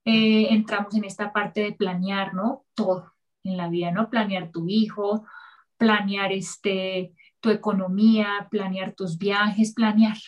eh, 0.05 0.49
entramos 0.51 0.95
en 0.97 1.05
esta 1.05 1.33
parte 1.33 1.61
de 1.61 1.73
planear, 1.73 2.35
¿no? 2.35 2.65
Todo 2.75 3.13
en 3.45 3.57
la 3.57 3.69
vida, 3.69 3.93
¿no? 3.93 4.11
Planear 4.11 4.51
tu 4.51 4.69
hijo, 4.69 5.25
planear 5.77 6.33
este, 6.33 7.15
tu 7.41 7.51
economía, 7.51 8.49
planear 8.51 8.93
tus 8.93 9.19
viajes, 9.19 9.73
planear. 9.73 10.19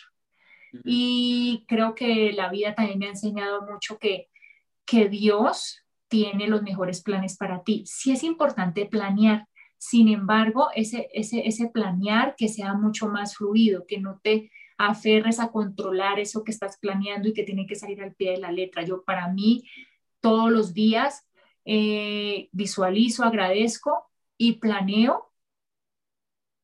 Y 0.83 1.65
creo 1.67 1.93
que 1.93 2.33
la 2.33 2.49
vida 2.49 2.73
también 2.73 2.97
me 2.97 3.05
ha 3.05 3.09
enseñado 3.09 3.61
mucho 3.61 3.99
que, 3.99 4.29
que 4.85 5.09
Dios 5.09 5.82
tiene 6.13 6.45
los 6.47 6.61
mejores 6.61 7.01
planes 7.01 7.37
para 7.37 7.63
ti. 7.63 7.85
Sí 7.87 8.11
es 8.11 8.23
importante 8.23 8.85
planear, 8.85 9.47
sin 9.79 10.09
embargo, 10.09 10.67
ese, 10.75 11.09
ese, 11.11 11.47
ese 11.47 11.69
planear 11.69 12.35
que 12.37 12.49
sea 12.49 12.75
mucho 12.75 13.07
más 13.07 13.35
fluido, 13.35 13.87
que 13.87 13.99
no 13.99 14.19
te 14.21 14.51
aferres 14.77 15.39
a 15.39 15.51
controlar 15.51 16.19
eso 16.19 16.43
que 16.43 16.51
estás 16.51 16.77
planeando 16.77 17.29
y 17.29 17.33
que 17.33 17.41
tiene 17.41 17.65
que 17.65 17.73
salir 17.73 18.03
al 18.03 18.13
pie 18.13 18.33
de 18.33 18.37
la 18.37 18.51
letra. 18.51 18.83
Yo 18.83 19.03
para 19.03 19.27
mí 19.29 19.67
todos 20.21 20.51
los 20.51 20.75
días 20.75 21.27
eh, 21.65 22.47
visualizo, 22.51 23.23
agradezco 23.23 24.11
y 24.37 24.59
planeo 24.59 25.33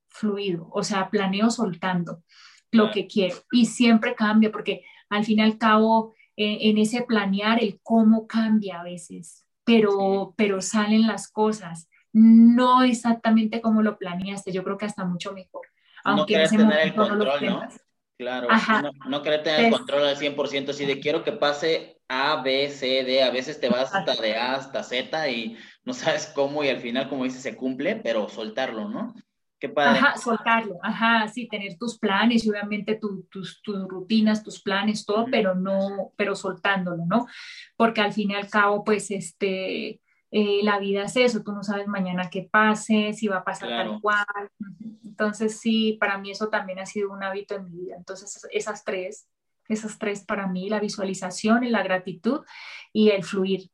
fluido, 0.10 0.70
o 0.72 0.84
sea, 0.84 1.10
planeo 1.10 1.50
soltando 1.50 2.22
lo 2.70 2.92
que 2.92 3.08
quiero 3.08 3.38
y 3.52 3.66
siempre 3.66 4.14
cambia 4.14 4.52
porque 4.52 4.84
al 5.10 5.26
fin 5.26 5.40
y 5.40 5.42
al 5.42 5.58
cabo 5.58 6.14
en 6.40 6.78
ese 6.78 7.02
planear 7.02 7.62
el 7.62 7.80
cómo 7.84 8.26
cambia 8.26 8.80
a 8.80 8.84
veces, 8.84 9.46
pero, 9.66 10.34
pero 10.38 10.62
salen 10.62 11.06
las 11.06 11.30
cosas, 11.30 11.90
no 12.14 12.84
exactamente 12.84 13.62
como 13.62 13.82
lo 13.82 13.98
planeaste, 13.98 14.52
yo 14.52 14.64
creo 14.64 14.78
que 14.78 14.86
hasta 14.86 15.04
mucho 15.04 15.34
mejor. 15.34 15.68
Aunque 16.04 16.38
no 16.38 16.50
tener 16.50 16.80
el 16.80 16.96
control, 16.96 17.46
¿no? 17.46 17.68
Claro, 18.18 18.48
no, 18.82 18.92
no 19.10 19.22
querer 19.22 19.44
tener 19.44 19.66
el 19.66 19.72
control 19.72 20.08
al 20.08 20.18
100%, 20.18 20.70
así 20.70 20.86
de 20.86 21.00
quiero 21.00 21.24
que 21.24 21.32
pase 21.32 22.02
A, 22.08 22.42
B, 22.42 22.70
C, 22.70 23.04
D, 23.04 23.24
a 23.24 23.32
veces 23.32 23.60
te 23.60 23.70
vas 23.70 23.94
hasta 23.94 24.16
de 24.22 24.36
A 24.36 24.56
hasta 24.56 24.84
Z 24.84 25.30
y 25.30 25.58
no 25.84 25.94
sabes 25.94 26.28
cómo 26.36 26.64
y 26.64 26.70
al 26.70 26.80
final, 26.80 27.08
como 27.08 27.24
dices, 27.24 27.42
se 27.42 27.56
cumple, 27.56 27.96
pero 27.98 28.28
soltarlo, 28.28 28.90
¿no? 28.90 29.14
Qué 29.60 29.68
padre. 29.68 30.00
Ajá, 30.00 30.18
soltarlo, 30.18 30.80
ajá, 30.82 31.28
sí, 31.28 31.48
tener 31.48 31.78
tus 31.78 32.00
planes 32.00 32.46
y 32.46 32.50
obviamente 32.50 32.96
tus, 32.96 33.30
tus, 33.30 33.62
rutinas, 33.90 34.42
tus 34.42 34.62
planes, 34.62 35.06
todo, 35.06 35.26
pero 35.30 35.54
no, 35.54 36.14
pero 36.16 36.34
soltándolo, 36.34 37.06
¿no? 37.06 37.28
Porque 37.76 38.00
al 38.00 38.14
fin 38.14 38.32
y 38.32 38.36
al 38.36 38.50
cabo, 38.50 38.86
pues, 38.86 39.12
este, 39.12 40.00
eh, 40.32 40.60
la 40.64 40.80
vida 40.80 41.04
es 41.04 41.18
eso, 41.18 41.44
tú 41.44 41.52
no 41.52 41.64
sabes 41.64 41.88
mañana 41.88 42.30
qué 42.30 42.48
pase, 42.50 43.12
si 43.12 43.28
va 43.28 43.38
a 43.38 43.44
pasar 43.44 43.70
tal 43.70 44.00
cual. 44.00 44.26
Entonces, 45.04 45.60
sí, 45.60 45.98
para 46.00 46.18
mí 46.18 46.32
eso 46.32 46.48
también 46.48 46.80
ha 46.80 46.86
sido 46.86 47.12
un 47.12 47.22
hábito 47.22 47.56
en 47.56 47.66
mi 47.66 47.72
vida. 47.82 47.96
Entonces, 47.98 48.48
esas 48.54 48.86
tres, 48.86 49.28
esas 49.68 50.00
tres 50.00 50.24
para 50.24 50.48
mí, 50.48 50.70
la 50.70 50.80
visualización, 50.80 51.70
la 51.70 51.84
gratitud 51.84 52.46
y 52.94 53.10
el 53.10 53.26
fluir. 53.26 53.70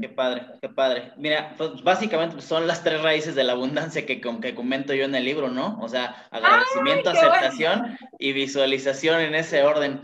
Qué 0.00 0.08
padre, 0.08 0.46
qué 0.60 0.68
padre. 0.68 1.12
Mira, 1.16 1.54
pues 1.56 1.82
básicamente 1.84 2.34
pues, 2.34 2.46
son 2.46 2.66
las 2.66 2.82
tres 2.82 3.00
raíces 3.00 3.36
de 3.36 3.44
la 3.44 3.52
abundancia 3.52 4.04
que, 4.04 4.20
que 4.20 4.54
comento 4.54 4.92
yo 4.92 5.04
en 5.04 5.14
el 5.14 5.24
libro, 5.24 5.50
¿no? 5.50 5.78
O 5.80 5.88
sea, 5.88 6.26
agradecimiento, 6.32 7.10
aceptación 7.10 7.96
y 8.18 8.32
visualización 8.32 9.20
en 9.20 9.36
ese 9.36 9.62
orden. 9.62 10.00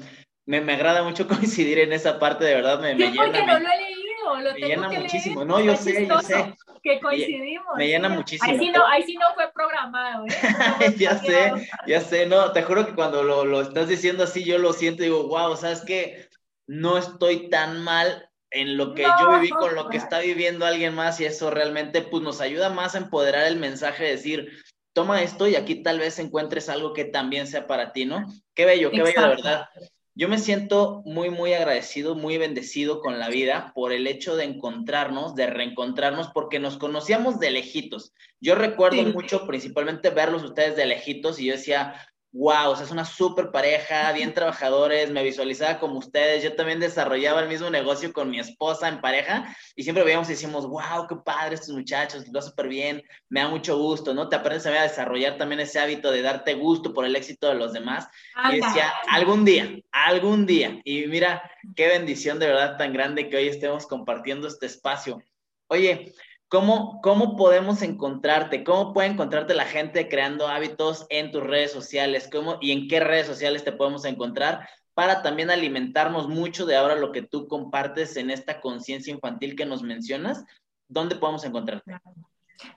Me, 0.47 0.61
me, 0.61 0.75
agrada 0.75 1.03
mucho 1.03 1.27
coincidir 1.29 1.81
en 1.81 1.93
esa 1.93 2.20
parte, 2.20 2.45
de 2.45 2.55
verdad 2.55 2.81
me, 2.81 2.95
me 2.95 3.11
llena. 3.11 3.25
Porque 3.25 3.45
no 3.45 3.59
lo 3.59 3.68
he 3.68 3.81
leído, 3.81 4.41
lo 4.43 4.53
me 4.53 4.61
llena 4.61 4.89
muchísimo. 4.91 5.45
No, 5.45 5.61
yo 5.61 5.77
sé, 5.77 6.07
yo 6.07 6.20
sé. 6.20 6.55
Que 6.81 7.01
coincidimos. 7.01 7.77
Me, 7.77 7.89
llena 7.89 8.09
muchísimo. 8.11 8.53
Ahí 8.53 8.59
sí, 8.59 8.70
no, 8.70 8.87
ahí 8.87 9.03
sí 9.03 9.14
no 9.14 9.27
fue 9.35 9.51
programado. 9.53 10.27
¿eh? 10.27 10.31
ya 10.99 11.18
sé, 11.18 11.53
ya 11.89 12.01
sé. 12.01 12.27
No, 12.27 12.53
te 12.53 12.62
juro 12.62 12.87
que 12.87 12.95
cuando 12.95 13.25
lo, 13.25 13.45
lo 13.45 13.62
estás 13.62 13.89
diciendo 13.89 14.22
así, 14.22 14.45
yo 14.45 14.59
lo 14.59 14.72
siento 14.72 15.03
y 15.03 15.07
digo, 15.07 15.27
wow, 15.27 15.57
¿sabes 15.57 15.81
qué? 15.81 16.29
No 16.66 16.97
estoy 16.97 17.49
tan 17.49 17.83
mal 17.83 18.31
en 18.55 18.76
lo 18.76 18.94
que 18.94 19.02
yo 19.02 19.32
viví 19.32 19.50
con 19.50 19.74
lo 19.74 19.88
que 19.88 19.96
está 19.96 20.20
viviendo 20.20 20.64
alguien 20.64 20.94
más 20.94 21.20
y 21.20 21.24
eso 21.24 21.50
realmente 21.50 22.02
pues 22.02 22.22
nos 22.22 22.40
ayuda 22.40 22.70
más 22.70 22.94
a 22.94 22.98
empoderar 22.98 23.46
el 23.46 23.57
mensaje, 23.57 24.05
de 24.05 24.11
decir, 24.11 24.52
toma 24.94 25.22
esto 25.22 25.48
y 25.48 25.57
aquí 25.57 25.82
tal 25.82 25.98
vez 25.98 26.18
encuentres 26.18 26.68
algo 26.68 26.92
que 26.92 27.05
también 27.05 27.46
sea 27.46 27.66
para 27.66 27.92
ti, 27.92 28.05
¿no? 28.05 28.24
Qué 28.55 28.64
bello, 28.64 28.90
qué 28.90 29.02
bello, 29.02 29.20
de 29.20 29.28
verdad. 29.28 29.68
Yo 30.16 30.28
me 30.28 30.38
siento 30.38 31.02
muy, 31.05 31.30
muy 31.30 31.52
agradecido, 31.55 32.14
muy 32.14 32.38
bendecido 32.38 33.00
con 33.00 33.18
la 33.18 33.28
vida 33.28 33.72
por 33.74 33.92
el 33.92 34.07
hecho 34.07 34.36
de 34.36 34.44
encontrarnos, 34.44 35.34
de 35.34 35.48
reencontrarnos, 35.48 36.28
porque 36.28 36.61
nos 36.61 36.76
conocíamos 36.76 37.40
de 37.40 37.50
lejitos. 37.50 38.12
Yo 38.40 38.55
recuerdo 38.55 39.02
mucho, 39.02 39.44
principalmente 39.48 40.11
verlos 40.11 40.44
ustedes 40.44 40.76
de 40.76 40.86
lejitos 40.86 41.40
y 41.40 41.46
yo 41.46 41.55
decía, 41.55 41.96
wow, 42.35 42.70
o 42.70 42.76
sea, 42.76 42.85
es 42.85 42.91
una 42.91 43.05
súper 43.05 43.53
pareja, 43.53 44.11
bien 44.12 44.35
trabajadores, 44.35 45.11
me 45.11 45.22
visualizaba 45.22 45.78
como 45.78 45.99
ustedes, 45.99 46.43
yo 46.43 46.55
también 46.57 46.80
desarrollaba 46.80 47.41
el 47.41 47.49
mismo 47.49 47.70
negocio 47.70 48.12
con 48.12 48.28
mi 48.28 48.41
esposa 48.41 48.89
en 48.89 49.01
pareja 49.01 49.57
y 49.76 49.85
siempre 49.85 50.05
veíamos 50.05 50.28
y 50.28 50.32
decíamos, 50.32 50.66
wow, 50.66 51.07
qué 51.09 51.14
padre 51.24 51.55
estos 51.55 51.74
muchachos, 51.74 52.26
lo 52.32 52.43
súper 52.43 52.68
bien, 52.68 53.03
me 53.28 53.41
da 53.41 53.49
mucho 53.49 53.78
gusto, 53.78 54.12
¿no? 54.12 54.28
Te 54.28 54.37
aprendes 54.37 54.66
a 54.66 54.82
desarrollar 54.82 55.39
también 55.39 55.61
ese 55.61 55.78
hábito 55.78 56.11
de 56.11 56.22
darte 56.22 56.55
gusto 56.55 56.93
por 56.93 57.05
el 57.05 57.14
éxito 57.14 57.49
de 57.49 57.55
los 57.55 57.72
demás. 57.72 58.09
Y 58.53 58.57
decía, 58.57 58.93
algún 59.09 59.45
día, 59.45 59.70
algún 59.93 60.45
día. 60.45 60.80
Y 60.82 61.07
mira, 61.07 61.49
qué 61.76 61.87
bendición 61.87 62.41
de 62.41 62.49
verdad 62.49 62.76
tan 62.76 62.93
grande 62.93 63.28
que 63.28 63.37
hoy 63.37 63.47
estemos 63.47 63.87
compartiendo 63.87 64.49
este 64.49 64.66
espacio. 64.66 65.22
Oye, 65.68 66.12
¿Cómo, 66.55 67.00
¿Cómo 67.02 67.36
podemos 67.36 67.82
encontrarte? 67.82 68.62
¿Cómo 68.62 68.92
puede 68.92 69.09
encontrarte 69.09 69.55
la 69.55 69.64
gente 69.64 70.09
creando 70.09 70.46
hábitos 70.46 71.05
en 71.11 71.32
tus 71.32 71.42
redes 71.42 71.72
sociales? 71.72 72.28
¿Cómo 72.30 72.59
y 72.61 72.70
en 72.70 72.86
qué 72.86 73.00
redes 73.00 73.26
sociales 73.26 73.64
te 73.64 73.72
podemos 73.72 74.05
encontrar? 74.05 74.68
para 74.94 75.22
también 75.22 75.50
alimentarnos 75.50 76.28
mucho 76.28 76.66
de 76.66 76.76
ahora 76.76 76.94
lo 76.94 77.11
que 77.11 77.22
tú 77.22 77.48
compartes 77.48 78.16
en 78.16 78.30
esta 78.30 78.61
conciencia 78.61 79.12
infantil 79.12 79.57
que 79.57 79.66
nos 79.66 79.82
mencionas. 79.82 80.44
¿Dónde 80.86 81.16
podemos 81.16 81.44
encontrarte? 81.44 81.98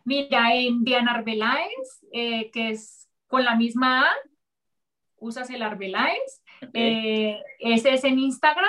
Mira, 0.04 0.56
en 0.56 0.84
Diana 0.84 1.12
Arbeláez, 1.12 2.02
eh, 2.12 2.50
que 2.50 2.72
es 2.72 3.08
con 3.28 3.46
la 3.46 3.56
misma 3.56 4.08
A, 4.08 4.14
usas 5.18 5.52
el 5.52 5.62
Arbeláez, 5.62 6.42
eh, 6.74 7.40
ese 7.60 7.94
es 7.94 8.04
en 8.04 8.18
Instagram, 8.18 8.66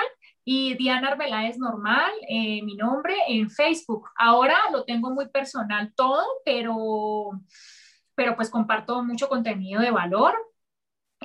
y 0.51 0.73
Diana 0.73 1.09
Arbeláez 1.09 1.59
normal, 1.59 2.09
eh, 2.27 2.63
mi 2.63 2.75
nombre, 2.75 3.13
en 3.27 3.51
Facebook. 3.51 4.09
Ahora 4.15 4.57
lo 4.71 4.83
tengo 4.83 5.11
muy 5.11 5.29
personal 5.29 5.93
todo, 5.95 6.25
pero, 6.43 7.39
pero 8.15 8.35
pues 8.35 8.49
comparto 8.49 9.03
mucho 9.03 9.29
contenido 9.29 9.79
de 9.79 9.91
valor. 9.91 10.33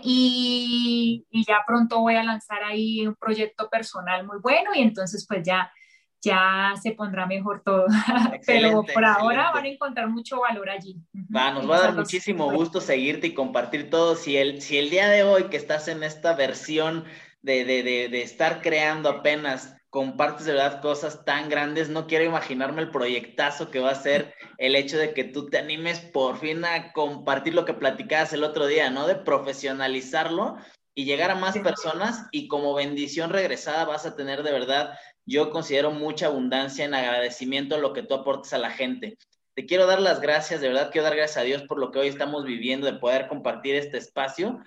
Y, 0.03 1.25
y 1.31 1.43
ya 1.47 1.65
pronto 1.67 2.01
voy 2.01 2.17
a 2.17 2.23
lanzar 2.23 2.63
ahí 2.65 3.07
un 3.07 3.15
proyecto 3.15 3.71
personal 3.71 4.27
muy 4.27 4.41
bueno 4.43 4.73
y 4.75 4.83
entonces 4.83 5.25
pues 5.27 5.43
ya 5.43 5.73
ya 6.21 6.75
se 6.83 6.93
pondrá 6.93 7.27
mejor 7.27 7.63
todo. 7.65 7.87
Pero 8.47 8.83
por 8.83 9.05
ahora 9.05 9.53
van 9.53 9.65
a 9.65 9.69
encontrar 9.69 10.09
mucho 10.09 10.41
valor 10.41 10.69
allí. 10.69 10.97
Va, 11.35 11.51
nos 11.51 11.71
va 11.71 11.77
a 11.77 11.81
dar 11.81 11.95
muchísimo 11.95 12.51
gusto 12.51 12.81
seguirte 12.81 13.29
y 13.29 13.35
compartir 13.35 13.91
todo. 13.91 14.17
Si 14.17 14.37
el, 14.37 14.61
si 14.61 14.79
el 14.79 14.91
día 14.91 15.09
de 15.09 15.23
hoy 15.23 15.45
que 15.45 15.59
estás 15.59 15.89
en 15.89 16.03
esta 16.03 16.35
versión 16.35 17.05
de, 17.45 17.65
de, 17.65 17.83
de, 17.83 18.09
de 18.09 18.23
estar 18.23 18.63
creando 18.63 19.09
apenas 19.09 19.77
compartes 19.91 20.47
de 20.47 20.55
verdad 20.55 20.81
cosas 20.81 21.25
tan 21.25 21.49
grandes, 21.49 21.89
no 21.89 22.09
quiero 22.09 22.25
imaginarme 22.25 22.83
el 22.83 22.91
proyectazo 22.91 23.71
que 23.71 23.79
va 23.79 23.91
a 23.91 23.95
ser 23.95 24.35
el 24.59 24.75
hecho 24.75 24.99
de 24.99 25.15
que 25.15 25.23
tú 25.23 25.49
te 25.49 25.59
animes 25.59 26.01
por 26.01 26.39
fin 26.39 26.65
a 26.65 26.93
compartir 26.93 27.55
lo 27.55 27.65
que 27.65 27.75
platicabas 27.75 28.33
el 28.33 28.43
otro 28.43 28.67
día, 28.67 28.91
¿no? 28.91 29.07
De 29.07 29.15
profesionalizarlo 29.15 30.57
y 30.95 31.05
llegar 31.05 31.31
a 31.31 31.37
más 31.37 31.59
personas 31.59 32.27
y 32.33 32.49
como 32.49 32.75
bendición 32.75 33.31
regresada 33.31 33.85
vas 33.85 34.07
a 34.07 34.17
tener 34.17 34.43
de 34.43 34.53
verdad 34.53 34.99
yo 35.27 35.51
considero 35.51 35.91
mucha 35.91 36.27
abundancia 36.27 36.85
en 36.85 36.95
agradecimiento 36.95 37.77
a 37.77 37.79
lo 37.79 37.93
que 37.93 38.03
tú 38.03 38.15
aportes 38.15 38.53
a 38.53 38.59
la 38.59 38.71
gente. 38.71 39.17
Te 39.55 39.67
quiero 39.67 39.87
dar 39.87 40.01
las 40.01 40.21
gracias, 40.21 40.61
de 40.61 40.69
verdad 40.69 40.91
quiero 40.91 41.05
dar 41.05 41.17
gracias 41.17 41.39
a 41.39 41.47
Dios 41.47 41.63
por 41.63 41.79
lo 41.79 41.93
que 41.93 42.01
hoy 42.01 42.09
estamos 42.09 42.45
viviendo, 42.45 42.87
de 42.87 42.99
poder 42.99 43.29
compartir 43.29 43.77
este 43.77 43.99
espacio. 43.99 44.59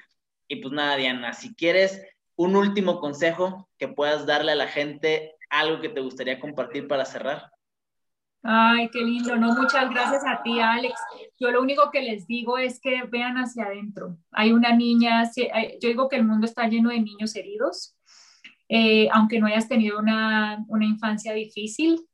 Y 0.47 0.57
pues 0.57 0.73
nada, 0.73 0.95
Diana, 0.95 1.33
si 1.33 1.53
quieres 1.53 2.01
un 2.37 2.55
último 2.55 2.99
consejo 2.99 3.67
que 3.77 3.87
puedas 3.87 4.25
darle 4.25 4.53
a 4.53 4.55
la 4.55 4.67
gente, 4.67 5.35
algo 5.49 5.81
que 5.81 5.89
te 5.89 6.01
gustaría 6.01 6.39
compartir 6.39 6.87
para 6.87 7.03
cerrar. 7.03 7.51
Ay, 8.43 8.89
qué 8.93 8.99
lindo, 8.99 9.35
no, 9.35 9.53
muchas 9.55 9.89
gracias 9.89 10.23
a 10.25 10.41
ti, 10.43 10.59
Alex. 10.59 10.93
Yo 11.39 11.51
lo 11.51 11.61
único 11.61 11.89
que 11.91 12.01
les 12.01 12.27
digo 12.27 12.57
es 12.57 12.79
que 12.79 13.03
vean 13.03 13.37
hacia 13.37 13.65
adentro. 13.65 14.17
Hay 14.31 14.53
una 14.53 14.73
niña, 14.73 15.29
yo 15.81 15.89
digo 15.89 16.07
que 16.07 16.15
el 16.15 16.25
mundo 16.25 16.45
está 16.45 16.67
lleno 16.67 16.91
de 16.91 17.01
niños 17.01 17.35
heridos, 17.35 17.97
eh, 18.69 19.09
aunque 19.11 19.39
no 19.39 19.47
hayas 19.47 19.67
tenido 19.67 19.97
una, 19.97 20.63
infancia 20.79 21.33
difícil, 21.33 22.07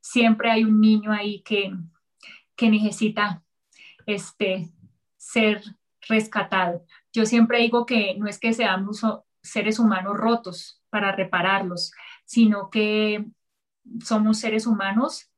siempre 0.00 0.50
hay 0.50 0.64
un 0.64 0.80
niño 0.80 1.12
ahí 1.12 1.42
que, 1.42 1.70
que 2.56 2.70
necesita 2.70 3.42
este, 4.06 4.70
ser 5.18 5.62
rescatado. 6.08 6.84
Yo 7.12 7.26
siempre 7.26 7.58
digo 7.58 7.84
que 7.84 8.14
no 8.16 8.26
es 8.26 8.38
que 8.38 8.54
seamos 8.54 9.04
seres 9.46 9.78
humanos 9.78 10.16
rotos 10.16 10.82
para 10.90 11.12
repararlos, 11.12 11.92
sino 12.24 12.70
que 12.70 13.24
somos 14.04 14.38
seres 14.38 14.66
humanos 14.66 15.30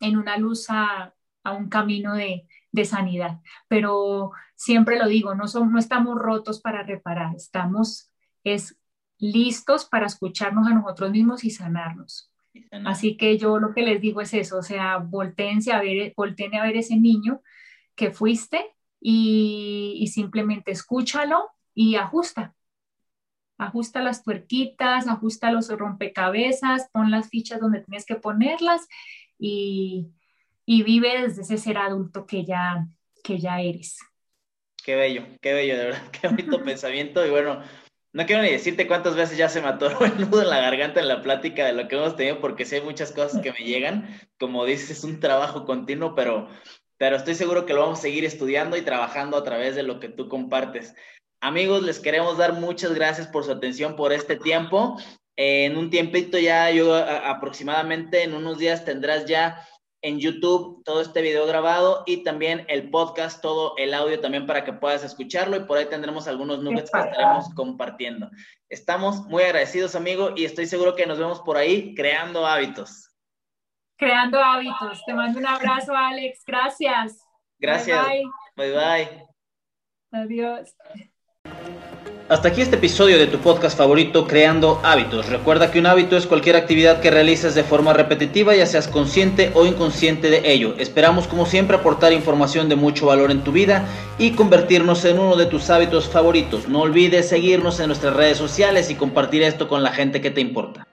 en 0.00 0.16
una 0.16 0.36
luz 0.36 0.66
a, 0.68 1.12
un 1.44 1.68
camino 1.68 2.14
de, 2.14 2.48
de, 2.72 2.84
sanidad. 2.84 3.40
Pero 3.68 4.32
siempre 4.56 4.98
lo 4.98 5.06
digo, 5.06 5.36
no, 5.36 5.46
somos, 5.46 5.70
no 5.70 5.78
estamos 5.78 6.18
rotos 6.18 6.60
para 6.60 6.82
reparar, 6.82 7.36
estamos 7.36 8.10
es 8.42 8.76
listos 9.18 9.84
para 9.84 10.06
escucharnos 10.06 10.66
a 10.66 10.74
nosotros 10.74 11.10
mismos 11.10 11.44
y 11.44 11.50
sanarnos. 11.50 12.32
Así 12.84 13.16
que 13.16 13.38
yo 13.38 13.58
lo 13.58 13.74
que 13.74 13.82
les 13.82 14.00
digo 14.00 14.20
es 14.20 14.32
eso, 14.34 14.58
o 14.58 14.62
sea, 14.62 14.96
volteense 14.98 15.72
a 15.72 15.80
ver, 15.80 16.14
volteen 16.16 16.54
a 16.54 16.62
ver 16.62 16.76
ese 16.76 16.96
niño 16.96 17.42
que 17.94 18.10
fuiste 18.10 18.74
y, 19.00 20.10
simplemente 20.12 20.70
escúchalo 20.70 21.50
y 21.74 21.96
ajusta. 21.96 22.54
Ajusta 23.58 24.00
las 24.02 24.22
tuerquitas, 24.22 25.08
ajusta 25.08 25.50
los 25.50 25.68
rompecabezas, 25.68 26.88
pon 26.92 27.10
las 27.10 27.30
fichas 27.30 27.60
donde 27.60 27.80
tienes 27.80 28.04
que 28.04 28.16
ponerlas 28.16 28.86
y, 29.38 30.08
y 30.66 30.82
vive 30.82 31.22
desde 31.22 31.42
ese 31.42 31.56
ser 31.56 31.78
adulto 31.78 32.26
que 32.26 32.44
ya, 32.44 32.86
que 33.22 33.38
ya 33.38 33.60
eres. 33.60 33.98
Qué 34.84 34.94
bello, 34.94 35.26
qué 35.40 35.52
bello, 35.52 35.76
de 35.76 35.84
verdad, 35.86 36.10
qué 36.12 36.28
bonito 36.28 36.62
pensamiento. 36.64 37.26
Y 37.26 37.30
bueno, 37.30 37.62
no 38.12 38.24
quiero 38.24 38.42
ni 38.42 38.50
decirte 38.50 38.86
cuántas 38.86 39.14
veces 39.14 39.36
ya 39.36 39.48
se 39.48 39.60
me 39.60 39.68
atoró 39.68 40.04
el 40.04 40.18
nudo 40.20 40.42
en 40.42 40.50
la 40.50 40.60
garganta 40.60 41.00
en 41.00 41.08
la 41.08 41.22
plática 41.22 41.66
de 41.66 41.72
lo 41.72 41.88
que 41.88 41.96
hemos 41.96 42.16
tenido, 42.16 42.40
porque 42.40 42.64
sé 42.64 42.80
muchas 42.80 43.12
cosas 43.12 43.42
que 43.42 43.52
me 43.52 43.58
llegan. 43.58 44.20
Como 44.38 44.64
dices, 44.64 44.90
es 44.90 45.04
un 45.04 45.20
trabajo 45.20 45.64
continuo, 45.64 46.14
pero, 46.14 46.48
pero 46.98 47.16
estoy 47.16 47.34
seguro 47.34 47.66
que 47.66 47.74
lo 47.74 47.80
vamos 47.80 47.98
a 47.98 48.02
seguir 48.02 48.24
estudiando 48.24 48.76
y 48.76 48.82
trabajando 48.82 49.36
a 49.36 49.44
través 49.44 49.74
de 49.74 49.82
lo 49.82 50.00
que 50.00 50.08
tú 50.08 50.28
compartes. 50.28 50.94
Amigos, 51.40 51.82
les 51.82 52.00
queremos 52.00 52.38
dar 52.38 52.54
muchas 52.54 52.94
gracias 52.94 53.26
por 53.26 53.44
su 53.44 53.52
atención 53.52 53.96
por 53.96 54.12
este 54.12 54.36
tiempo. 54.36 54.98
en 55.38 55.76
un 55.76 55.90
tiempito 55.90 56.38
ya, 56.38 56.70
yo 56.70 56.94
aproximadamente 56.94 58.22
en 58.22 58.34
unos 58.34 58.56
días 58.56 58.86
tendrás 58.86 59.26
ya 59.26 59.66
en 60.02 60.20
YouTube 60.20 60.82
todo 60.84 61.00
este 61.00 61.20
video 61.20 61.46
grabado 61.46 62.04
y 62.06 62.22
también 62.22 62.64
el 62.68 62.90
podcast, 62.90 63.42
todo 63.42 63.74
el 63.76 63.92
audio 63.92 64.20
también 64.20 64.46
para 64.46 64.64
que 64.64 64.72
puedas 64.72 65.02
escucharlo 65.04 65.56
y 65.56 65.64
por 65.64 65.78
ahí 65.78 65.86
tendremos 65.86 66.28
algunos 66.28 66.62
nuggets 66.62 66.90
que 66.90 67.00
estaremos 67.00 67.52
compartiendo. 67.54 68.30
Estamos 68.68 69.26
muy 69.26 69.42
agradecidos, 69.42 69.96
amigo, 69.96 70.30
y 70.36 70.44
estoy 70.44 70.66
seguro 70.66 70.94
que 70.94 71.06
nos 71.06 71.18
vemos 71.18 71.40
por 71.40 71.56
ahí 71.56 71.94
creando 71.94 72.46
hábitos. 72.46 73.10
Creando 73.96 74.38
hábitos. 74.38 75.02
Te 75.06 75.12
mando 75.12 75.38
un 75.38 75.46
abrazo, 75.46 75.94
Alex. 75.94 76.44
Gracias. 76.46 77.26
Gracias. 77.58 78.06
Bye 78.54 78.72
bye. 78.72 78.74
bye. 78.74 79.26
Adiós. 80.12 80.76
Hasta 82.28 82.48
aquí 82.48 82.60
este 82.60 82.74
episodio 82.74 83.18
de 83.18 83.28
tu 83.28 83.38
podcast 83.38 83.78
favorito 83.78 84.26
Creando 84.26 84.80
Hábitos. 84.82 85.28
Recuerda 85.28 85.70
que 85.70 85.78
un 85.78 85.86
hábito 85.86 86.16
es 86.16 86.26
cualquier 86.26 86.56
actividad 86.56 87.00
que 87.00 87.12
realices 87.12 87.54
de 87.54 87.62
forma 87.62 87.92
repetitiva, 87.92 88.56
ya 88.56 88.66
seas 88.66 88.88
consciente 88.88 89.52
o 89.54 89.64
inconsciente 89.64 90.28
de 90.28 90.42
ello. 90.44 90.74
Esperamos 90.76 91.28
como 91.28 91.46
siempre 91.46 91.76
aportar 91.76 92.12
información 92.12 92.68
de 92.68 92.74
mucho 92.74 93.06
valor 93.06 93.30
en 93.30 93.44
tu 93.44 93.52
vida 93.52 93.84
y 94.18 94.32
convertirnos 94.32 95.04
en 95.04 95.20
uno 95.20 95.36
de 95.36 95.46
tus 95.46 95.70
hábitos 95.70 96.08
favoritos. 96.08 96.68
No 96.68 96.80
olvides 96.80 97.28
seguirnos 97.28 97.78
en 97.78 97.86
nuestras 97.86 98.16
redes 98.16 98.38
sociales 98.38 98.90
y 98.90 98.96
compartir 98.96 99.44
esto 99.44 99.68
con 99.68 99.84
la 99.84 99.92
gente 99.92 100.20
que 100.20 100.32
te 100.32 100.40
importa. 100.40 100.85